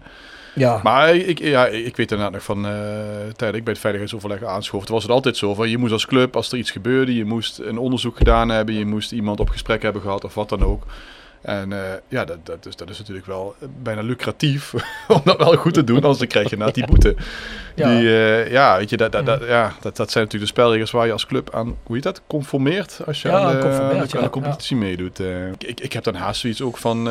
[0.54, 0.80] Ja.
[0.82, 2.72] Maar ik, ja, ik weet inderdaad nog van uh,
[3.36, 4.88] tijd ik bij het veiligheidsoverleg aanschoof.
[4.88, 7.58] was het altijd zo van je moest als club, als er iets gebeurde, je moest
[7.58, 10.86] een onderzoek gedaan hebben, je moest iemand op gesprek hebben gehad of wat dan ook.
[11.42, 11.78] En uh,
[12.08, 14.74] ja, dat, dat, is, dat is natuurlijk wel bijna lucratief
[15.08, 17.14] om dat wel goed te doen, anders dan krijg je na die boete.
[17.74, 20.60] Ja, die, uh, ja weet je, dat, dat, dat, ja, dat, dat zijn natuurlijk de
[20.60, 24.16] spelregels waar je als club aan, hoe heet dat, conformeert als je ja, aan, de,
[24.16, 24.82] aan de competitie ja.
[24.82, 25.20] meedoet.
[25.20, 27.08] Uh, ik, ik heb dan haast zoiets ook van,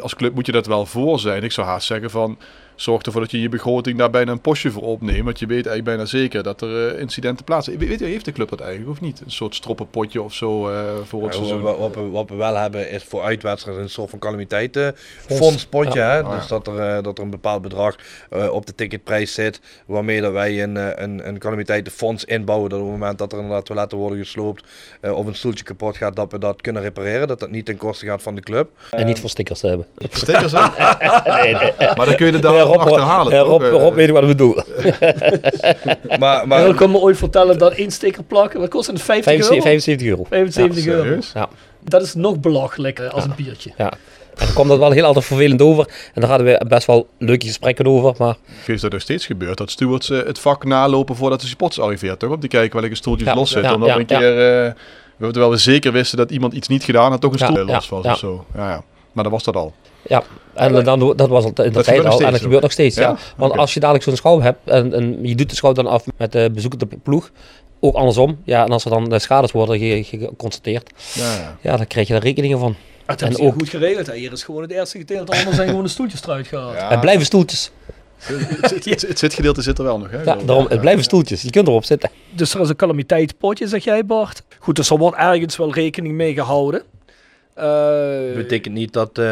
[0.00, 1.42] als club moet je dat wel voor zijn.
[1.42, 2.38] Ik zou haast zeggen van,
[2.80, 5.24] zorg ervoor dat je je begroting daar bijna een postje voor opneemt.
[5.24, 7.78] Want je weet eigenlijk bijna zeker dat er uh, incidenten plaatsen.
[7.78, 9.20] Weet je, heeft de club dat eigenlijk of niet?
[9.20, 11.60] Een soort stroppenpotje of zo uh, voor het ja, seizoen?
[11.60, 15.98] Wat, wat, we, wat we wel hebben is voor uitwedstrijden een soort van calamiteitenfondspotje.
[15.98, 16.20] Ja.
[16.20, 16.38] Ah.
[16.38, 17.96] Dus dat er, uh, dat er een bepaald bedrag
[18.50, 19.60] op de ticketprijs zit.
[19.86, 22.70] Waarmee dat wij een, een, een calamiteitenfonds inbouwen.
[22.70, 24.64] Dat op het moment dat er inderdaad toiletten worden gesloopt
[25.02, 27.28] of een stoeltje kapot gaat, dat we dat kunnen repareren.
[27.28, 28.70] Dat dat niet ten koste gaat van de club.
[28.90, 29.86] En niet voor stickers hebben.
[30.10, 30.52] Stickers
[31.42, 31.72] nee, nee.
[31.78, 33.32] Maar dan kun je er dan Rob, achterhalen.
[33.32, 34.54] uh, Rob, Rob weet wat we doen.
[36.20, 39.02] maar, maar, ik kan me ooit vertellen dat één sticker plakken, wat kost het?
[39.02, 39.60] 50 euro?
[39.60, 40.24] 75 euro.
[40.28, 41.20] 75 ja, euro.
[41.34, 41.48] Ja.
[41.80, 43.30] Dat is nog belachelijker als ja.
[43.30, 43.72] een biertje.
[43.76, 43.92] Ja.
[44.38, 45.88] En dan kwam dat wel heel altijd vervelend over.
[46.14, 48.14] En daar hadden we best wel leuke gesprekken over.
[48.18, 48.36] Maar...
[48.66, 49.58] Is dat nog steeds gebeurd?
[49.58, 52.30] Dat stewards uh, het vak nalopen voordat de spots arriveert, toch?
[52.30, 53.68] Om te kijken welke stoeltjes ja, los zitten.
[53.68, 54.66] Ja, omdat ja, we een keer,
[55.18, 57.88] uh, terwijl we zeker wisten dat iemand iets niet gedaan had, toch een stoel los
[57.88, 58.44] was of zo.
[58.54, 58.82] Ja, ja.
[59.12, 59.72] Maar dat was dat al.
[60.02, 60.22] Ja,
[60.54, 62.20] en dan, dat was al in de tijd al.
[62.20, 62.96] En dat gebeurt nog steeds.
[62.96, 63.02] Ja?
[63.02, 63.16] ja.
[63.36, 63.62] Want okay.
[63.62, 66.32] als je dadelijk zo'n schouw hebt en, en, je doet de schouw dan af met
[66.32, 67.30] de bezoekende ploeg,
[67.80, 68.38] ook andersom.
[68.44, 71.56] Ja, en als er dan de schades worden geconstateerd, ja, ja.
[71.60, 72.76] ja, dan krijg je daar rekeningen van.
[73.06, 74.06] Het en ook goed geregeld.
[74.06, 74.14] Hè.
[74.14, 76.74] Hier is gewoon het eerste gedeelte, anders zijn gewoon de stoeltjes eruit gehaald.
[76.74, 76.88] Ja.
[76.88, 77.70] Het blijven stoeltjes.
[78.18, 80.10] het, het, het zitgedeelte zit er wel nog.
[80.10, 81.42] Hè, ja, daarom, het blijven stoeltjes.
[81.42, 82.10] Je kunt erop zitten.
[82.30, 84.42] Dus er is een calamiteitspotje, zeg jij Bart.
[84.58, 86.82] Goed, dus er wordt ergens wel rekening mee gehouden.
[87.58, 89.24] Eh, betekent niet dat, eh,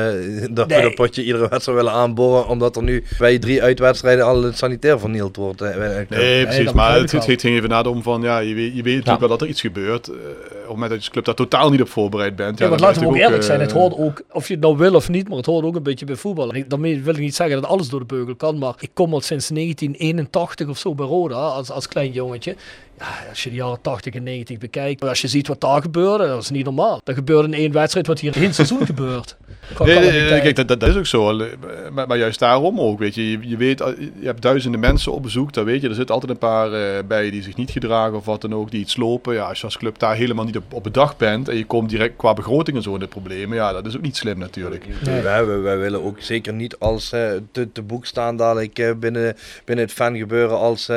[0.50, 0.76] dat Nee.
[0.78, 4.58] we dat potje iedere wedstrijd willen aanboren, omdat er nu bij drie uitwedstrijden al het
[4.58, 5.60] sanitair vernield wordt.
[5.60, 6.06] eh, de.
[6.08, 6.72] Nee, precies.
[6.72, 9.18] maar het, ging even naar om van, ja, je weet, je weet natuurlijk Ja.
[9.18, 10.08] wel dat er iets gebeurt.
[10.08, 10.22] Eh, op
[10.62, 12.58] het moment dat je als club daar totaal niet op voorbereid bent.
[12.58, 14.76] Ja, want dan laten we ook eerlijk zijn, het hoort ook, of je het nou
[14.76, 16.50] wil of niet, maar het hoort ook een beetje bij voetbal.
[16.50, 18.90] En ik, daarmee wil ik niet zeggen dat alles door de beugel kan, maar ik
[18.94, 22.54] kom al sinds 1981 of zo bij Roda als, als klein jongetje.
[22.98, 26.26] Ja, als je de jaren 80 en 90 bekijkt, als je ziet wat daar gebeurde,
[26.26, 27.00] dat is niet normaal.
[27.04, 29.36] Dat gebeurde in één wedstrijd wat hier in het seizoen gebeurt.
[29.84, 31.38] Nee, nee, kijk, dat, is ook zo.
[31.38, 31.46] Eh,
[31.92, 33.30] Maar, maar juist daarom ook, weet je.
[33.30, 33.78] Je, je weet,
[34.20, 35.88] je hebt duizenden mensen op bezoek, dat weet je.
[35.88, 38.70] Er zitten altijd een paar eh, bij die zich niet gedragen of wat dan ook,
[38.70, 39.34] die iets lopen.
[39.34, 41.90] Ja, als je als club daar helemaal niet op, op bedacht bent en je komt
[41.90, 44.86] direct qua begroting en zo in de problemen, ja, dat is ook niet slim natuurlijk.
[45.04, 45.22] Nee.
[45.22, 49.36] Wij, wij, wij willen ook zeker niet als eh, te, te boek staan dadelijk binnen,
[49.64, 50.90] binnen het fangebeuren als,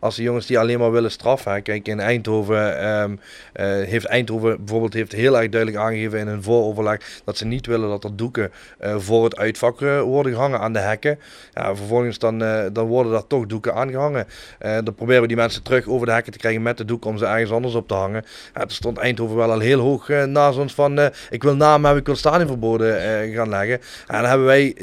[0.00, 1.45] als de jongens die alleen maar willen straffen.
[1.54, 1.60] Hè.
[1.60, 3.16] Kijk, in Eindhoven ehm,
[3.52, 7.66] eh, heeft Eindhoven bijvoorbeeld heeft heel erg duidelijk aangegeven in hun vooroverleg dat ze niet
[7.66, 11.18] willen dat er doeken eh, voor het uitvak eh, worden gehangen aan de hekken.
[11.52, 12.38] Ja, vervolgens dan,
[12.72, 14.26] dan worden daar toch doeken aangehangen.
[14.58, 17.04] Eh, dan proberen we die mensen terug over de hekken te krijgen met de doek
[17.04, 18.24] om ze ergens anders op te hangen.
[18.54, 21.00] Ja, er stond Eindhoven wel al heel hoog naast ons van
[21.30, 23.00] ik wil namen hebben, ik wil stadionverboden
[23.32, 23.80] gaan leggen.
[24.06, 24.74] En dan hebben wij,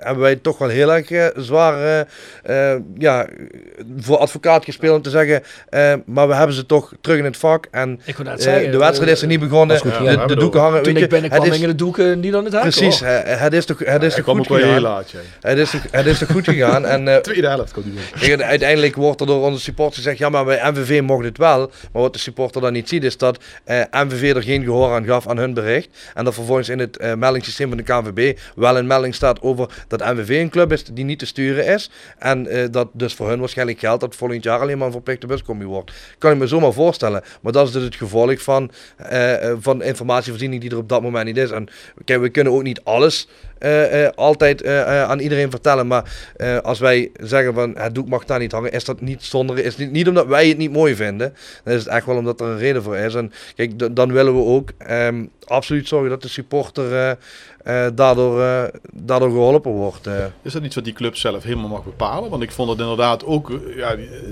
[0.00, 2.06] hebben wij toch wel heel erg zwaar
[2.98, 3.26] ja,
[3.96, 5.42] voor advocaat gespeeld om te zeggen,
[6.06, 7.66] maar we hebben ze toch terug in het vak.
[7.70, 9.78] En Ik eh, zeggen, de wedstrijd is er niet begonnen.
[9.78, 9.92] goed,
[10.28, 10.82] de, doeken hangen.
[10.82, 12.62] Toen weet ik binnenkwam, het is- hingen de doeken niet aan het hek.
[12.62, 15.04] Precies, eh, het is toch, het is toch goed gegaan.
[15.40, 16.86] Het is, toch, het is toch goed gegaan.
[16.86, 17.86] En eh, Tweede helft komt.
[18.20, 21.70] Kijk, uiteindelijk wordt er door onze supporters gezegd, ja maar bij MVV mocht het wel.
[21.92, 25.04] Maar wat de supporter dan niet ziet is dat eh, MVV er geen gehoor aan
[25.04, 25.88] gaf aan hun bericht.
[26.14, 29.68] En dat vervolgens in het eh, meldingssysteem van de KNVB wel een melding staat over
[29.88, 31.90] dat MVV een club is die niet te sturen is.
[32.18, 35.26] En eh, dat dus voor hun waarschijnlijk geldt dat volgend jaar alleen maar een verplichte
[35.26, 35.87] buscombi wordt.
[36.18, 37.22] Kan ik me zomaar voorstellen.
[37.40, 41.02] Maar dat is dus het gevolg van, eh, eh, van informatievoorziening die er op dat
[41.02, 41.50] moment niet is.
[41.50, 41.68] En
[42.04, 43.28] kijk, we kunnen ook niet alles
[43.58, 45.86] eh, altijd aan iedereen vertellen.
[45.86, 46.30] Maar
[46.62, 49.58] als wij zeggen van het doek mag daar niet hangen, is dat niet zonder.
[49.58, 51.34] Is niet, niet omdat wij het niet mooi vinden.
[51.64, 53.14] Dan is het echt wel omdat er een reden voor is.
[53.14, 57.18] En kijk, dan willen we ook ehm, absoluut zorgen dat de supporter
[57.94, 58.62] daardoor, eh,
[58.92, 60.06] daardoor geholpen wordt.
[60.06, 60.14] eh.
[60.42, 62.30] Is dat iets wat die club zelf helemaal mag bepalen?
[62.30, 63.88] Want ik vond het inderdaad ook, eh, ja,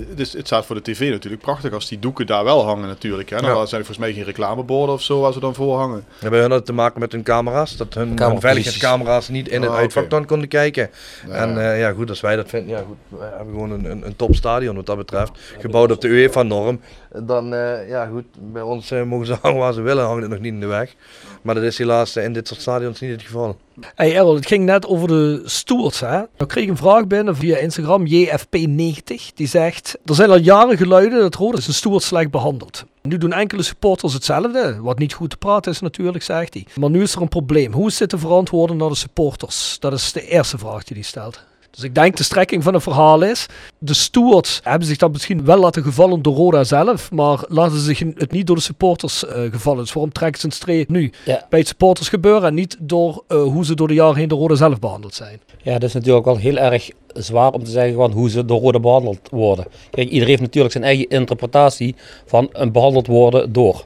[0.09, 2.87] het, is, het staat voor de tv natuurlijk prachtig als die doeken daar wel hangen
[2.87, 3.29] natuurlijk.
[3.29, 3.35] Hè?
[3.35, 3.53] Nou, Ja.
[3.57, 6.05] dan zijn er volgens mij geen reclameborden of zo waar ze dan voor hangen.
[6.07, 7.77] We hebben hun te maken met hun camera's.
[7.77, 10.89] Dat hun, veiligheidscamera's niet in het Ah, uitvak dan konden kijken.
[11.27, 11.33] Ja.
[11.33, 14.05] En eh, ja, goed, als wij dat vinden, ja goed, we hebben gewoon een, een,
[14.05, 15.31] een topstadion wat dat betreft.
[15.59, 16.79] Gebouwd op de UEFA-norm.
[17.21, 20.31] Dan, eh, ja goed, bij ons eh, mogen ze hangen waar ze willen, hangt het
[20.31, 20.95] nog niet in de weg.
[21.41, 23.57] Maar dat is helaas eh, in dit soort stadions niet het geval.
[23.95, 25.99] Hey Errol, het ging net over de stewards.
[25.99, 26.17] Hè?
[26.17, 29.33] Nou kreeg een vraag binnen via Instagram, JFP90.
[29.35, 32.85] Die zegt, er zijn al jaren geluiden dat Roda zijn steward slecht behandeld.
[33.01, 36.65] Nu doen enkele supporters hetzelfde, wat niet goed te praten is natuurlijk, zegt hij.
[36.75, 37.73] Maar nu is er een probleem.
[37.73, 39.77] Hoe is dit te verantwoorden naar de supporters?
[39.79, 41.45] Dat is de eerste vraag die hij stelt.
[41.77, 43.45] Dus ik denk de strekking van het verhaal is,
[43.77, 47.83] de stewards hebben zich dat misschien wel laten gevallen door Roda zelf, maar laten ze
[47.83, 49.79] zich het niet door de supporters eh, gevallen.
[49.83, 51.45] Dus waarom trekken ze een streep nu Ja.
[51.49, 54.39] bij het supporters gebeuren en niet door eh, hoe ze door de jaren heen door
[54.39, 55.39] Roda zelf behandeld zijn?
[55.63, 58.61] Ja, dat is natuurlijk wel heel erg zwaar om te zeggen van hoe ze door
[58.61, 59.65] Roda behandeld worden.
[59.91, 61.95] Kijk, iedereen heeft natuurlijk zijn eigen interpretatie
[62.25, 63.85] van een behandeld worden door.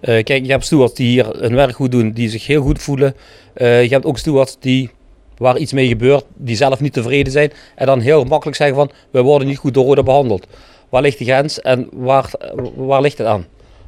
[0.00, 2.82] Eh, kijk, je hebt stewards die hier hun werk goed doen, die zich heel goed
[2.82, 3.14] voelen.
[3.56, 4.90] Je hebt ook stewards die,
[5.36, 7.52] waar iets mee gebeurt, die zelf niet tevreden zijn.
[7.74, 10.46] En dan heel makkelijk zeggen van, we worden niet goed door Roda behandeld.
[10.88, 12.30] Waar ligt de grens en waar,
[12.76, 13.46] waar ligt het aan?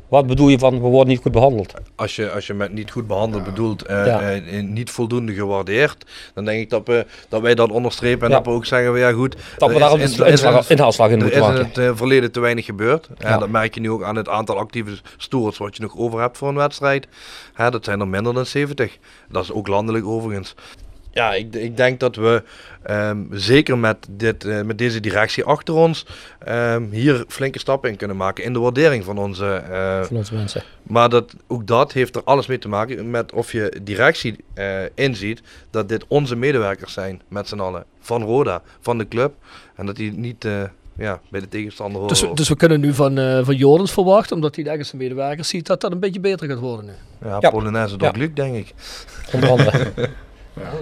[0.08, 1.74] Wat bedoel je van, we worden niet goed behandeld?
[1.96, 4.20] Als je, als je met niet goed behandeld bedoelt, eh, Ja.
[4.32, 6.04] eh, niet voldoende gewaardeerd,
[6.34, 8.36] dan denk ik dat, we, dat wij dat onderstrepen en Ja.
[8.36, 11.10] dat we ook zeggen, van, ja goed, Dat we er daar is- een er inhaalslag
[11.10, 11.66] in Er moeten is in maken.
[11.68, 13.08] het eh, verleden te weinig gebeurd.
[13.18, 16.36] Dat merk je nu ook aan het aantal actieve stewards wat je nog over hebt
[16.38, 17.06] voor een wedstrijd.
[17.54, 18.98] Hè, dat zijn er minder dan 70.
[19.28, 20.54] Dat is ook landelijk overigens.
[21.16, 22.42] Ja, ik, ik denk dat we
[22.82, 26.06] ehm, zeker met, dit, eh, met deze directie achter ons
[26.38, 29.46] ehm, hier flinke stappen in kunnen maken in de waardering van onze.
[29.46, 30.62] eh, Van onze mensen.
[30.82, 34.78] maar dat, ook dat heeft er alles mee te maken met of je directie eh,
[34.94, 37.84] inziet dat dit onze medewerkers zijn met z'n allen.
[38.00, 39.34] Van Roda, van de club.
[39.76, 40.46] En dat die niet
[40.98, 42.08] ja, bij de tegenstander horen.
[42.14, 45.02] Dus, we- dus we kunnen nu van, eh van Jordans verwachten, omdat hij ergens zijn
[45.02, 46.92] medewerkers ziet, dat dat een beetje beter gaat worden nu.
[47.28, 47.50] ja, Ja.
[47.50, 48.18] Polonaise door Ja.
[48.18, 48.74] Luc, denk ik.
[49.32, 49.92] Onder andere.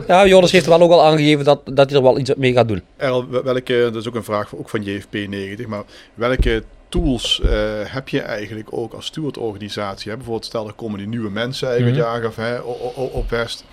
[0.06, 2.68] Ja, Joris heeft wel ook al aangegeven dat, dat hij er wel iets mee gaat
[2.68, 2.82] doen.
[2.96, 5.82] Wel- welke, dat is ook een vraag ook van JFP90, maar
[6.14, 7.50] welke tools eh,
[7.84, 10.10] heb je eigenlijk ook als stewardorganisatie?
[10.10, 10.16] Hè?
[10.16, 12.06] Bijvoorbeeld stel er komen die nieuwe mensen eigenlijk Mhm.
[12.06, 12.58] je aangaf hè,
[12.94, 13.64] op West.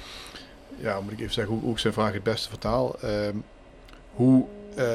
[0.79, 2.95] Ja, moet ik even zeggen hoe, hoe ik zijn vraag het beste vertaal.
[3.01, 3.35] Ehm,
[4.13, 4.45] hoe
[4.75, 4.85] eh,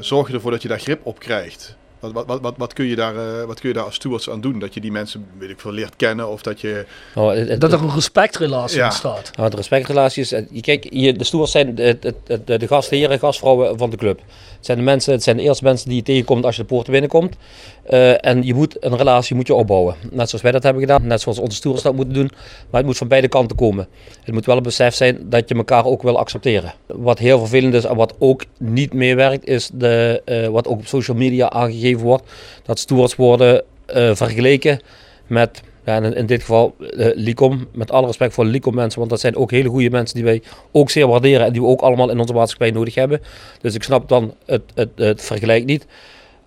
[0.00, 1.76] zorg je ervoor dat je daar grip op krijgt?
[2.00, 4.30] Wat, wat, wat, wat, wat kun je daar, eh, wat kun je daar als stewards
[4.30, 4.58] aan doen?
[4.58, 6.84] Dat je die mensen, weet ik veel, leert kennen of dat je...
[7.14, 8.84] Nou, het- het- Dat er een respectrelatie Ja.
[8.84, 9.30] ontstaat.
[9.36, 10.32] Nou, de respectrelaties.
[10.32, 12.14] eh, Je kijkt, je, de stewards zijn de, de,
[12.44, 14.20] de, de gastheren, gastvrouwen van de club.
[14.60, 16.68] Het zijn de mensen, het zijn de eerste mensen die je tegenkomt als je de
[16.68, 17.36] poorten binnenkomt.
[17.82, 19.94] Eh, en je moet een relatie moet je opbouwen.
[20.10, 22.30] Net zoals wij dat hebben gedaan, net zoals onze stewards dat moeten doen.
[22.70, 23.88] Maar het moet van beide kanten komen.
[24.22, 26.74] Het moet wel een besef zijn dat je elkaar ook wil accepteren.
[26.86, 30.86] Wat heel vervelend is en wat ook niet meewerkt, is de, eh, wat ook op
[30.86, 32.30] social media aangegeven wordt.
[32.62, 34.80] Dat stewards worden eh, vergeleken
[35.26, 39.10] met ja, in, in dit geval eh Licom, met alle respect voor Licom mensen, want
[39.10, 40.42] dat zijn ook hele goede mensen die wij
[40.72, 43.20] ook zeer waarderen en die we ook allemaal in onze maatschappij nodig hebben.
[43.60, 45.86] Dus ik snap dan het, het, het vergelijk niet.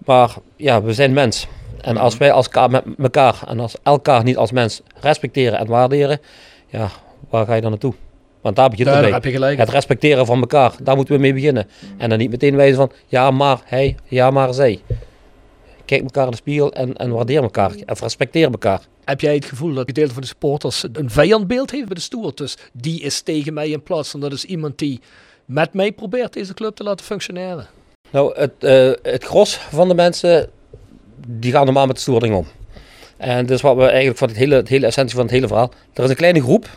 [0.06, 1.48] Maar ja, we zijn mens.
[1.82, 6.20] En als wij als met elkaar en als elkaar niet als mens respecteren en waarderen,
[6.68, 6.90] ja,
[7.30, 7.94] waar ga je dan naartoe?
[8.42, 9.52] Want daar begint Daar het mee.
[9.52, 9.58] je.
[9.58, 11.68] Het respecteren van elkaar, daar moeten we mee beginnen.
[11.98, 14.82] En dan niet meteen wijzen van, ja maar hij, ja maar zij.
[15.86, 17.72] Kijk elkaar in de spiegel en, en waardeer elkaar.
[17.86, 18.82] En respecteer elkaar.
[19.06, 22.36] Heb jij het gevoel dat gedeelte van de supporters een vijandbeeld heeft bij de stoer?
[22.36, 25.00] Dus die is tegen mij in plaats van dat is iemand die
[25.46, 27.68] met mij probeert deze club te laten functioneren.
[28.12, 30.50] Nou, het, eh, het gros van de mensen,
[31.28, 32.48] die gaan normaal met de stoording om.
[33.18, 35.48] En dat is wat we eigenlijk van het hele, het hele essentie van het hele
[35.48, 35.72] verhaal.
[35.94, 36.70] Er is een kleine groep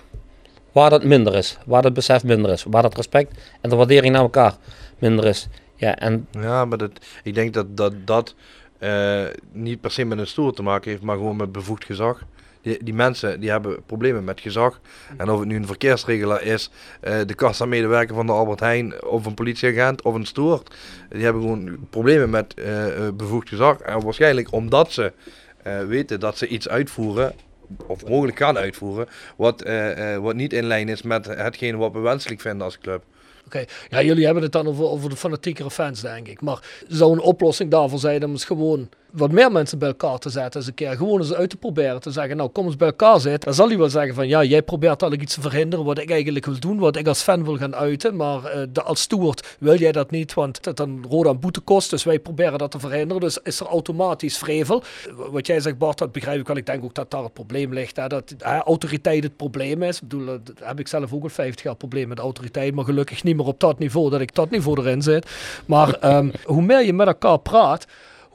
[0.72, 1.58] waar dat minder is.
[1.66, 2.64] Waar dat besef minder is.
[2.68, 4.56] Waar dat respect en de waardering naar elkaar
[4.98, 5.48] minder is.
[5.76, 6.90] Ja, en Ja, maar dat,
[7.22, 8.34] ik denk dat dat, dat
[8.78, 12.22] eh, niet per se met een stoel te maken heeft, maar gewoon met bevoegd gezag.
[12.62, 14.80] Die, die mensen die hebben problemen met gezag.
[15.16, 16.70] En of het nu een verkeersregelaar is,
[17.00, 20.74] eh, de kassamedewerker van de Albert Heijn, of een politieagent, of een stoert.
[21.08, 23.80] Die hebben gewoon problemen met eh, bevoegd gezag.
[23.80, 25.12] En waarschijnlijk omdat ze
[25.88, 27.34] weten dat ze iets uitvoeren,
[27.86, 29.68] of mogelijk gaan uitvoeren, wat,
[30.20, 33.04] wat niet in lijn is met hetgene wat we wenselijk vinden als club.
[33.46, 36.40] Oké, ja, jullie hebben het dan over, de fanatiekere fans, denk ik.
[36.40, 40.30] Maar zou een oplossing daarvoor zijn om eens gewoon wat meer mensen bij elkaar te
[40.30, 40.96] zetten eens een keer.
[40.96, 42.00] Gewoon eens uit te proberen.
[42.00, 43.40] Te zeggen, nou kom eens bij elkaar zitten.
[43.40, 46.10] Dan zal hij wel zeggen van, ja, jij probeert eigenlijk iets te verhinderen wat ik
[46.10, 46.78] eigenlijk wil doen.
[46.78, 48.16] Wat ik als fan wil gaan uiten.
[48.16, 51.60] Maar eh, de, als steward wil jij dat niet, want het dan rode aan boete
[51.60, 51.90] kost.
[51.90, 53.20] Dus wij proberen dat te verhinderen.
[53.20, 54.82] Dus is er automatisch vrevel.
[55.30, 56.56] Wat jij zegt Bart, dat begrijp ik wel.
[56.56, 57.96] Ik denk ook dat daar het probleem ligt.
[57.96, 59.96] Hè, dat autoriteit het probleem is.
[59.96, 62.74] Ik bedoel, dat heb ik zelf ook al 50 jaar probleem met autoriteit.
[62.74, 65.30] Maar gelukkig niet meer op dat niveau, dat ik dat niveau erin zit.
[65.66, 67.86] Maar ehm, hoe meer je met elkaar praat,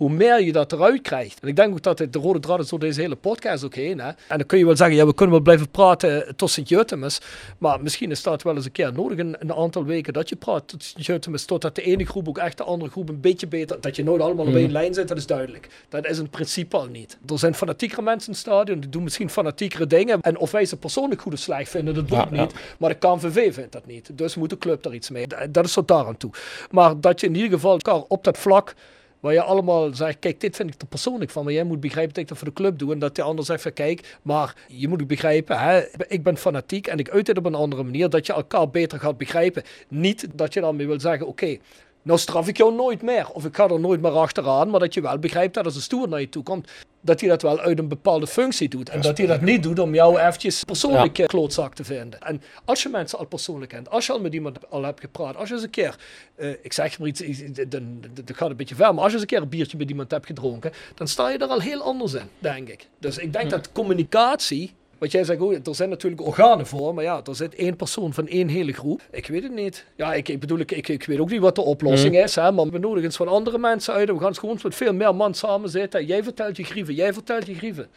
[0.01, 1.39] hoe meer je dat eruit krijgt.
[1.41, 3.75] En ik denk ook dat het de rode draad is door deze hele podcast ook
[3.75, 3.99] heen.
[3.99, 4.07] Hè?
[4.07, 7.19] En dan kun je wel zeggen, ja, we kunnen wel blijven praten tot Sint-Jutemus.
[7.57, 10.35] Maar misschien is dat wel eens een keer nodig, een, een aantal weken, dat je
[10.35, 11.45] praat tot Sint-Jutemus.
[11.45, 13.81] Totdat de ene groep ook echt de andere groep een beetje beter...
[13.81, 15.69] Dat je nooit allemaal op één lijn zit, dat is duidelijk.
[15.89, 17.17] Dat is in principe al niet.
[17.27, 20.21] Er zijn fanatiekere mensen in het stadion, die doen misschien fanatiekere dingen.
[20.21, 22.53] En of wij ze persoonlijk goed of slecht vinden, dat doet Ja, niet.
[22.79, 24.09] Maar de KNVV vindt dat niet.
[24.17, 25.27] Dus moet de club daar iets mee.
[25.27, 26.31] Dat- Dat is tot daar aan toe.
[26.71, 28.73] Maar dat je in ieder geval elkaar op dat vlak
[29.21, 31.43] Waar je allemaal zegt, kijk, dit vind ik er persoonlijk van.
[31.43, 32.93] Maar jij moet begrijpen dat ik dat voor de club doe.
[32.93, 36.87] En dat de ander zegt kijk, maar je moet ook begrijpen, hè, ik ben fanatiek
[36.87, 38.09] en ik uit dit op een andere manier.
[38.09, 39.63] Dat je elkaar beter gaat begrijpen.
[39.87, 41.57] Niet dat je daarmee wil zeggen, oké,
[42.01, 43.29] nou straf ik jou nooit meer.
[43.33, 44.69] Of ik ga er nooit meer achteraan.
[44.69, 46.67] Maar dat je wel begrijpt dat als een stoer naar je toe komt,
[47.01, 48.89] dat hij dat wel uit een bepaalde functie doet.
[48.89, 52.19] En dat hij dat niet doet om jou eventjes persoonlijk eh, klootzak te vinden.
[52.21, 55.35] En als je mensen al persoonlijk kent, als je al met iemand al hebt gepraat,
[55.35, 55.95] als je eens een keer,
[56.35, 57.23] eh, ik zeg maar iets,
[57.53, 59.77] dan- dan- dat gaat een beetje ver, maar als je eens een keer een biertje
[59.77, 62.87] met iemand hebt gedronken, dan sta je er al heel anders in, denk ik.
[62.99, 67.03] Dus ik denk dat communicatie wat jij zegt, oh, er zijn natuurlijk organen voor, maar
[67.03, 69.01] ja, er zit één persoon van één hele groep.
[69.11, 69.85] Ik weet het niet.
[69.95, 72.51] Ja, ik, ik bedoel, ik, ik, ik weet ook niet wat de oplossing is, hè,
[72.51, 74.09] maar we nodigen eens van andere mensen uit.
[74.09, 76.05] en We gaan gewoon met veel meer man samen zitten.
[76.05, 77.89] Jij vertelt je grieven, jij vertelt je grieven.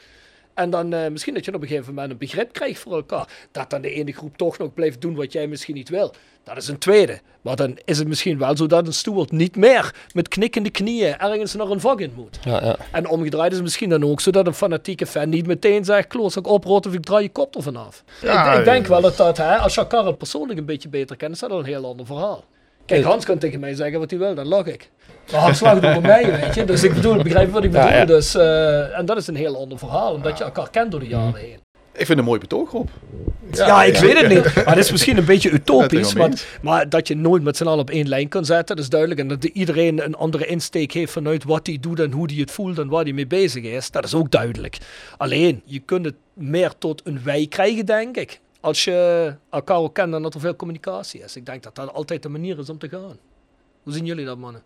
[0.55, 3.29] En dan eh, misschien dat je op een gegeven moment een begrip krijgt voor elkaar.
[3.53, 6.15] Dat dan de ene groep toch nog blijft doen wat jij misschien niet wil.
[6.45, 7.21] Dat is een tweede.
[7.41, 11.19] Maar dan is het misschien wel zo dat een steward niet meer met knikkende knieën
[11.19, 12.39] ergens naar een vak in moet.
[12.45, 12.77] ja, ja.
[12.93, 16.07] En omgedraaid is het misschien dan ook zo dat een fanatieke fan niet meteen zegt:
[16.07, 18.05] klootzak oprot of ik draai je kop ervan af.
[18.23, 20.89] Ja, ik, ik denk wel dat dat, hè, als je elkaar al persoonlijk een beetje
[20.89, 22.45] beter kent, is dat een heel ander verhaal.
[22.87, 23.09] Kijk, Ja.
[23.09, 24.91] Hans kan tegen mij zeggen wat hij wil, dan lach ik.
[25.33, 26.65] Maar Hans lacht over mij, weet je.
[26.65, 27.89] Dus ik bedoel, begrijp je wat ik bedoel.
[27.89, 28.05] ja.
[28.05, 31.07] Dus, eh, en dat is een heel ander verhaal, omdat je elkaar kent door de
[31.07, 31.63] jaren heen.
[31.93, 32.89] Ik vind het een mooi betoog, Rob.
[33.53, 34.55] Ja, ik weet het niet.
[34.65, 36.15] Maar het is misschien een beetje utopisch.
[36.15, 36.31] Maar,
[36.63, 39.21] maar dat je nooit met z'n allen op één lijn kan zetten, dat is duidelijk.
[39.21, 42.51] En dat iedereen een andere insteek heeft vanuit wat hij doet en hoe hij het
[42.51, 44.79] voelt en waar hij mee bezig is, dat is ook duidelijk.
[45.17, 48.41] Alleen, je kunt het meer tot een wij krijgen, denk ik.
[48.65, 51.37] Als je elkaar ook kent en dat er veel communicatie is.
[51.37, 53.17] Ik denk dat dat altijd de manier is om te gaan.
[53.83, 54.63] Hoe zien jullie dat, mannen?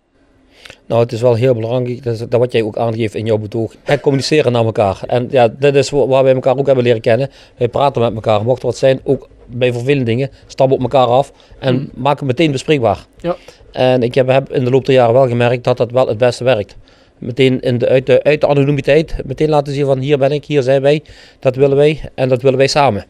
[0.87, 3.39] Nou, het is wel heel belangrijk, dat, is- dat wat jij ook aangeeft in jouw
[3.39, 5.01] betoog, het communiceren naar elkaar.
[5.07, 7.31] En ja, dat is wa- waar wij elkaar ook hebben leren kennen.
[7.57, 11.07] Wij praten met elkaar, mocht er wat zijn, ook bij vervelende dingen, stappen op elkaar
[11.07, 13.07] af en maken het meteen bespreekbaar.
[13.20, 13.37] Ja.
[13.73, 16.19] En ik heb, heb in de loop der jaren wel gemerkt dat dat wel het
[16.19, 16.77] beste werkt.
[17.19, 20.45] Meteen in de, uit, de, uit de anonimiteit, meteen laten zien van hier ben ik,
[20.45, 21.03] hier zijn wij,
[21.39, 23.05] dat willen wij en dat willen wij samen.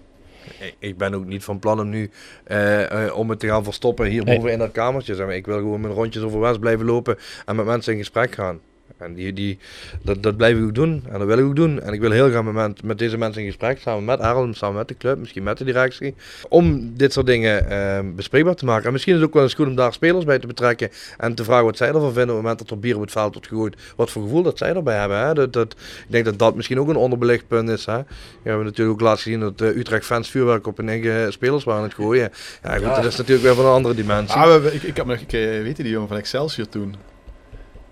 [0.78, 2.10] Ik- ben ook niet van plan om nu
[2.44, 4.52] eh, eh, om het te gaan verstoppen hierboven Nee.
[4.52, 5.14] in dat kamertje.
[5.14, 5.34] Zeg maar.
[5.36, 8.60] Ik wil gewoon mijn rondjes over West blijven lopen en met mensen in gesprek gaan.
[8.96, 9.58] En die, die,
[10.02, 11.80] dat, dat blijf ik ook doen en dat wil ik ook doen.
[11.80, 14.76] En ik wil heel graag met, met deze mensen in gesprek, samen met Errol, samen
[14.76, 16.14] met de club, misschien met de directie.
[16.48, 18.86] Om dit soort dingen eh, bespreekbaar te maken.
[18.86, 20.90] En misschien is het ook wel eens goed om daar spelers bij te betrekken.
[21.18, 23.12] En te vragen wat zij ervan vinden op het moment dat er bier op het
[23.12, 23.76] veld wordt gegooid.
[23.96, 25.18] Wat voor gevoel dat zij erbij hebben.
[25.18, 25.34] Hè?
[25.34, 27.86] Dat, dat, ik denk dat dat misschien ook een onderbelicht punt is.
[27.86, 27.98] Hè?
[28.42, 31.64] We hebben natuurlijk ook laatst gezien dat eh, Utrecht fans vuurwerk op hun eigen spelers
[31.64, 32.30] waren aan het gooien.
[32.62, 34.36] Ja, goed, dat is natuurlijk weer van een andere dimensie.
[34.36, 36.94] Ah, ik, ik heb nog, ik, weet je die jongen van Excelsior toen?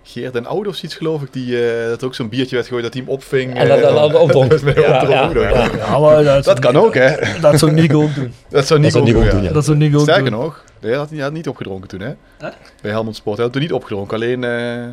[0.09, 2.67] Geert en Oude of zoiets geloof ik, die, eh, dat er ook zo'n biertje werd
[2.67, 3.55] gegooid dat hij hem opving.
[3.55, 4.51] En dat- eh, dat- opdronk.
[6.45, 7.39] dat kan ook, hè?
[7.41, 8.33] Dat zou Nico ook doen.
[8.49, 9.53] Dat zou Nico ook doen.
[9.53, 12.11] Dat zou Nico Sterker nog, hij had, niet opgedronken toen, hè?
[12.81, 13.35] Bij Helmond Sport.
[13.35, 14.83] Hij had toen niet opgedronken, alleen eh,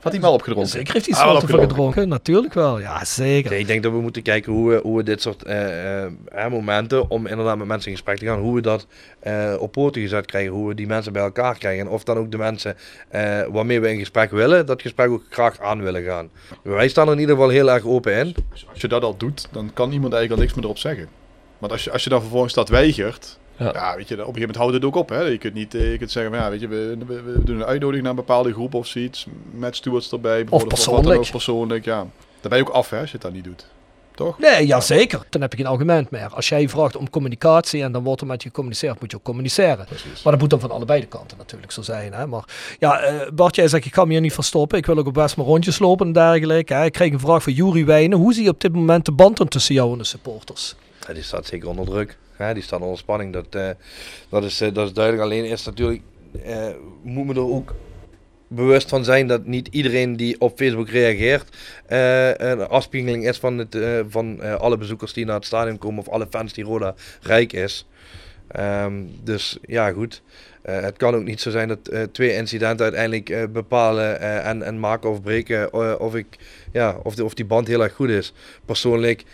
[0.00, 0.70] had hij wel opgedronken.
[0.70, 2.08] Zeker heeft hij Ah, wel gedronken.
[2.08, 2.80] Natuurlijk wel.
[2.80, 3.50] Ja, zeker.
[3.50, 6.10] Nee, ik denk dat we moeten kijken hoe we, hoe we dit soort eh, eh,
[6.50, 8.86] momenten, om inderdaad met mensen in gesprek te gaan, hoe we dat
[9.20, 11.86] eh, op poten gezet krijgen, hoe we die mensen bij elkaar krijgen.
[11.86, 12.76] En of dan ook de mensen
[13.08, 16.30] eh, waarmee we in gesprek willen, dat gesprek ook graag aan willen gaan.
[16.62, 18.34] Wij staan er in ieder geval heel erg open in.
[18.72, 21.08] Als je dat al doet, dan kan iemand eigenlijk al niks meer erop zeggen.
[21.58, 23.72] Want als je, als je dan vervolgens dat weigert, Ja.
[23.72, 23.96] ja.
[23.96, 25.08] weet je, op een gegeven moment houdt het ook op.
[25.08, 25.20] Hè?
[25.20, 27.56] Je kunt niet eh, je kunt zeggen, van, ja, weet je, we, we, we doen
[27.56, 30.44] een uitnodiging naar een bepaalde groep of zoiets, met stewards erbij.
[30.44, 31.20] dan persoonlijk.
[31.20, 32.06] ook persoonlijk, ja.
[32.40, 33.66] Dan ben je ook af, hè, als je het dan niet doet.
[34.14, 34.38] Toch?
[34.38, 35.26] Nee, ja zeker.
[35.30, 36.28] Dan heb je geen argument meer.
[36.34, 39.22] Als jij vraagt om communicatie en dan wordt er met je gecommuniceerd, moet je ook
[39.22, 39.84] communiceren.
[39.84, 40.22] Precies.
[40.22, 42.12] Maar dat moet dan van allebei de kanten natuurlijk zo zijn.
[42.12, 42.26] Hè?
[42.26, 42.44] Maar
[42.78, 44.78] ja, eh, Bart, jij zegt ik ga me hier niet verstoppen.
[44.78, 46.74] Ik wil ook op best mijn rondjes lopen en dergelijke.
[46.74, 46.84] Hè?
[46.84, 48.18] Ik kreeg een vraag van Jury Wijnen.
[48.18, 50.74] Hoe zie je op dit moment de band tussen jou en de supporters?
[51.06, 52.18] Ja, die staat zeker onder druk.
[52.40, 53.32] Ja, die staat onder spanning.
[53.32, 53.70] Dat, eh,
[54.28, 55.24] dat, is, eh, dat is duidelijk.
[55.24, 56.02] Alleen is natuurlijk,
[56.44, 56.68] eh,
[57.02, 57.74] moet me er ook
[58.48, 61.56] bewust van zijn dat niet iedereen die op Facebook reageert
[62.40, 66.26] een afspiegeling is van, het, van alle bezoekers die naar het stadion komen of alle
[66.30, 67.86] fans die Roda rijk is.
[68.48, 68.92] Ehm,
[69.22, 70.22] dus ja, goed.
[70.62, 75.22] Het kan ook niet zo zijn dat twee incidenten uiteindelijk bepalen en, en maken of
[75.22, 76.38] breken of, ik,
[76.72, 78.32] ja, of, de, of die band heel erg goed is.
[78.64, 79.24] Persoonlijk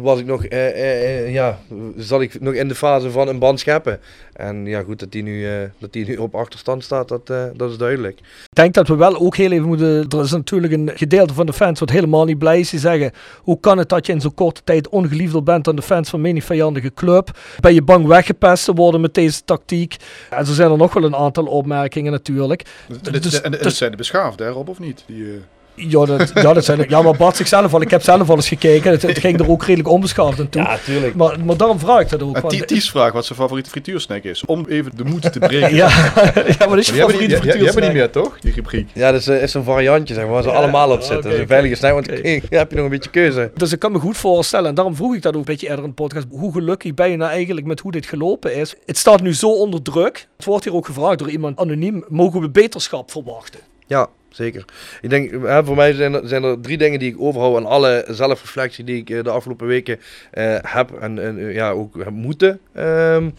[0.00, 1.58] was ik nog, eh, eh, eh, ja,
[1.96, 4.00] zat ik nog in de fase van een band scheppen.
[4.32, 7.44] En ja, goed, dat die nu, eh, dat die nu op achterstand staat, dat, eh,
[7.56, 8.18] dat is duidelijk.
[8.18, 10.08] Ik denk dat we wel ook heel even moeten.
[10.08, 12.70] Er is natuurlijk een gedeelte van de fans wat helemaal niet blij is.
[12.70, 15.82] Die zeggen: Hoe kan het dat je in zo'n korte tijd ongeliefder bent aan de
[15.82, 17.38] fans van menig vijandige club?
[17.60, 19.96] Ben je bang weggepest te worden met deze tactiek?
[20.30, 22.62] En zo zijn er nog wel een aantal opmerkingen natuurlijk.
[22.88, 25.04] En dit, Dus- en, en dus- dit zijn de beschaafde, hè, Rob, of niet?
[25.06, 25.30] Die, eh,
[25.78, 27.80] Ja, dat, ja, dat zijn, ja maar Bart zichzelf al.
[27.80, 28.90] Ik heb zelf al eens gekeken.
[28.90, 30.66] Het, het ging er ook redelijk onbeschaafd aan toe.
[30.84, 31.14] tuurlijk.
[31.14, 32.36] Maar, maar daarom vraag ik dat ook.
[32.36, 34.44] en want- Ties- vraagt wat zijn favoriete frituursnack is.
[34.44, 35.74] Om even de moed te breken.
[35.74, 37.70] ja, ja, maar dat is je Maar die hebben, die, favoriete die, die hebben niet
[37.72, 37.92] frituursnack.
[37.92, 38.38] meer, toch?
[38.40, 38.88] Die rubriek.
[38.92, 41.22] Ja, dat is, eh, is een variantje, zeg maar, waar ze allemaal op zitten.
[41.22, 42.22] dat is een veilige snack, want Oké.
[42.50, 43.50] dan heb je nog een beetje keuze.
[43.54, 45.84] Dus ik kan me goed voorstellen, en daarom vroeg ik dat ook een beetje eerder
[45.84, 48.74] in de podcast, hoe gelukkig ben je nou eigenlijk met hoe dit gelopen is?
[48.86, 50.26] Het staat nu zo onder druk.
[50.36, 53.60] Het wordt hier ook gevraagd door iemand anoniem, mogen we beterschap verwachten?
[53.86, 54.64] Ja, zeker.
[55.00, 57.66] Ik denk, hè, voor mij zijn er, zijn er drie dingen die ik overhoud aan
[57.66, 60.00] alle zelfreflectie die ik eh, de afgelopen weken
[60.30, 63.30] eh, heb en, en eh, ja, ook moeten ehm,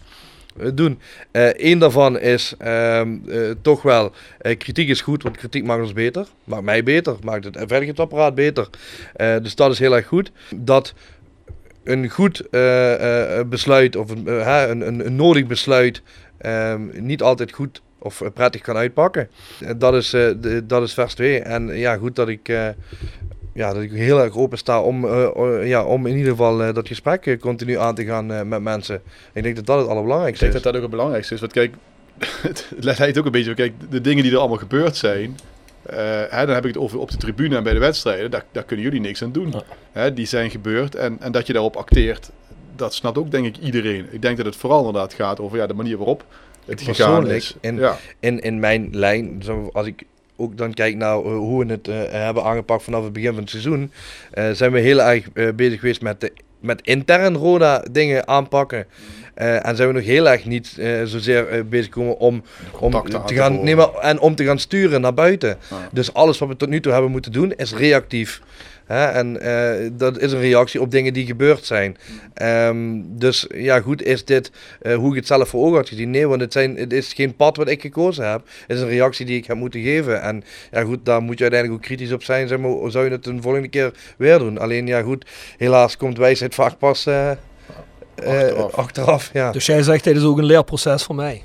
[0.56, 0.98] eh, doen.
[1.32, 4.12] Eén daarvan is ehm, eh, toch wel,
[4.58, 6.26] kritiek is goed, want kritiek maakt ons beter.
[6.44, 8.68] Maakt mij beter, maakt het veiligheidsapparaat beter.
[9.16, 10.32] Dus dat is heel erg goed.
[10.56, 10.94] Dat
[11.84, 12.42] een goed
[13.46, 14.26] besluit of een,
[14.70, 16.02] een, een nodig besluit
[16.38, 19.28] ehm, niet altijd goed of eh, prettig kan uitpakken.
[19.60, 21.40] Eh, Dat is, eh, de- dat is vers 2.
[21.40, 22.68] En ja, goed dat ik, eh,
[23.54, 25.06] ja, dat ik heel erg open sta om,
[25.64, 29.00] ja, om in ieder geval eh, dat gesprek continu aan te gaan eh, met mensen.
[29.32, 30.62] Ik denk dat dat het Ik allerbelangrijkste denk is.
[30.62, 31.40] dat dat ook het belangrijkste is.
[31.40, 31.74] Want kijk,
[32.48, 33.54] het leidt ook een beetje.
[33.54, 35.38] Kijk, de dingen die er allemaal gebeurd zijn.
[35.82, 35.96] eh,
[36.28, 38.30] hè, dan heb ik het over op de tribune en bij de wedstrijden.
[38.30, 39.50] Daar, daar kunnen jullie niks aan doen.
[39.50, 39.62] Ja.
[39.92, 40.94] Hè, die zijn gebeurd.
[40.94, 42.30] En, en dat je daarop acteert.
[42.76, 44.06] Dat snapt ook denk ik iedereen.
[44.10, 46.24] Ik denk dat het vooral inderdaad gaat over ja, de manier waarop
[46.70, 47.56] het Persoonlijk is.
[47.60, 47.96] en- ja.
[48.20, 49.42] in, in mijn lijn,
[49.72, 50.02] als ik
[50.36, 53.40] ook dan kijk naar eh, hoe we het eh, hebben aangepakt vanaf het begin van
[53.40, 53.92] het seizoen,
[54.30, 58.86] eh, zijn we heel erg bezig geweest met, de, met intern Roda dingen aanpakken.
[59.34, 62.42] Eh, en zijn we nog heel erg niet zozeer bezig gekomen om,
[62.80, 65.48] om te te gaan maar, en om te gaan sturen naar buiten.
[65.70, 65.88] Ja.
[65.92, 68.42] Dus alles wat we tot nu toe hebben moeten doen is reactief.
[68.90, 69.04] Hè?
[69.06, 71.96] En eh, dat is een reactie op dingen die gebeurd zijn.
[72.34, 74.50] Ehm, dus ja, goed, is dit
[74.80, 76.10] eh, hoe ik het zelf voor ogen had gezien?
[76.10, 78.42] Nee, want het, zijn, het is geen pad wat ik gekozen heb.
[78.66, 80.22] Het is een reactie die ik heb moeten geven.
[80.22, 82.48] En ja, goed, daar moet je uiteindelijk ook kritisch op zijn.
[82.48, 84.58] Zeg maar, zou je het een volgende keer weer doen?
[84.58, 85.26] Alleen ja, goed,
[85.56, 87.36] helaas komt wijsheid vaak pas eh, eh,
[88.26, 88.74] Achteraf.
[88.74, 89.52] achteraf ja.
[89.52, 91.42] Dus jij zegt, dit is ook een leerproces voor mij.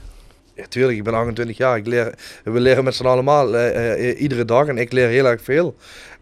[0.55, 1.77] Ja, tuurlijk, ik ben 28 jaar.
[1.77, 2.13] Ik leer,
[2.43, 3.59] we leren met z'n allemaal
[3.97, 5.75] iedere dag en ik leer heel erg veel.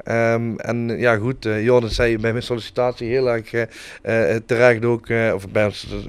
[0.03, 5.07] Ehm, en ja, goed, uh, Jordan zei bij mijn sollicitatie heel erg uh, terecht ook,
[5.33, 5.63] of bij,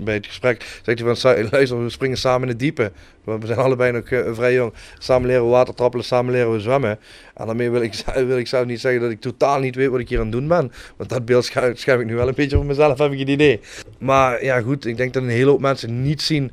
[0.04, 2.92] het gesprek, zegt hij van, luister, we springen samen in het diepe.
[3.24, 4.72] We zijn allebei nog vrij jong.
[4.98, 6.98] Samen leren we water trappelen, samen leren we zwemmen.
[7.34, 7.94] En daarmee wil ik,
[8.26, 10.32] wil ik zelf niet zeggen dat ik totaal niet weet wat ik hier aan het
[10.32, 10.72] doen ben.
[10.96, 13.60] Want dat beeld schuif, ik nu wel een beetje voor mezelf, heb ik het idee.
[13.98, 16.52] Maar ja, goed, ik denk dat een hele hoop mensen niet zien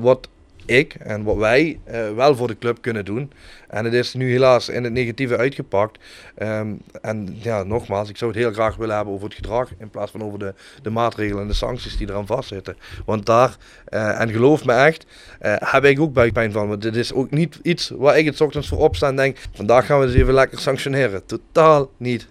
[0.00, 0.28] wat
[0.66, 1.78] ik en wat wij
[2.14, 3.32] wel voor de club kunnen doen.
[3.70, 5.98] En het is nu helaas in het negatieve uitgepakt.
[6.42, 9.90] Um, en ja, nogmaals, ik zou het heel graag willen hebben over het gedrag in
[9.90, 12.76] plaats van over de, de maatregelen en de sancties die eraan vastzitten.
[13.04, 13.56] Want daar,
[13.88, 15.06] uh, en geloof me echt,
[15.42, 16.68] uh, heb ik ook buikpijn van.
[16.68, 19.86] Want dit is ook niet iets waar ik het ochtends voor opsta en denk, vandaag
[19.86, 21.26] gaan we eens even lekker sanctioneren.
[21.26, 22.28] Totaal niet.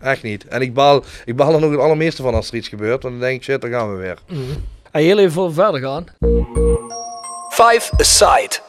[0.00, 0.46] Echt niet.
[0.46, 3.02] En ik baal, ik baal er nog het allermeeste van als er iets gebeurt.
[3.02, 4.18] Want dan denk ik, shit, daar gaan we weer.
[4.28, 4.44] Mm.
[4.90, 6.04] En heel even verder gaan.
[7.50, 8.68] Five Aside.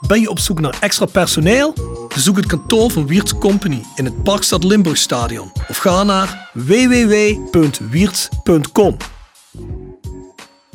[0.00, 1.74] Ben je op zoek naar extra personeel?
[2.14, 8.96] Bezoek het kantoor van Wiert's Company in het Parkstad Limburg Stadion of ga naar www.wierts.com.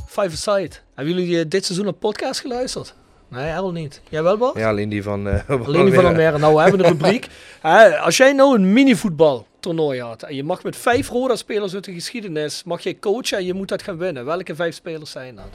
[0.07, 0.69] Five Aside.
[0.95, 2.93] Hebben jullie eh, dit seizoen een podcast geluisterd?
[3.27, 4.02] Nee, helemaal niet.
[4.10, 4.57] Jij wel, Bart?
[4.57, 5.27] Ja, alleen die van...
[5.27, 6.38] Uh, alleen die van Almere.
[6.38, 7.27] Nou, we hebben een rubriek.
[8.06, 11.93] als jij nou een minivoetbal toernooi had en je mag met vijf Roda-spelers uit de
[11.93, 14.26] geschiedenis, mag je coachen en je moet dat gaan winnen.
[14.26, 15.49] Welke vijf spelers zijn dat?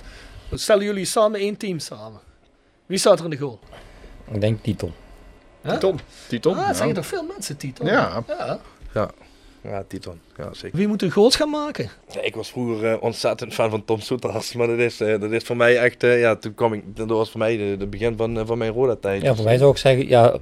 [0.48, 2.20] Dan stellen jullie samen één team samen.
[2.86, 3.58] Wie staat er in de goal?
[4.32, 4.92] Ik denk Titon.
[5.68, 6.00] Titon.
[6.28, 6.58] Titon.
[6.58, 7.86] Ah, dat zeggen toch veel mensen, Titon?
[7.86, 8.22] Ja.
[8.26, 8.58] Ja.
[8.94, 9.10] ja.
[9.70, 10.20] Ja, Titon.
[10.36, 10.78] Ja, zeker.
[10.78, 11.90] Wie moet de goals gaan maken?
[12.10, 15.30] Ja, ik was vroeger uh, ontzettend fan van Tom Soeters, maar dat is, uh, dat
[15.30, 18.16] is voor mij echt, uh, ja, toen kwam ik, dat was voor mij het begin
[18.16, 19.22] van, van mijn Roda-tijd.
[19.22, 20.36] Ja, voor mij zou ik zeggen, ja,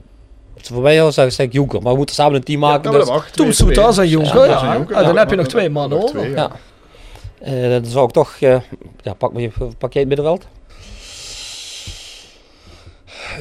[0.56, 2.92] voor mij zou ik zeggen Jonker, maar we moeten samen een team maken.
[2.92, 3.30] Ja, dus...
[3.32, 4.84] Tom Soeters en Jonker, ja, ja.
[4.88, 5.02] ja.
[5.02, 6.30] dan heb je nog twee mannen over.
[6.30, 6.50] Ja.
[7.68, 8.62] dan zou ik toch, ja,
[9.18, 10.46] pak, me, pak jij het middenveld?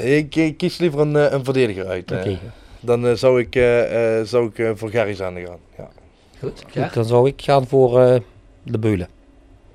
[0.01, 2.11] Ik, ik, kies liever een, eh, een verdediger uit.
[2.11, 2.39] Okay.
[2.79, 5.57] Dan uh, zou ik, uh, zou ik voor Gerrits aan gaan.
[5.77, 5.89] Ja.
[6.39, 6.89] Goed, ja.
[6.93, 8.21] dan zou ik gaan voor
[8.63, 9.07] de Beulen.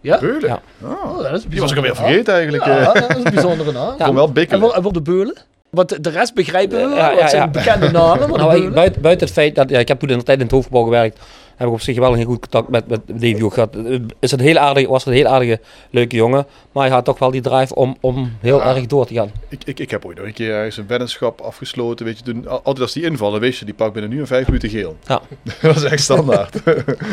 [0.01, 0.19] Ja?
[0.19, 0.49] Beulen?
[0.49, 0.63] Ja.
[0.83, 2.65] Oh, dat is Die was ik alweer vergeten eigenlijk.
[2.65, 3.95] Ja, dat is een bijzondere naam.
[3.99, 4.15] Ja.
[4.15, 4.75] wel bikkelen.
[4.75, 5.37] En, voor de Beulen?
[5.71, 7.49] Want de rest begrijpen we, ja, ja, ja.
[7.49, 8.31] bekende namen.
[8.31, 10.53] nou, buiten, buiten het feit dat ja, ik heb toen in de tijd in het
[10.53, 11.19] hoofdgebouw gewerkt,
[11.59, 13.77] heb ik op zich wel een goed contact met, met Davy ook gehad.
[14.19, 15.61] Is het heel aardig, was een heel aardige,
[15.91, 19.15] leuke jongen, maar hij had toch wel die drive om, om heel erg door te
[19.15, 19.31] gaan.
[19.49, 22.49] Ik, ik, ik heb ooit nog een keer ergens een weddenschap afgesloten, weet je, toen,
[22.49, 24.97] altijd als die invallen, wist je, die pakt binnen nu een vijf minuten geel.
[25.07, 25.21] Ja.
[25.61, 26.65] dat was echt standaard.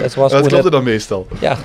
[0.01, 1.27] dat, was dat klopte dan meestal.
[1.39, 1.57] Ja,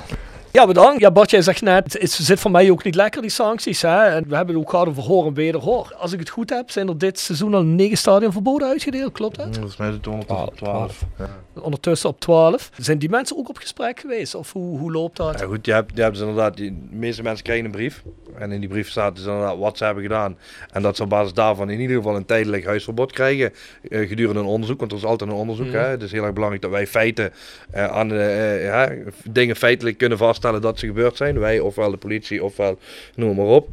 [0.51, 0.99] ja, bedankt.
[0.99, 3.81] Ja, Bart, jij zegt net, het zit voor mij ook niet lekker, die sancties.
[3.81, 4.03] Hè?
[4.03, 5.95] En we hebben het ook gehad over hoor en wederhoor.
[5.97, 9.37] Als ik het goed heb, zijn er dit seizoen al negen stadion verboden uitgedeeld, klopt
[9.37, 9.47] dat?
[9.51, 11.05] Volgens mij het ondertussen op 12.
[11.17, 11.29] Ja.
[11.61, 12.71] Ondertussen op 12.
[12.77, 14.35] Zijn die mensen ook op gesprek geweest?
[14.35, 15.39] Of hoe, hoe loopt dat?
[15.39, 18.03] Ja, goed, je hebt, je hebt dus inderdaad, die, de meeste mensen krijgen een brief.
[18.37, 20.37] En in die brief staat dus inderdaad wat ze hebben gedaan.
[20.71, 24.39] En dat ze op basis daarvan in ieder geval een tijdelijk huisverbod krijgen uh, gedurende
[24.39, 24.79] een onderzoek.
[24.79, 25.65] Want er is altijd een onderzoek.
[25.65, 25.73] Mm.
[25.73, 25.85] Hè?
[25.85, 27.33] Het is heel erg belangrijk dat wij feiten
[27.75, 28.91] uh, aan uh, ja,
[29.23, 31.39] dingen feitelijk kunnen vaststellen dat ze gebeurd zijn.
[31.39, 32.77] Wij, ofwel de politie, ofwel
[33.15, 33.67] noem maar op.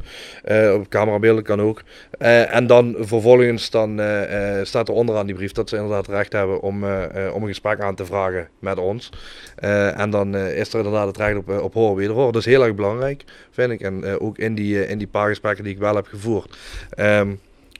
[0.73, 1.81] op camerabeelden kan ook.
[2.17, 4.01] en dan vervolgens dan,
[4.63, 6.83] staat er onderaan die brief dat ze inderdaad recht hebben om,
[7.33, 9.09] om een gesprek aan te vragen met ons.
[9.95, 12.31] en dan is er inderdaad het recht op, op horen wederhoor.
[12.31, 13.81] Dat is heel erg belangrijk, vind ik.
[13.81, 16.57] En ook in die, in die paar gesprekken die ik wel heb gevoerd.
[16.97, 17.39] Um,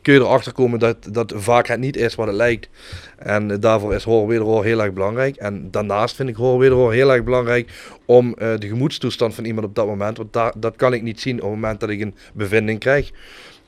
[0.09, 2.69] kun je erachter komen dat, dat vaak het niet is wat het lijkt.
[3.17, 5.35] En daarvoor is hoor wederhoor heel erg belangrijk.
[5.35, 7.71] En daarnaast vind ik hoor wederhoor heel erg belangrijk
[8.05, 11.19] om uh, de gemoedstoestand van iemand op dat moment, want daar, dat kan ik niet
[11.19, 13.11] zien op het moment dat ik een bevinding krijg.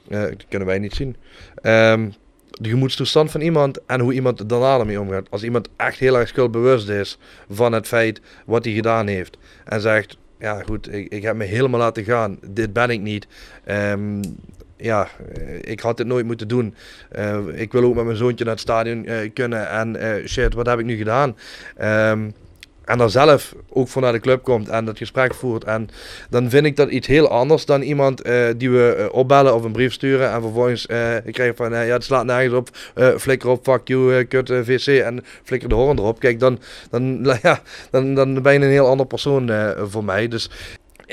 [0.09, 1.15] Uh, dat kunnen wij niet zien.
[1.63, 2.13] Um,
[2.51, 5.27] de gemoedstoestand van iemand en hoe iemand daarna ermee omgaat.
[5.30, 7.18] Als iemand echt heel erg schuldbewust is
[7.49, 11.43] van het feit wat hij gedaan heeft en zegt, ja goed, ik, ik heb me
[11.43, 13.27] helemaal laten gaan, dit ben ik niet.
[13.65, 14.22] Um,
[14.82, 15.08] ja,
[15.62, 16.76] ik had dit nooit moeten doen.
[17.18, 19.98] Uh, ik wil ook met mijn zoontje naar het stadion uh, kunnen en
[20.28, 21.38] shit, wat heb ik nu gedaan?
[21.82, 22.34] Um,
[22.86, 25.64] en dan zelf ook voor naar de club komt en dat gesprek voert.
[25.64, 25.90] En
[26.30, 28.24] dan vind ik dat iets heel anders dan iemand
[28.58, 30.32] die we opbellen of een brief sturen.
[30.32, 32.70] En vervolgens uh, krijg van, ja het slaat nergens op,
[33.20, 36.20] flikker op, fuck you, kut, vc en flikker de hoorn erop.
[36.20, 36.60] Kijk, dan,
[36.90, 39.52] dan, ja, dan, dan ben je een heel ander persoon
[39.88, 40.28] voor mij.
[40.28, 40.49] Dus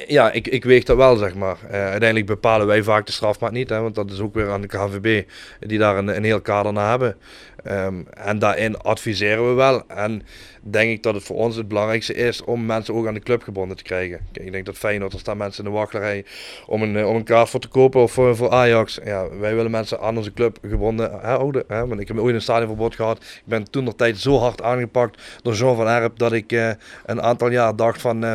[0.07, 1.57] ja, ik, ik weeg dat wel, zeg maar.
[1.65, 4.61] Uh, uiteindelijk bepalen wij vaak de strafmaat niet, hè, want dat is ook weer aan
[4.61, 5.29] de KVB
[5.61, 7.17] die daar een, een heel kader naar hebben.
[7.65, 9.87] Ehm, en daarin adviseren we wel.
[9.89, 10.23] En
[10.71, 13.43] denk ik dat het voor ons het belangrijkste is om mensen ook aan de club
[13.43, 14.21] gebonden te krijgen.
[14.33, 16.25] Kijk, ik denk dat Feyenoord, er staan mensen in de wachtrij
[16.67, 18.99] om een, eh, om een kaart voor te kopen of voor, voor Ajax.
[19.05, 21.65] Ja, wij willen mensen aan onze club gebonden houden.
[21.69, 21.87] Hè?
[21.87, 23.19] Want ik heb ooit een stadionverbod gehad.
[23.19, 26.71] Ik ben toen nog tijd zo hard aangepakt door Jean van Erp dat ik eh,
[27.07, 28.35] een aantal jaar dacht van, eh,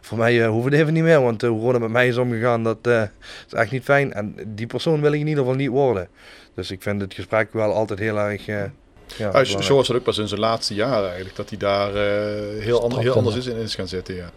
[0.00, 1.22] voor mij uh, hoeft het even niet meer.
[1.22, 4.12] Want hoe Rode met mij is omgegaan, dat is echt niet fijn.
[4.12, 6.08] En die persoon wil ik in ieder geval niet worden.
[6.54, 8.46] Dus ik vind het gesprek wel altijd heel erg
[9.18, 11.88] ja, ah, Zo was het ook pas in zijn laatste jaar eigenlijk, dat hij daar
[11.88, 14.14] uh, heel, ander, heel anders is in is gaan zitten.
[14.14, 14.30] Ja.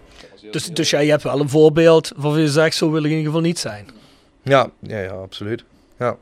[0.51, 3.25] Dus, dus jij hebt wel een voorbeeld waarvan je zegt, zo wil ik in ieder
[3.25, 3.87] geval niet zijn.
[4.43, 5.63] Ja, ja, ja absoluut.
[5.99, 6.17] Ja.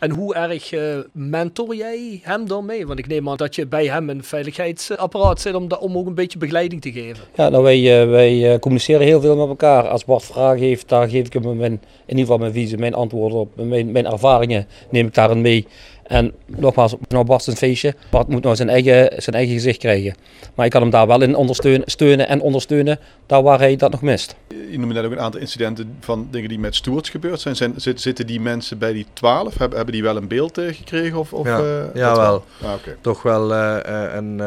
[0.00, 2.86] En hoe erg uh, mentor jij hem dan mee?
[2.86, 6.14] Want ik neem aan dat je bij hem een veiligheidsapparaat zit om, om ook een
[6.14, 7.24] beetje begeleiding te geven.
[7.34, 9.88] Ja, nou wij, uh, wij communiceren heel veel met elkaar.
[9.88, 12.94] Als Bart vragen heeft, daar geef ik hem mijn, in ieder geval mijn visie, mijn
[12.94, 15.66] antwoorden op, mijn, mijn ervaringen neem ik daarin mee.
[16.06, 17.94] En nogmaals, nou Bart een feestje.
[18.10, 20.14] Bart moet nou zijn eigen, zijn eigen gezicht krijgen.
[20.54, 23.90] Maar ik kan hem daar wel in ondersteunen steunen en ondersteunen, daar waar hij dat
[23.90, 24.36] nog mist.
[24.70, 27.56] Je noemde net ook een aantal incidenten van dingen die met stewards gebeurd zijn.
[27.56, 29.58] zijn zitten die mensen bij die twaalf?
[29.58, 31.18] Hebben, hebben die wel een beeld uh, gekregen?
[31.18, 32.44] Of, of, ja, uh, ja wel.
[32.62, 33.78] Ah, Toch wel uh,
[34.14, 34.38] een,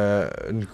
[0.47, 0.67] een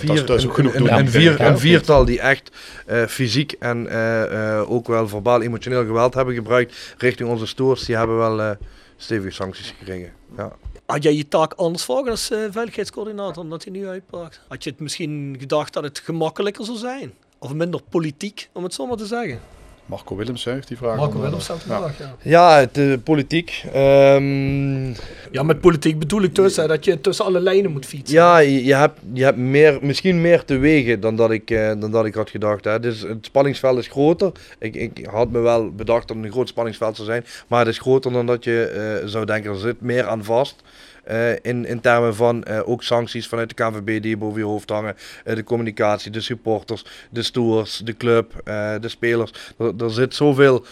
[0.00, 2.50] Vier, dat, is ook genoeg een, een, vier, een, viertal die echt
[2.90, 7.84] uh, fysiek en uh, uh, ook wel verbaal emotioneel geweld hebben gebruikt richting onze stoers.
[7.84, 8.56] Die hebben wel
[9.02, 10.12] stevige sancties gekregen.
[10.36, 10.52] Ja.
[10.86, 14.40] Had jij je taak anders vragen als uh, veiligheidscoördinator omdat hij nu uitpakt?
[14.48, 17.12] Had je het misschien gedacht dat het gemakkelijker zou zijn?
[17.38, 19.40] Of minder politiek, om het zo maar te zeggen?
[19.86, 20.96] Marco Willems heeft die vraag.
[20.96, 22.16] Marco Willems stelt die vraag, ja.
[22.22, 23.64] Ja, de politiek.
[23.76, 24.94] Um...
[25.30, 28.16] Ja, met politiek bedoel ik dus dat je tussen alle lijnen moet fietsen.
[28.16, 31.90] Ja, je, hebt, je hebt meer, misschien meer te wegen dan dat ik, uh, dan
[31.90, 32.64] dat ik had gedacht.
[32.64, 32.80] Hè.
[32.80, 34.32] Dus het spanningsveld is groter.
[34.58, 37.24] Ik, ik had me wel bedacht dat het een groot spanningsveld zou zijn.
[37.46, 39.50] Maar het is groter dan dat je uh, zou denken.
[39.52, 40.62] Er zit meer aan vast.
[41.10, 44.68] Uh, in, in termen van uh, ook sancties vanuit de KVB die boven je hoofd
[44.68, 44.96] hangen.
[45.24, 48.40] Uh, de communicatie, de supporters, de stewards, de club,
[48.80, 49.54] de spelers.
[49.58, 50.64] Er, er zit zoveel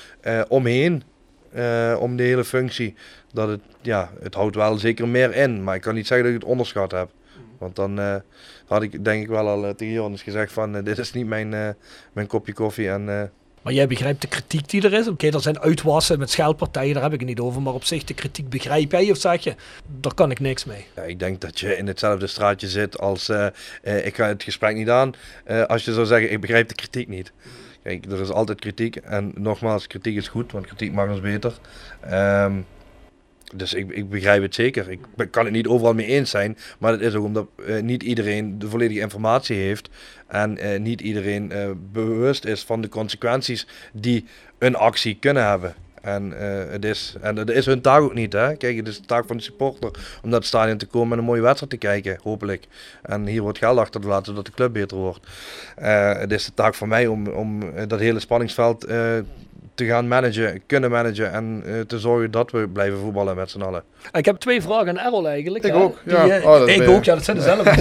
[0.48, 1.02] omheen,
[1.98, 2.94] om de hele functie,
[3.32, 5.64] dat het, ja, het houdt wel zeker meer in.
[5.64, 7.10] Maar ik kan niet zeggen dat ik het onderschat heb.
[7.58, 8.22] Want dan
[8.66, 11.76] had ik denk ik wel al tegen Jonas gezegd van dit is niet mijn,
[12.12, 13.32] mijn kopje koffie en
[13.62, 15.08] maar jij begrijpt de kritiek die er is.
[15.08, 17.62] Oké, er zijn uitwassen met scheldpartijen, daar heb ik het niet over.
[17.62, 19.54] Maar op zich, de kritiek begrijp jij of zeg je,
[20.00, 20.86] daar kan ik niks mee?
[20.96, 23.46] Ja, ik denk dat je in hetzelfde straatje zit als, uh,
[23.82, 25.12] uh, ik ga het gesprek niet aan.
[25.50, 27.32] Uh, als je zou zeggen, ik begrijp de kritiek niet.
[27.82, 28.96] Kijk, er is altijd kritiek.
[28.96, 31.52] En nogmaals, kritiek is goed, want kritiek maakt ons beter.
[32.12, 32.66] Um,
[33.54, 34.90] dus ik, ik, begrijp het zeker.
[34.90, 35.00] Ik
[35.30, 36.56] kan het niet overal mee eens zijn.
[36.78, 39.88] Maar het is ook omdat uh, niet iedereen de volledige informatie heeft.
[40.26, 44.24] En uh, niet iedereen uh, bewust is van de consequenties die
[44.58, 45.74] een actie kunnen hebben.
[46.02, 46.30] En,
[46.70, 48.32] het is, en dat is hun taak ook niet.
[48.32, 48.56] Hè?
[48.56, 49.90] Kijk, het is de taak van de supporter
[50.22, 52.66] om naar het stadion te komen en een mooie wedstrijd te kijken, hopelijk.
[53.02, 55.26] En hier wordt geld achter te laten zodat de club beter wordt.
[56.20, 58.86] het is de taak van mij om, om dat hele spanningsveld
[59.80, 63.60] te gaan managen, kunnen managen en uh, te zorgen dat we blijven voetballen met z'n
[63.60, 63.82] allen.
[64.12, 65.64] Ik heb twee vragen aan Errol eigenlijk.
[65.64, 66.00] Ik ook.
[66.04, 66.24] Ja.
[66.24, 67.70] Die, uh, oh, ik ook, ja, dat zijn dezelfde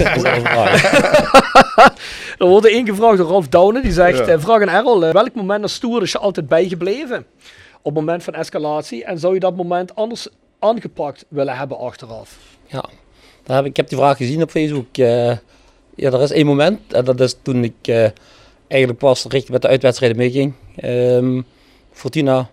[2.38, 4.34] er wordt één gevraagd door Rolf Douwen, die zegt, ja.
[4.34, 7.26] uh, vraag aan Errol, welk moment als stoer is je altijd bijgebleven?
[7.82, 10.28] Op het moment van escalatie en zou je dat moment anders
[10.58, 12.38] aangepakt willen hebben achteraf?
[12.66, 12.84] Ja,
[13.44, 14.96] daar heb ik, ik heb die vraag gezien op Facebook.
[14.96, 15.40] ja,
[15.94, 18.10] er is één moment en dat is toen ik
[18.68, 20.54] eigenlijk pas richting met de uitwedstrijden meeging.
[20.84, 21.46] Um,
[21.92, 22.50] Fortuna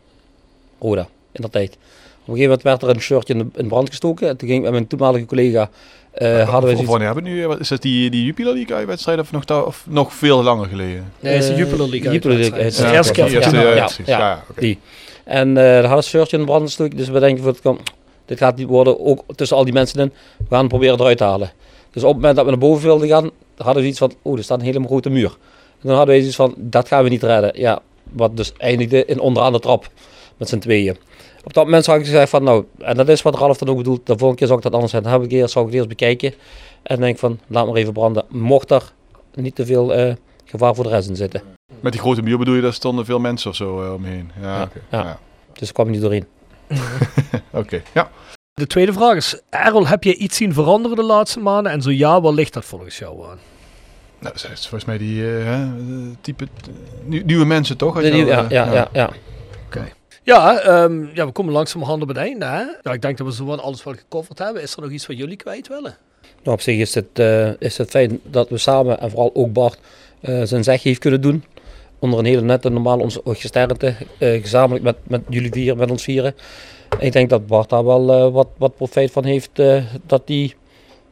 [0.80, 1.72] Roda in dat tijd.
[1.72, 4.28] Op een gegeven moment werd er een shirtje in brand gestoken.
[4.28, 5.70] En toen ging ik met mijn toenmalige collega.
[6.18, 7.56] Uh, hadden we of wanneer hebben we nu?
[7.60, 11.12] Is dat die, die Jupiler League wedstrijd of nog, of nog veel langer geleden?
[11.20, 13.90] Nee, het is de eh, Jupiler League Jupiler League Het is de eerste keer ja,
[14.06, 14.80] ja, die.
[15.24, 16.98] En uh, daar hadden een shirtje in brand gestoken.
[16.98, 17.78] Dus we denken, van, kom,
[18.26, 20.14] dit gaat niet worden, ook tussen al die mensen in.
[20.38, 21.52] We gaan het proberen eruit te halen.
[21.92, 24.38] Dus op het moment dat we naar boven wilden gaan, hadden we iets van, oh,
[24.38, 25.38] er staat een hele grote muur.
[25.82, 27.60] En dan hadden we iets van, dat gaan we niet redden.
[27.60, 27.82] Ja,
[28.12, 29.90] wat dus eindigde in onderaan de trap
[30.38, 30.98] met z'n tweeën.
[31.44, 33.78] Op dat moment zag ik gezegd van nou, en dat is wat Ralf dan ook
[33.78, 35.04] bedoelt, de volgende keer zou ik dat anders zijn.
[35.04, 36.34] Dan heb ik eerst, zou ik het eerst bekijken
[36.84, 38.26] en denk van laat maar even branden.
[38.28, 38.94] Mocht er
[39.34, 40.14] niet te veel uh,
[40.46, 41.42] gevaar voor de rest in zitten.
[41.80, 44.32] Met die grote muur bedoel je, daar stonden veel mensen of zo uh, omheen?
[44.42, 45.04] Ja, ja, ja.
[45.04, 45.20] ja.
[45.54, 46.26] Dus kwam niet doorheen.
[47.52, 48.10] Oké, ja.
[48.54, 51.72] De tweede vraag is, Errol, heb je iets zien veranderen de laatste maanden?
[51.72, 53.40] En zo ja, waar ligt dat volgens jou aan?
[54.20, 55.62] Nou, dat is volgens mij die uh,
[56.22, 56.48] type
[57.06, 58.02] nieuwe mensen toch?
[58.02, 59.10] De nieuwe, ja, ja, ja, ja.
[59.66, 59.88] Oké.
[60.24, 62.46] Ja, um, ja, we komen langzamerhand op het einde.
[62.46, 62.64] Hè?
[62.82, 64.62] Ja, ik denk dat we zo wat alles wel gecoverd hebben.
[64.62, 65.98] Is er nog iets wat jullie kwijt willen?
[66.44, 69.54] Nou, op zich is het, uh, is het fijn dat we samen, en vooral ook
[69.54, 69.80] Bart,
[70.22, 71.44] uh, zijn zeg heeft kunnen doen.
[72.00, 73.96] Onder een hele nette, normale ons gesternte.
[74.20, 76.36] gezamenlijk met, met jullie vier, met ons vieren.
[77.00, 79.60] Ik denk dat Bart daar wel eh, wat, wat profijt van heeft.
[79.60, 80.54] eh, dat hij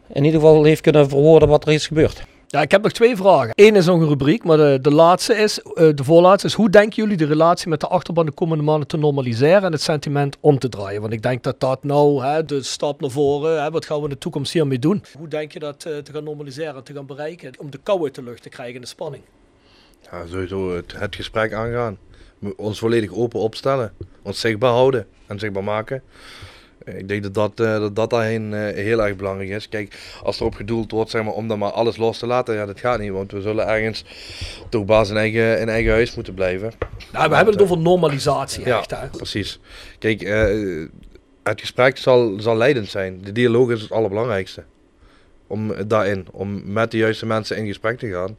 [0.07, 2.23] in ieder geval heeft kunnen verwoorden wat er is gebeurd.
[2.56, 3.52] Ja, ik heb nog twee vragen.
[3.56, 6.69] Eén is nog een rubriek, maar de, de laatste is, eh, de voorlaatste is, hoe
[6.69, 10.38] denken jullie de relatie met de achterban de komende maanden te normaliseren en het sentiment
[10.40, 11.02] om te draaien?
[11.02, 14.03] Want ik denk dat dat nou hè, de stap naar voren, hè, wat gaan we
[14.03, 15.03] in de toekomst hiermee doen?
[15.18, 18.15] Hoe denk je dat eh, te gaan normaliseren, te gaan bereiken, om de kou uit
[18.15, 19.23] de lucht te krijgen en de spanning?
[20.11, 21.98] Ja, sowieso het, het gesprek aangaan.
[22.56, 23.94] Ons volledig open opstellen.
[24.22, 26.02] Ons zichtbaar houden en zichtbaar maken.
[26.86, 29.70] Eh, Ik denk dat dat, eh, dat, dat daarheen eh, heel erg belangrijk is.
[29.70, 32.56] Kijk, als er op gedoeld wordt zeg maar, om dan maar alles los te laten,
[32.56, 33.12] ja, dat gaat niet.
[33.12, 34.06] Want we zullen ergens
[34.70, 36.72] toch baas in eigen, in eigen huis moeten blijven.
[37.12, 39.07] Nou, we hebben het over normalisatie Ja, echt, hè?
[39.07, 39.60] precies.
[39.99, 40.22] Kijk,
[41.44, 43.22] het gesprek zal, zal leidend zijn.
[43.24, 44.64] De dialoog is het allerbelangrijkste.
[45.48, 48.38] Om daarin, om met de juiste mensen in gesprek te gaan.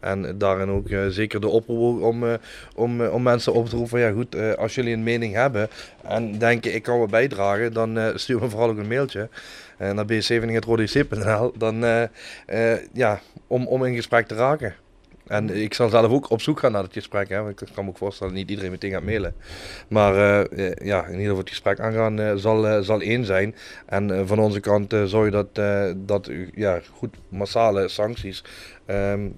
[0.00, 2.34] En daarin ook eh, zeker de oproep om, eh,
[2.74, 5.68] om, eh, om mensen op te roepen ja goed, als jullie een mening hebben
[6.02, 9.28] en denken ik kan wat bijdragen, dan stuur me vooral ook een mailtje
[9.78, 12.08] naar b7.rodec.nl dan
[12.92, 14.74] ja, om, om in gesprek te raken.
[15.26, 17.28] En ik zal zelf ook op zoek gaan naar het gesprek.
[17.28, 17.42] Hè.
[17.42, 19.34] want Ik kan me ook voorstellen dat niet iedereen meteen gaat mailen.
[19.88, 20.14] Maar
[20.84, 23.54] ja, in ieder geval het gesprek aangaan zal, zal één zijn.
[23.86, 25.54] En van onze kant zorg dat,
[25.96, 28.44] dat ja, goed massale sancties
[28.86, 29.28] ehm,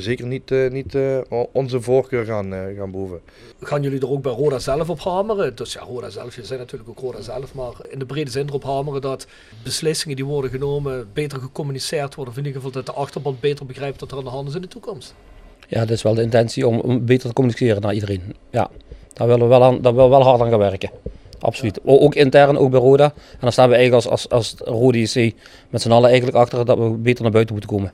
[0.00, 1.18] zeker niet, uh, niet uh,
[1.52, 3.20] onze voorkeur gaan, uh, gaan behoeven.
[3.60, 5.56] Gaan jullie er ook bij Roda zelf op hameren?
[5.56, 8.46] Dus ja, Roda zelf, je zijn natuurlijk ook Roda zelf, maar in de brede zin
[8.46, 9.26] erop hameren dat
[9.62, 12.34] beslissingen die worden genomen beter gecommuniceerd worden.
[12.34, 14.54] Of in ieder geval dat de achterban beter begrijpt wat er aan de hand is
[14.54, 15.14] in de toekomst.
[15.68, 18.34] Ja, dat is wel de intentie om, om beter te communiceren naar iedereen.
[18.50, 18.70] Ja,
[19.12, 20.90] daar willen we wel, aan, daar willen we wel hard aan gaan werken.
[21.38, 21.80] Absoluut.
[21.84, 21.92] Ja.
[21.92, 23.04] Ook intern, ook bij Roda.
[23.04, 25.34] En dan staan we eigenlijk als, als, als Rode IC
[25.70, 27.92] met z'n allen eigenlijk achter dat we beter naar buiten moeten komen.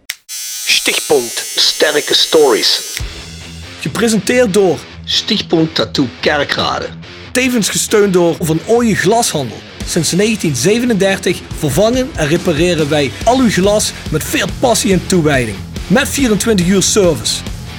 [0.84, 3.00] Stichtpunt Sterke Stories.
[3.80, 6.88] Gepresenteerd door Stichtpunt Tattoo Kerkrade.
[7.32, 9.56] Tevens gesteund door Van Ooyen Glashandel.
[9.86, 15.56] Sinds 1937 vervangen en repareren wij al uw glas met veel passie en toewijding.
[15.86, 17.34] Met 24 uur service.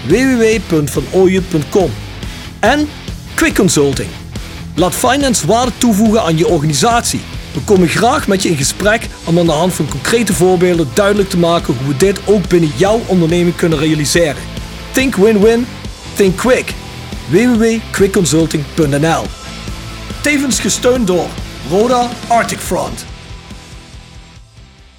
[0.07, 1.91] www.vanooyen.com
[2.59, 2.89] En
[3.35, 4.09] Quick Consulting.
[4.75, 7.21] Laat finance waarde toevoegen aan je organisatie.
[7.55, 11.29] We komen graag met je in gesprek om aan de hand van concrete voorbeelden duidelijk
[11.29, 14.41] te maken hoe we dit ook binnen jouw onderneming kunnen realiseren.
[14.91, 15.67] Think win-win,
[16.15, 16.73] think quick.
[17.29, 19.23] www.quickconsulting.nl
[20.21, 21.27] Tevens gesteund door
[21.69, 23.05] Roda Arctic Front.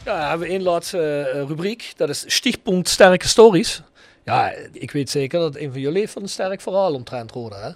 [0.04, 1.92] Ja, hebben we laatste uh, rubriek.
[1.96, 3.82] Dat is Stichtpunt Sterke Stories.
[4.24, 7.70] Ja, ik weet zeker dat een van jullie van een sterk verhaal omtrent Roda, hè?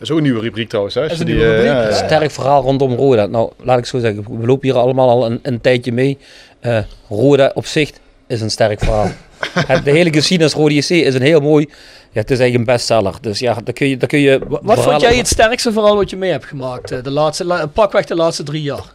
[0.00, 0.94] Dat is ook een nieuwe rubriek trouwens.
[0.94, 1.02] Hè?
[1.02, 1.90] Dat is een nieuwe rubriek.
[1.90, 3.26] Uh, sterk verhaal rondom Roda.
[3.26, 4.40] Nou, laat ik zo zeggen.
[4.40, 6.18] We lopen hier allemaal al een, een tijdje mee.
[6.62, 6.78] Uh,
[7.08, 7.90] Roda op zich
[8.26, 9.10] is een sterk verhaal.
[9.66, 11.68] het, de hele geschiedenis Rode JC is een heel mooi...
[12.12, 13.14] Ja, het is eigenlijk een bestseller.
[13.20, 13.96] Dus ja, daar kun je...
[13.96, 17.04] Daar kun je wat vond jij het sterkste verhaal wat je mee hebt gemaakt?
[17.04, 18.92] De laatste, la, pakweg de laatste drie jaar.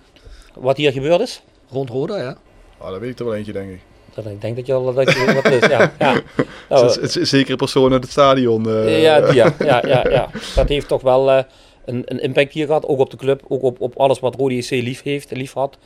[0.54, 1.42] Wat hier gebeurd is?
[1.70, 2.38] Rond Roda, ja.
[2.78, 3.80] Oh, dat weet ik er wel eentje, denk ik.
[4.24, 5.68] Ik denk dat je al dat je wat is.
[5.68, 6.22] Ja, ja.
[6.70, 8.68] Nou, zekere persoon uit het stadion.
[8.68, 9.02] Uh.
[9.02, 11.44] Ja, ja, ja, ja, ja, dat heeft toch wel uh,
[11.86, 12.86] een, een, impact hier gehad.
[12.86, 15.78] Ook op de club, ook op, op alles wat Rode JC lief heeft, lief had.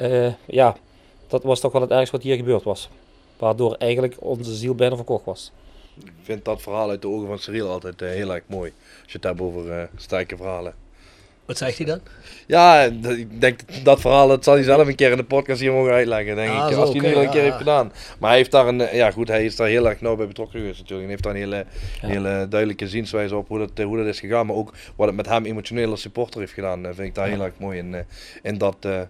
[0.00, 0.76] Uh, ja,
[1.28, 2.88] dat was toch wel het ergste wat hier gebeurd was.
[3.36, 5.52] Waardoor eigenlijk onze ziel bijna verkocht was.
[6.04, 8.72] Ik vind dat verhaal uit de ogen van Cyril altijd heel erg mooi.
[9.02, 10.83] Als je het hebt over sterke verhalen.
[11.46, 12.00] Wat zegt hij dan?
[12.46, 15.72] Ja, ik denk dat verhaal, dat zal hij zelf een keer in de podcast hier
[15.72, 16.76] mogen uitleggen, denk ah, ik.
[16.76, 17.92] Als hij nu al een keer ja, heeft gedaan.
[18.18, 20.60] Maar hij heeft daar een, ja goed, hij is daar heel erg nauw bij betrokken
[20.60, 21.08] geweest natuurlijk.
[21.08, 21.66] Hij heeft daar een hele,
[22.00, 22.08] ja.
[22.08, 24.46] hele duidelijke zienswijze op hoe dat, hoe dat is gegaan.
[24.46, 27.42] Maar ook wat het met hem emotioneel als supporter heeft gedaan, vind ik daar heel
[27.42, 27.96] erg mooi in,
[28.42, 28.76] in dat...
[28.86, 29.00] Uh,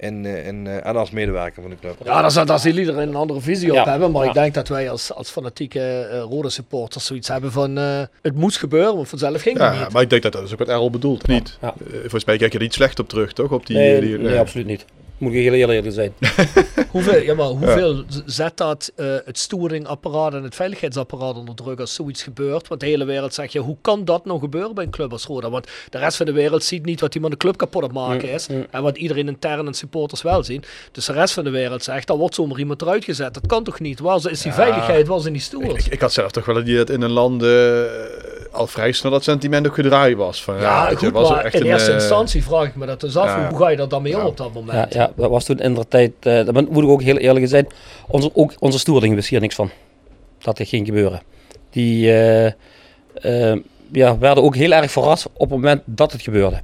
[0.00, 1.96] en, en, en als medewerker van de club.
[2.04, 3.80] Ja, daar zal, daar zal iedereen een andere visie ja.
[3.80, 4.10] op hebben.
[4.10, 4.28] Maar ja.
[4.28, 7.78] ik denk dat wij als, als fanatieke uh, rode supporters zoiets hebben van...
[7.78, 9.92] Uh, het moest gebeuren, want vanzelf ging ja, het niet.
[9.92, 11.26] maar ik denk dat dat is ook wat Errol bedoelt.
[11.26, 11.58] Niet.
[11.62, 11.70] Uh,
[12.00, 13.50] volgens mij kijk je er niet slecht op terug, toch?
[13.50, 14.84] Op die, nee, die, nee, absoluut niet.
[15.20, 16.14] Moet ik heel eerlijk zijn.
[16.90, 18.02] hoeveel, ja, maar hoeveel ja.
[18.26, 22.68] zet dat uh, het stoeringapparaat en het veiligheidsapparaat onder druk als zoiets gebeurt?
[22.68, 25.24] Want de hele wereld zegt, ja, hoe kan dat nou gebeuren bij een club als
[25.24, 25.50] Roda?
[25.50, 28.30] Want de rest van de wereld ziet niet wat iemand de club kapot aan maken
[28.30, 28.48] is.
[28.48, 28.66] Mm, mm.
[28.70, 30.62] En wat iedereen intern en supporters wel zien.
[30.92, 33.34] Dus de rest van de wereld zegt, daar wordt zomaar iemand eruit gezet.
[33.34, 34.00] Dat kan toch niet?
[34.00, 34.56] Waar is die ja.
[34.56, 35.06] veiligheid?
[35.06, 35.86] Waar zijn die stoers?
[35.86, 37.82] Ik, ik, had zelf toch wel dat het in een land uh,
[38.50, 40.42] al vrij snel dat sentiment ook gedraaid was.
[40.42, 42.76] Van, ja, ja goed, je, was maar echt in een, eerste uh, instantie vraag ik
[42.76, 43.26] me dat dus af.
[43.26, 44.94] Ja, hoe ga je dat dan mee om op dat moment?
[44.94, 47.66] Ja, dat was toen in de tijd, uh, dat moet ik ook heel eerlijk zijn,
[48.08, 49.70] onze, ook onze stoerling wist hier niks van.
[50.38, 51.22] Dat er ging gebeuren.
[51.70, 52.46] Die uh,
[53.22, 53.56] uh,
[53.92, 56.60] ja, werden ook heel erg verrast op het moment dat het gebeurde.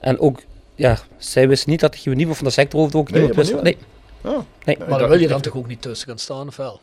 [0.00, 0.40] En ook,
[0.74, 3.62] ja, zij wisten niet dat je niemand van de sector hoefde ook nee, niemand wist.
[3.62, 3.76] Nee.
[4.24, 4.38] Oh.
[4.64, 4.78] nee.
[4.88, 6.80] Maar dan wil je dan toch ook niet tussen gaan staan of wel?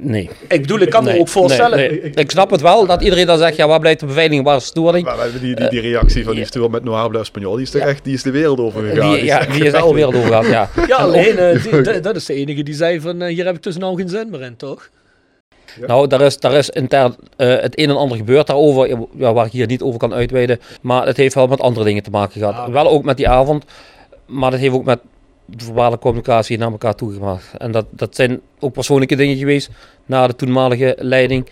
[0.00, 0.30] Nee.
[0.48, 1.78] Ik bedoel, ik kan me ook voorstellen.
[1.78, 2.10] nee, nee.
[2.14, 4.62] Ik snap het wel dat iedereen dan zegt, ja, waar blijft de beveiliging, waar is
[4.62, 5.04] de storing?
[5.04, 7.64] Maar we hebben die, die, die reactie van die stoer met Noir Bleu Spaniol, die
[7.64, 9.10] is toch echt, die is de wereld over gegaan.
[9.14, 10.68] Die, ja, echt die is echt de wereld over gegaan, ja.
[10.86, 13.56] Ja, alleen, eh, die- dat- dat is de enige die zei van, eh, hier heb
[13.56, 14.88] ik dus nou geen zin meer in, toch?
[15.86, 19.46] Nou, daar is, daar is intern eh, het een en ander gebeurd daarover, ja, waar
[19.46, 20.60] ik hier niet over kan uitweiden.
[20.82, 22.54] Maar het heeft wel met andere dingen te maken gehad.
[22.54, 22.68] Ah.
[22.72, 23.64] Wel ook met die avond,
[24.26, 24.98] maar dat heeft ook met
[25.56, 27.50] de verbale communicatie naar elkaar toegemaakt.
[27.58, 29.70] En dat, dat zijn ook persoonlijke dingen geweest
[30.06, 31.48] naar de toenmalige leiding.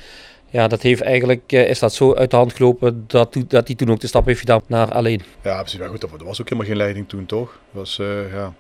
[0.51, 3.77] Ja, dat heeft eigenlijk, eh, is dat zo uit de hand gelopen dat, dat hij
[3.77, 5.23] toen ook de stap heeft gedaan naar alleen.
[5.43, 5.79] Ja, precies.
[5.79, 7.59] Maar goed, er was ook helemaal geen leiding toen, toch?
[7.73, 8.55] Dat was, eh, ja.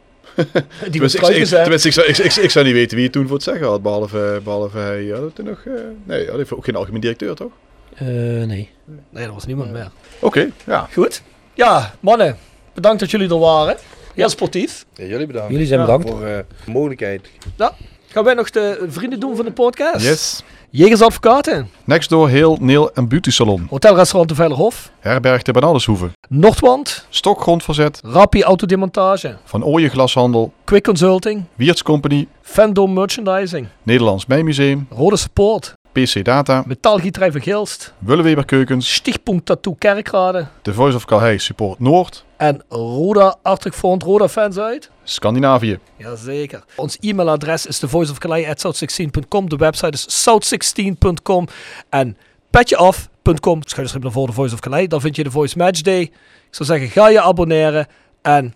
[0.90, 3.12] Die was Tenminste, ik, tenminste, ik, zou, ik, ik, ik zou niet weten wie het
[3.12, 5.02] toen voor het zeggen had, behalve, behalve hij.
[5.02, 5.72] Ja, dat toen nog, eh,
[6.04, 7.52] nee, dat heeft ook geen algemeen directeur, toch?
[7.94, 8.70] Eh, nee.
[9.10, 9.90] Nee, er was niemand meer.
[10.18, 10.88] Oké, ja.
[10.92, 11.22] Goed.
[11.54, 12.36] Ja, mannen,
[12.74, 13.76] bedankt dat jullie er waren.
[14.16, 14.84] Heel sportief.
[14.94, 15.51] Ja, jullie bedankt.
[15.51, 15.86] Jullie zijn Ja.
[15.86, 16.09] bedankt.
[16.10, 17.28] Voor eh, de mogelijkheid.
[17.56, 17.72] Ja.
[18.06, 20.05] Gaan wij nog de vrienden doen van de podcast?
[20.05, 20.43] Yes.
[20.70, 23.66] Jegers Advocaten, Next door Heel, Neel en Beauty Salon.
[23.70, 26.10] Hotelrestaurant de Veilerhof, Herberg de Banaleshoeve.
[26.28, 28.01] Noordwand, Stokgrondverzet.
[28.05, 30.52] Rappi Autodemontage, Van Ooyen Glashandel.
[30.64, 32.26] Quick Consulting, Wiertz Company.
[32.43, 34.86] Fandom Merchandising, Nederlands Mijmuseum.
[34.90, 36.62] Rode Support, PC Data.
[36.66, 38.94] Metaalgieterij van Gilst, Willeweber Keukens.
[38.94, 42.24] Stichtpunt Tattoo Kerkrade The Voice of Calhei Support Noord.
[42.36, 43.36] en Roda
[43.73, 44.90] Front Roda fans uit.
[45.05, 45.78] Scandinavië.
[45.97, 46.64] Jazeker.
[46.77, 49.48] Ons e-mailadres is thevoiceofcalais.south16.com.
[49.48, 51.48] De website is south16.com.
[51.89, 52.16] En
[52.51, 53.60] petjeaf.com.
[53.64, 54.89] Schuilstreep naar voor de Voice of Calais.
[54.89, 56.01] Dan vind je de Voice Match Day.
[56.01, 56.12] Ik
[56.51, 57.86] zou zeggen, ga je abonneren.
[58.23, 58.55] En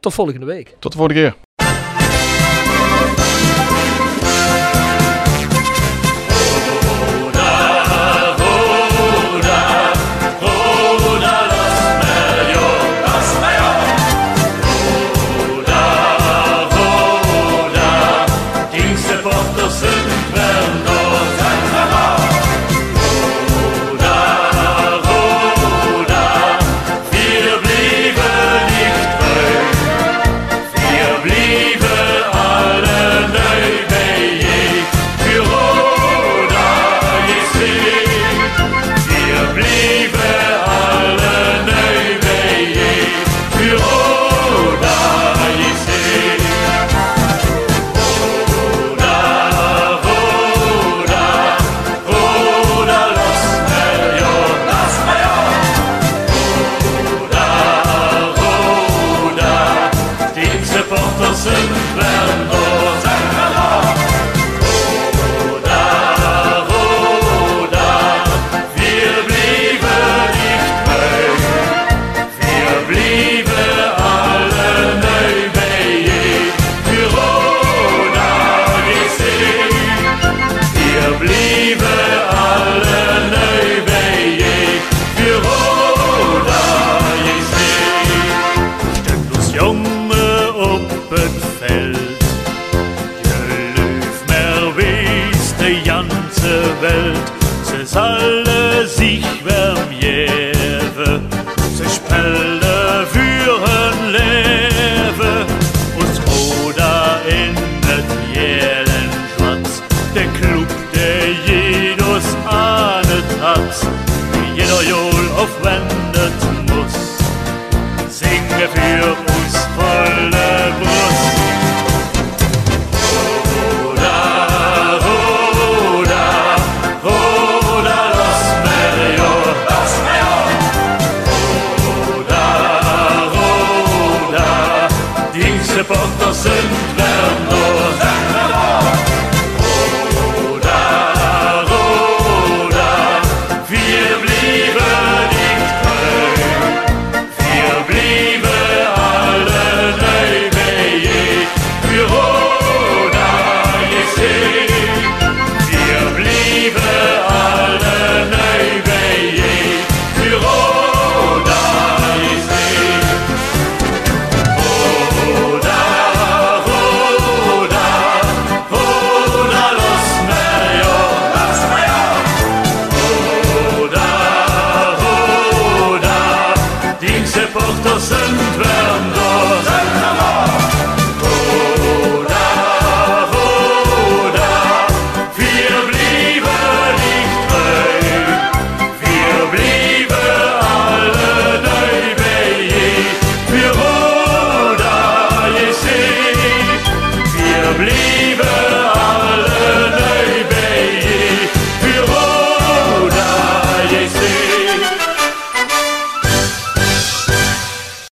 [0.00, 0.76] tot volgende week.
[0.78, 1.34] Tot de volgende keer.